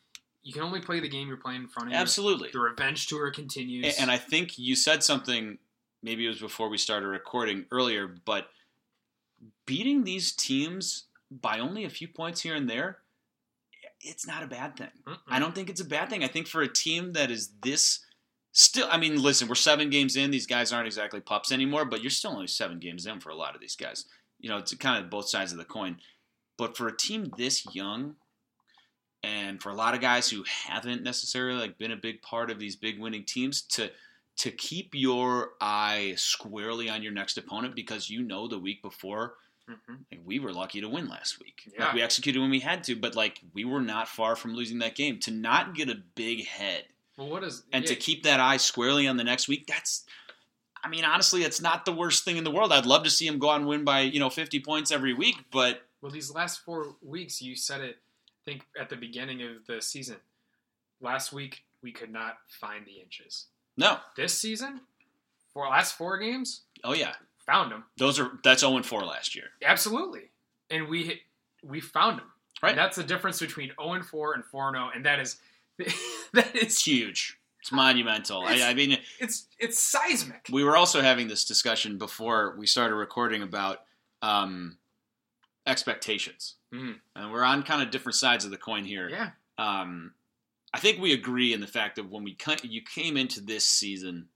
[0.43, 1.99] you can only play the game you're playing in front of you.
[1.99, 2.49] absolutely.
[2.51, 3.97] The revenge tour continues.
[3.99, 5.57] And I think you said something,
[6.01, 8.47] maybe it was before we started recording earlier, but
[9.65, 12.99] beating these teams by only a few points here and there,
[14.01, 14.89] it's not a bad thing.
[15.07, 15.17] Mm-mm.
[15.27, 16.23] I don't think it's a bad thing.
[16.23, 17.99] I think for a team that is this
[18.51, 20.31] still, I mean, listen, we're seven games in.
[20.31, 23.35] These guys aren't exactly pups anymore, but you're still only seven games in for a
[23.35, 24.05] lot of these guys.
[24.39, 25.97] You know, it's kind of both sides of the coin.
[26.57, 28.15] But for a team this young,
[29.23, 32.59] and for a lot of guys who haven't necessarily like been a big part of
[32.59, 33.89] these big winning teams, to
[34.37, 39.35] to keep your eye squarely on your next opponent because you know the week before
[39.69, 39.99] Mhm.
[40.11, 41.69] like, we were lucky to win last week.
[41.73, 41.85] Yeah.
[41.85, 44.79] Like we executed when we had to, but like we were not far from losing
[44.79, 45.19] that game.
[45.19, 46.85] To not get a big head
[47.17, 50.05] Well, what is and yeah, to keep that eye squarely on the next week, that's
[50.81, 52.71] I mean, honestly, it's not the worst thing in the world.
[52.71, 55.13] I'd love to see him go out and win by, you know, 50 points every
[55.13, 58.01] week, but well these last four weeks you said it.
[58.45, 60.17] Think at the beginning of the season,
[61.01, 63.45] last week we could not find the inches.
[63.77, 63.97] no.
[64.15, 64.81] This season,
[65.53, 67.13] for last four games, Oh yeah.
[67.45, 69.45] found them Those are that's 0 4 last year.
[69.65, 70.31] absolutely,
[70.69, 71.19] and we hit,
[71.63, 72.27] we found them.
[72.61, 72.69] Right.
[72.71, 75.37] And that's the difference between zero and four and four and zero, and that is
[76.33, 77.37] that is It's huge.
[77.61, 78.43] It's monumental.
[78.47, 80.47] It's- I, I mean, it's it's seismic.
[80.51, 83.83] we were also having this discussion before we started recording about
[84.21, 84.77] um,
[85.65, 86.99] expectations, Mhm.
[87.15, 89.09] and we're on kind of different sides of the coin here.
[89.09, 89.31] Yeah.
[89.57, 90.13] Um,
[90.73, 94.29] I think we agree in the fact that when we you came into this season,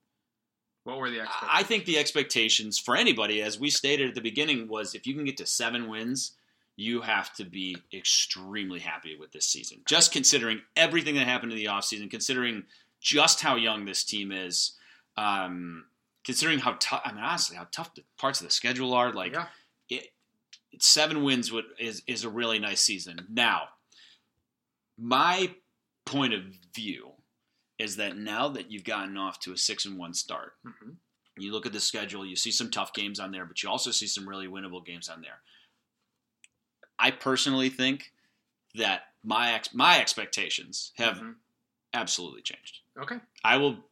[0.83, 1.51] What were the expectations?
[1.53, 5.13] I think the expectations for anybody, as we stated at the beginning, was if you
[5.13, 6.35] can get to seven wins,
[6.75, 9.81] you have to be extremely happy with this season.
[9.85, 12.65] Just considering everything that happened in the offseason, considering
[12.99, 14.77] just how young this team is,
[15.15, 15.85] um,
[16.25, 19.13] considering how tough, I mean, honestly, how tough the parts of the schedule are.
[19.13, 19.49] Like, yeah.
[20.79, 23.27] Seven wins would, is, is a really nice season.
[23.29, 23.69] Now,
[24.97, 25.53] my
[26.05, 26.41] point of
[26.75, 27.11] view
[27.79, 30.91] is that now that you've gotten off to a six and one start, hmm
[31.35, 33.89] you look at the schedule, you see some tough games on there, but you also
[33.89, 35.39] see some really winnable games on there.
[36.99, 38.11] I personally think
[38.75, 41.35] that my ex- my expectations have Mhm.
[41.91, 42.81] absolutely changed.
[42.99, 43.19] Okay.
[43.43, 43.83] I will.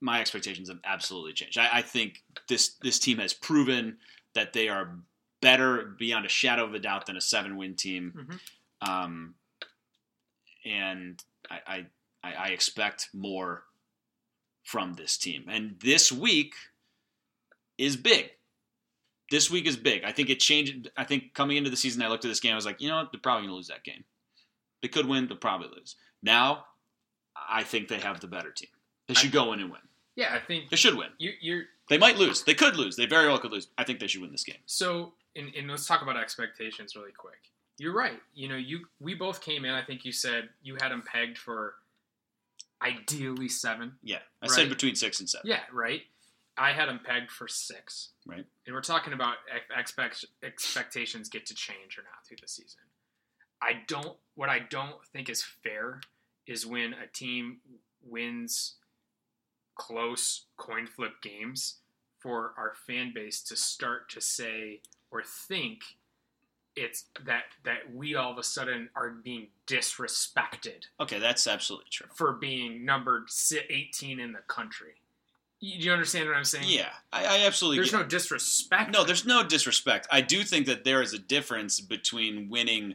[0.00, 1.56] My expectations have absolutely changed.
[1.56, 3.98] I, I think this this team has proven
[4.34, 4.98] that they are
[5.40, 8.12] better beyond a shadow of a doubt than a seven win team,
[8.82, 8.88] Mhm.
[8.88, 9.34] um,
[10.64, 11.86] and I, I
[12.22, 13.64] I I expect more
[14.64, 15.46] from this team.
[15.48, 16.54] And this week
[17.78, 18.30] is big.
[19.30, 20.04] This week is big.
[20.04, 20.90] I think it changed.
[20.96, 22.52] I think coming into the season, I looked at this game.
[22.52, 23.12] I was like, you know what?
[23.12, 24.04] They're probably going to lose that game.
[24.82, 25.96] They could win, but probably lose.
[26.22, 26.66] Now,
[27.48, 28.68] I think they have the better team.
[29.06, 29.80] They should go in and win.
[30.16, 31.08] Yeah, I think They should win.
[31.18, 32.42] you, you're They might lose.
[32.44, 32.96] They could lose.
[32.96, 33.68] They very well could lose.
[33.78, 34.58] I think they should win this game.
[34.66, 37.38] So, and, and let's talk about expectations really quick.
[37.78, 38.20] You're right.
[38.34, 39.72] You know, you we both came in.
[39.72, 41.74] I think you said you had them pegged for
[42.82, 43.92] ideally seven.
[44.02, 45.48] Yeah, I said between six and seven.
[45.48, 46.02] Yeah, right.
[46.58, 48.10] I had them pegged for six.
[48.26, 48.44] Right.
[48.66, 52.80] And we're talking about ex- expect, expectations get to change or not through the season.
[53.62, 54.16] I don't.
[54.34, 56.00] What I don't think is fair
[56.46, 57.58] is when a team
[58.02, 58.74] wins
[59.76, 61.76] close coin flip games
[62.18, 64.80] for our fan base to start to say
[65.10, 65.80] or think
[66.76, 72.06] it's that that we all of a sudden are being disrespected Okay, that's absolutely true.
[72.14, 73.24] for being numbered
[73.68, 74.94] 18 in the country.
[75.60, 76.64] You- Do you understand what I'm saying?
[76.68, 77.78] Yeah, I, I absolutely.
[77.78, 78.92] There's no disrespect.
[78.92, 80.06] No, there's no disrespect.
[80.10, 82.94] I do think that there is a difference between winning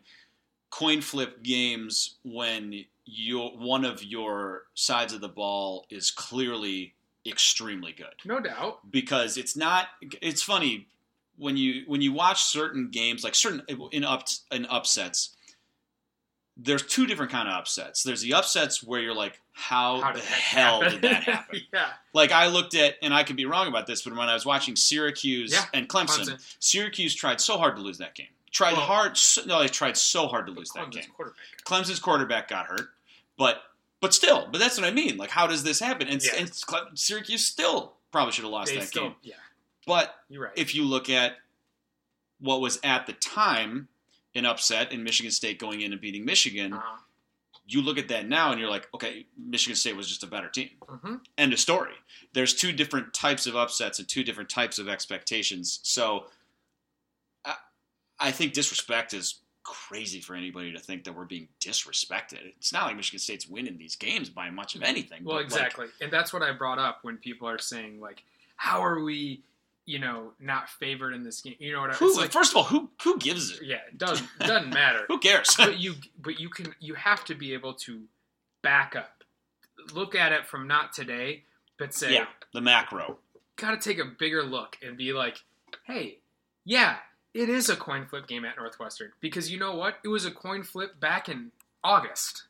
[0.71, 6.95] coin flip games when your one of your sides of the ball is clearly
[7.27, 8.15] extremely good.
[8.25, 8.79] no doubt.
[8.89, 9.87] Because it's not
[10.21, 10.87] it's funny
[11.37, 15.31] when you when you watch certain games like certain in up in upsets
[16.57, 18.01] there's two different kind of upsets.
[18.03, 21.01] There's the upsets where you're like how, How the hell happen?
[21.01, 21.59] did that happen?
[21.73, 21.87] yeah.
[22.13, 24.45] Like I looked at, and I could be wrong about this, but when I was
[24.45, 26.55] watching Syracuse Yeah, and Clemson, Clemson.
[26.59, 28.27] Syracuse tried so hard to lose that game.
[28.51, 29.17] Tried Well- hard.
[29.17, 31.03] So, no, they tried so hard to lose that game.
[31.13, 31.39] quarterback.
[31.65, 32.89] Clemson's quarterback got hurt,
[33.37, 33.61] but
[33.99, 35.17] but still, but that's what I mean.
[35.17, 36.07] Like, how does this happen?
[36.07, 36.35] And, Yeah.
[36.37, 36.51] and
[36.97, 39.15] Syracuse still probably should have lost They that still, game.
[39.23, 39.35] yeah,
[39.85, 40.53] But you're right.
[40.55, 41.33] if you look at
[42.39, 43.87] what was at the time
[44.33, 46.97] an upset in Michigan State going in and beating Michigan, uh-huh.
[47.65, 50.49] you look at that now and you're like, okay, Michigan State was just a better
[50.49, 50.69] team.
[50.87, 51.93] hmm End of story.
[52.33, 55.79] There's two different types of upsets and two different types of expectations.
[55.83, 56.25] So
[57.45, 57.55] I,
[58.19, 62.39] I think disrespect is crazy for anybody to think that we're being disrespected.
[62.57, 65.23] It's not like Michigan State's winning these games by much of anything.
[65.23, 68.23] Well, but, like, exactly, and that's what I brought up when people are saying like,
[68.55, 69.41] "How are we,
[69.85, 72.31] you know, not favored in this game?" You know what I who, it's like?
[72.31, 73.63] first of all, who who gives it?
[73.63, 75.05] Yeah, it doesn't doesn't matter.
[75.07, 75.55] Who cares?
[75.57, 78.03] but you but you can you have to be able to
[78.61, 79.23] back up,
[79.93, 81.43] look at it from not today,
[81.77, 83.17] but say, yeah, the macro.
[83.57, 85.37] got to take a bigger look and be like,
[85.85, 86.17] hey,
[86.63, 86.97] yeah,
[87.33, 89.95] it is a coin flip game at Northwestern because you know what?
[90.03, 91.51] It was a coin flip back in
[91.83, 92.43] August.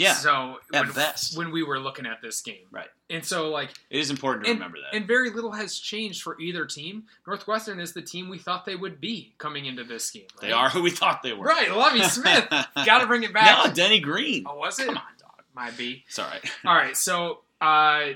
[0.00, 1.36] Yeah, So at when, best.
[1.36, 2.88] when we were looking at this game, Right.
[3.08, 4.96] And so like, it is important to and, remember that.
[4.96, 7.04] and very little has changed for either team.
[7.26, 10.24] Northwestern is the team we thought they would be coming into this game.
[10.40, 10.48] Right?
[10.48, 11.44] they are who we thought they were.
[11.44, 11.70] right.
[11.74, 13.66] Lovie Smith, got to bring it back.
[13.66, 14.44] No, Denny Green.
[14.46, 14.86] Oh, was it?
[14.86, 15.42] Come on, dog.
[15.54, 16.04] Might be.
[16.06, 16.44] It's all right.
[16.64, 18.10] All right, so uh,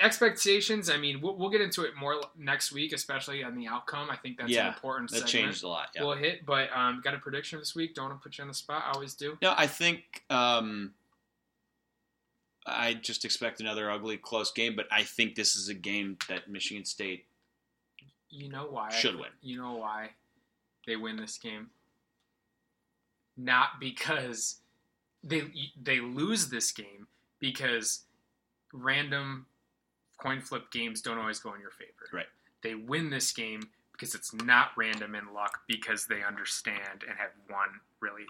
[0.00, 0.90] expectations.
[0.90, 4.10] I mean, we'll, we'll get into it more next week, especially on the outcome.
[4.10, 5.30] I think that's Yeah, an important That segment.
[5.30, 5.88] changed a lot.
[5.94, 6.04] Yeah.
[6.04, 7.94] We'll hit, but um, got a prediction this week.
[7.94, 8.84] Don't want to put you on the spot.
[8.86, 9.36] I always do.
[9.42, 10.92] No, I think um,
[12.66, 16.48] I just expect another ugly, close game, but I think this is a game that
[16.48, 17.26] Michigan State.
[18.30, 18.90] You know why?
[18.90, 19.30] Should win.
[19.42, 20.10] You know why
[20.86, 21.70] they win this game?
[23.36, 24.56] Not because
[25.22, 25.42] they
[25.80, 27.06] they lose this game
[27.38, 28.02] because
[28.72, 29.46] random
[30.18, 32.08] coin flip games don't always go in your favor.
[32.12, 32.26] Right.
[32.62, 37.30] They win this game because it's not random in luck because they understand and have
[37.50, 37.68] won
[38.00, 38.24] really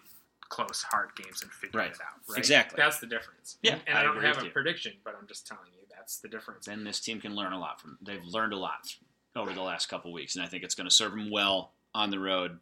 [0.55, 1.91] close hard games and figured Right.
[1.91, 2.21] it out.
[2.29, 2.39] Right.
[2.39, 2.77] Exactly.
[2.77, 3.59] That's the difference.
[3.63, 4.51] Yeah, And, I I, don't have a you.
[4.51, 6.67] prediction, but I'm just telling you that's the difference.
[6.67, 7.99] Then this team can learn a lot from.
[8.03, 8.95] They've learned a lot
[9.35, 12.11] over the last couple weeks, and I think it's going to serve them well on
[12.11, 12.59] the road.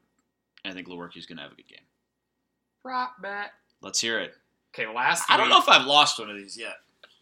[0.64, 1.84] I think Lewerke's going to have a good game.
[2.82, 3.52] Prop bet.
[3.80, 4.34] Let's hear it.
[4.74, 6.76] Okay, last I don't know if I've lost one of these yet.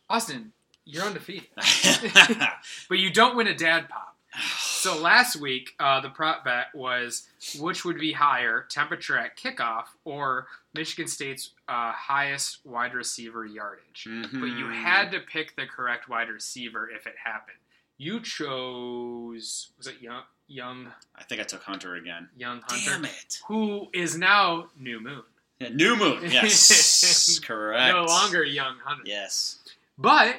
[0.09, 0.53] Austin,
[0.85, 1.49] you're undefeated,
[2.89, 4.10] but you don't win a dad pop.
[4.59, 7.29] So last week, uh, the prop bet was
[7.59, 14.05] which would be higher, temperature at kickoff or Michigan State's uh, highest wide receiver yardage.
[14.05, 14.83] But you Mhm.
[14.83, 17.59] had to pick the correct wide receiver if it happened.
[17.99, 22.29] You chose was it young young I think I took Hunter again.
[22.37, 23.41] young Hunter, Damn it.
[23.47, 25.23] who is now New Moon,
[25.59, 26.21] Yeah, New Moon.
[26.31, 27.39] Yes.
[27.43, 27.95] Correct.
[27.95, 29.03] no longer young Hunter.
[29.05, 29.59] Yes.
[29.99, 30.37] But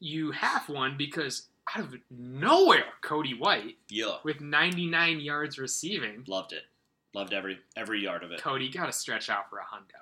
[0.00, 6.24] you have one because out of nowhere, Cody White Yeah, with 99 yards receiving.
[6.26, 6.62] loved it.
[7.14, 8.40] Loved every every yard of it.
[8.40, 9.94] Cody, you got to stretch out for a hundo.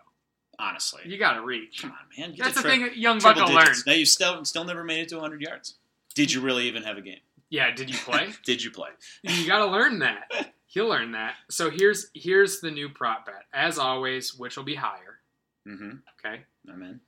[0.59, 1.82] Honestly, You got to reach.
[1.82, 2.30] come on, man.
[2.34, 3.74] Get That's the tri- thing that young buck will learn.
[3.86, 5.74] Now you still still never made it to 100 yards.
[6.14, 7.20] Did you really even have a game?
[7.51, 8.30] Yeah, did you play?
[8.44, 8.88] Did you play?
[9.22, 10.52] you got to learn that.
[10.66, 11.34] He'll learn that.
[11.48, 13.44] So here's here's the new prop bet.
[13.52, 15.20] As always, which will be higher.
[15.66, 15.90] Mm-hmm.
[16.26, 16.43] Okay.
[16.68, 17.01] I'm in.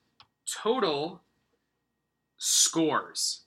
[0.47, 1.21] Total
[2.37, 3.41] scores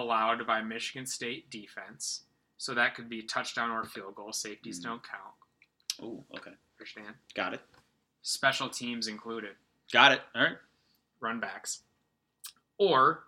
[0.00, 2.22] allowed by Michigan State defense.
[2.58, 4.32] So that could be touchdown or field goal.
[4.32, 4.84] Safeties Mm.
[4.84, 5.34] don't count.
[6.02, 6.52] Oh, okay.
[6.78, 7.14] Understand?
[7.34, 7.60] Got it.
[8.22, 9.56] Special teams included.
[9.92, 10.22] Got it.
[10.34, 10.58] All right.
[11.20, 11.82] Run backs.
[12.78, 13.24] Or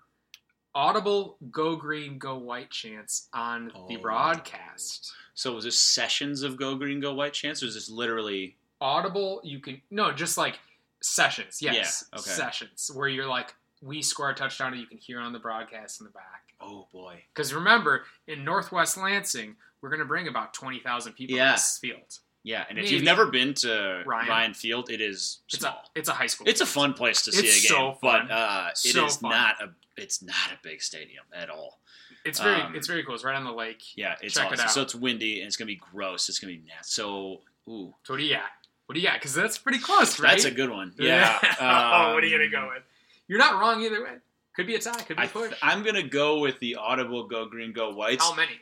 [0.74, 4.01] audible go green, go white chance on the Oh.
[4.01, 5.12] broadcast.
[5.35, 8.57] So was this sessions of Go Green Go White chance, or is this literally?
[8.81, 10.59] Audible, you can no, just like
[11.01, 11.62] sessions.
[11.62, 12.31] Yes, Yeah, okay.
[12.31, 16.01] sessions where you're like, we score a touchdown, and you can hear on the broadcast
[16.01, 16.43] in the back.
[16.61, 17.23] Oh boy.
[17.35, 21.51] Because remember, in Northwest Lansing, we're going to bring about twenty thousand people Yeah.
[21.51, 22.19] to this field.
[22.45, 22.95] Yeah, and if Maybe.
[22.97, 24.29] you've never been to Ryan?
[24.29, 26.49] Ryan, Field, it is It's a it's a high school.
[26.49, 28.27] It's a fun place to see It's a game, so fun.
[28.29, 29.31] but uh, it is So fun.
[29.31, 29.69] not a
[30.01, 31.81] it's not a big stadium at all.
[32.25, 33.15] It's very um, it's very cool.
[33.17, 33.83] It's right on the lake.
[33.97, 34.65] Yeah, it's Check it awesome.
[34.67, 34.71] out.
[34.71, 36.29] So it's windy and it's gonna be gross.
[36.29, 36.91] It's gonna be nasty.
[36.93, 38.43] So ooh, So what do you got?
[38.87, 39.15] What do you got?
[39.17, 40.31] Because that's pretty close, right?
[40.31, 40.95] that's a good one.
[40.99, 41.39] Yeah.
[41.61, 42.83] oh, what are you um, gonna go with?
[43.29, 44.15] You're not wrong either way.
[44.57, 45.01] Could be a tie.
[45.03, 45.51] Could be I a push.
[45.51, 48.25] th- I'm gonna go with the audible go green go whites.
[48.25, 48.59] how many?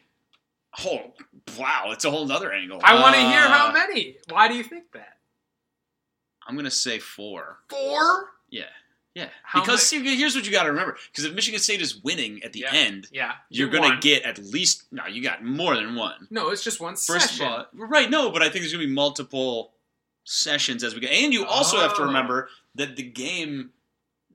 [0.84, 1.12] Oh
[1.58, 2.80] wow, it's a whole nother angle.
[2.84, 4.16] I want to hear how Uh, many.
[4.28, 5.16] Why do you think that?
[6.46, 7.58] I'm gonna say four.
[7.70, 8.30] Four.
[8.50, 8.64] Yeah,
[9.14, 9.30] yeah.
[9.42, 12.42] How because see, here's what you got to remember: because if Michigan State is winning
[12.42, 12.72] at the Yeah.
[12.74, 16.26] end, Yeah, you're you gonna get at least no, you got more than one.
[16.30, 17.46] No, it's just one First session.
[17.46, 18.10] of all, right?
[18.10, 19.72] No, but I think there's gonna be multiple
[20.24, 22.06] sessions as we go, and you also have to Oh.
[22.06, 23.70] remember that the game,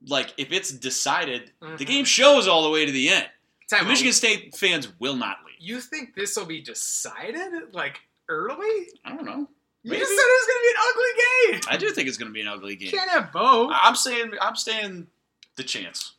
[0.06, 1.86] like if it's decided, the Mhm.
[1.86, 3.28] game shows all the way to the end.
[3.70, 3.88] Time out.
[3.88, 5.56] Michigan State fans will not leave.
[5.58, 8.88] You think this will be decided like early?
[9.04, 9.48] I don't know.
[9.84, 10.00] You Maybe.
[10.00, 11.72] just said it was going to be an ugly game.
[11.72, 12.90] I do think it's gonna be an ugly You game.
[12.92, 13.72] can't have both.
[13.74, 15.08] I'm saying, I'm saying
[15.56, 16.12] the chance.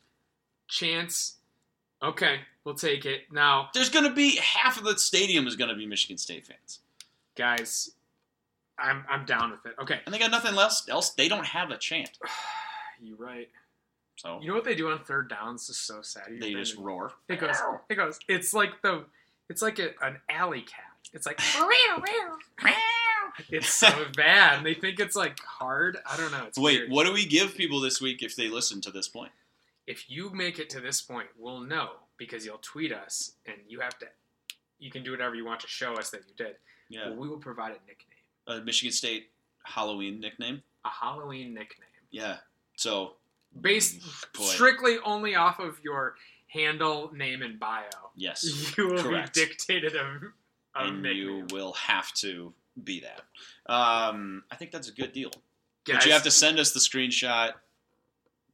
[0.68, 1.36] Chance.
[2.02, 3.32] Okay, we'll take it.
[3.32, 6.80] Now, There's gonna be half of the stadium is gonna be Michigan State fans.
[7.36, 7.92] guys,
[8.78, 9.76] I'm I'm down with it.
[9.82, 10.88] Okay, and they got nothing else.
[10.90, 12.18] Else they don't have a chant,
[13.02, 13.50] you're right.
[14.16, 16.26] So You know what they do on third downs is so sad.
[16.30, 17.14] You've they been- just roar.
[17.28, 17.56] It goes.
[17.90, 18.20] It goes.
[18.28, 19.06] It's like the.
[19.50, 20.86] It's like a, an alley cat.
[21.14, 21.40] It's like.
[23.50, 24.58] it's so bad.
[24.58, 25.98] And they think it's like hard.
[26.10, 26.46] I don't know.
[26.48, 26.92] It's Wait, weird.
[26.92, 29.32] what do we give people this week if they listen to this point?
[29.88, 33.80] If you make it to this point, we'll know because you'll tweet us, and you
[33.82, 34.06] have to.
[34.80, 36.56] You can do whatever you want to show us that you did.
[36.90, 38.18] Yeah, Well, we will provide a nickname,
[38.48, 39.30] a Michigan State
[39.64, 40.62] Halloween nickname.
[40.86, 42.38] a Halloween nickname, Yeah,
[42.76, 43.14] so
[43.60, 44.02] based
[44.34, 44.44] Boy.
[44.46, 46.16] strictly only off of your
[46.48, 47.84] handle, name, and bio.
[48.16, 49.34] yes, You will Correct.
[49.36, 50.20] be dictated a,
[50.76, 51.16] a and nickname.
[51.18, 52.54] you will have to
[52.84, 53.22] be that.
[53.72, 55.32] Um, I think that's a good deal.
[55.86, 57.54] But you have to send us the screenshot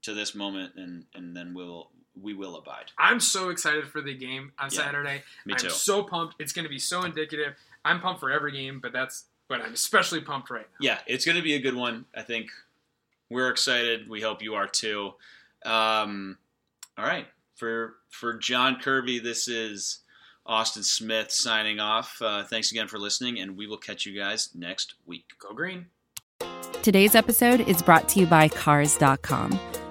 [0.02, 1.90] to this moment, and and then we'll
[2.20, 2.86] we will abide.
[2.98, 5.24] I'm so excited for the game on Yeah, Saturday.
[5.46, 5.70] Me I'm too.
[5.70, 6.36] so pumped.
[6.40, 7.54] It's going to be so indicative.
[7.86, 10.78] I'm pumped for every game, but that's but I'm especially pumped right now.
[10.82, 12.06] yeah, it's going to be a good one.
[12.16, 12.50] I think
[13.30, 14.10] we're excited.
[14.10, 15.12] We hope you are too.
[15.66, 16.38] Um,
[16.98, 20.00] all right, for for John Kirby, this is
[20.46, 22.22] Austin Smith signing off.
[22.22, 25.26] Uh, thanks again for listening, and we will catch you guys next week.
[25.40, 25.88] Go green.
[26.82, 29.60] Today's episode is brought to you by Cars.com.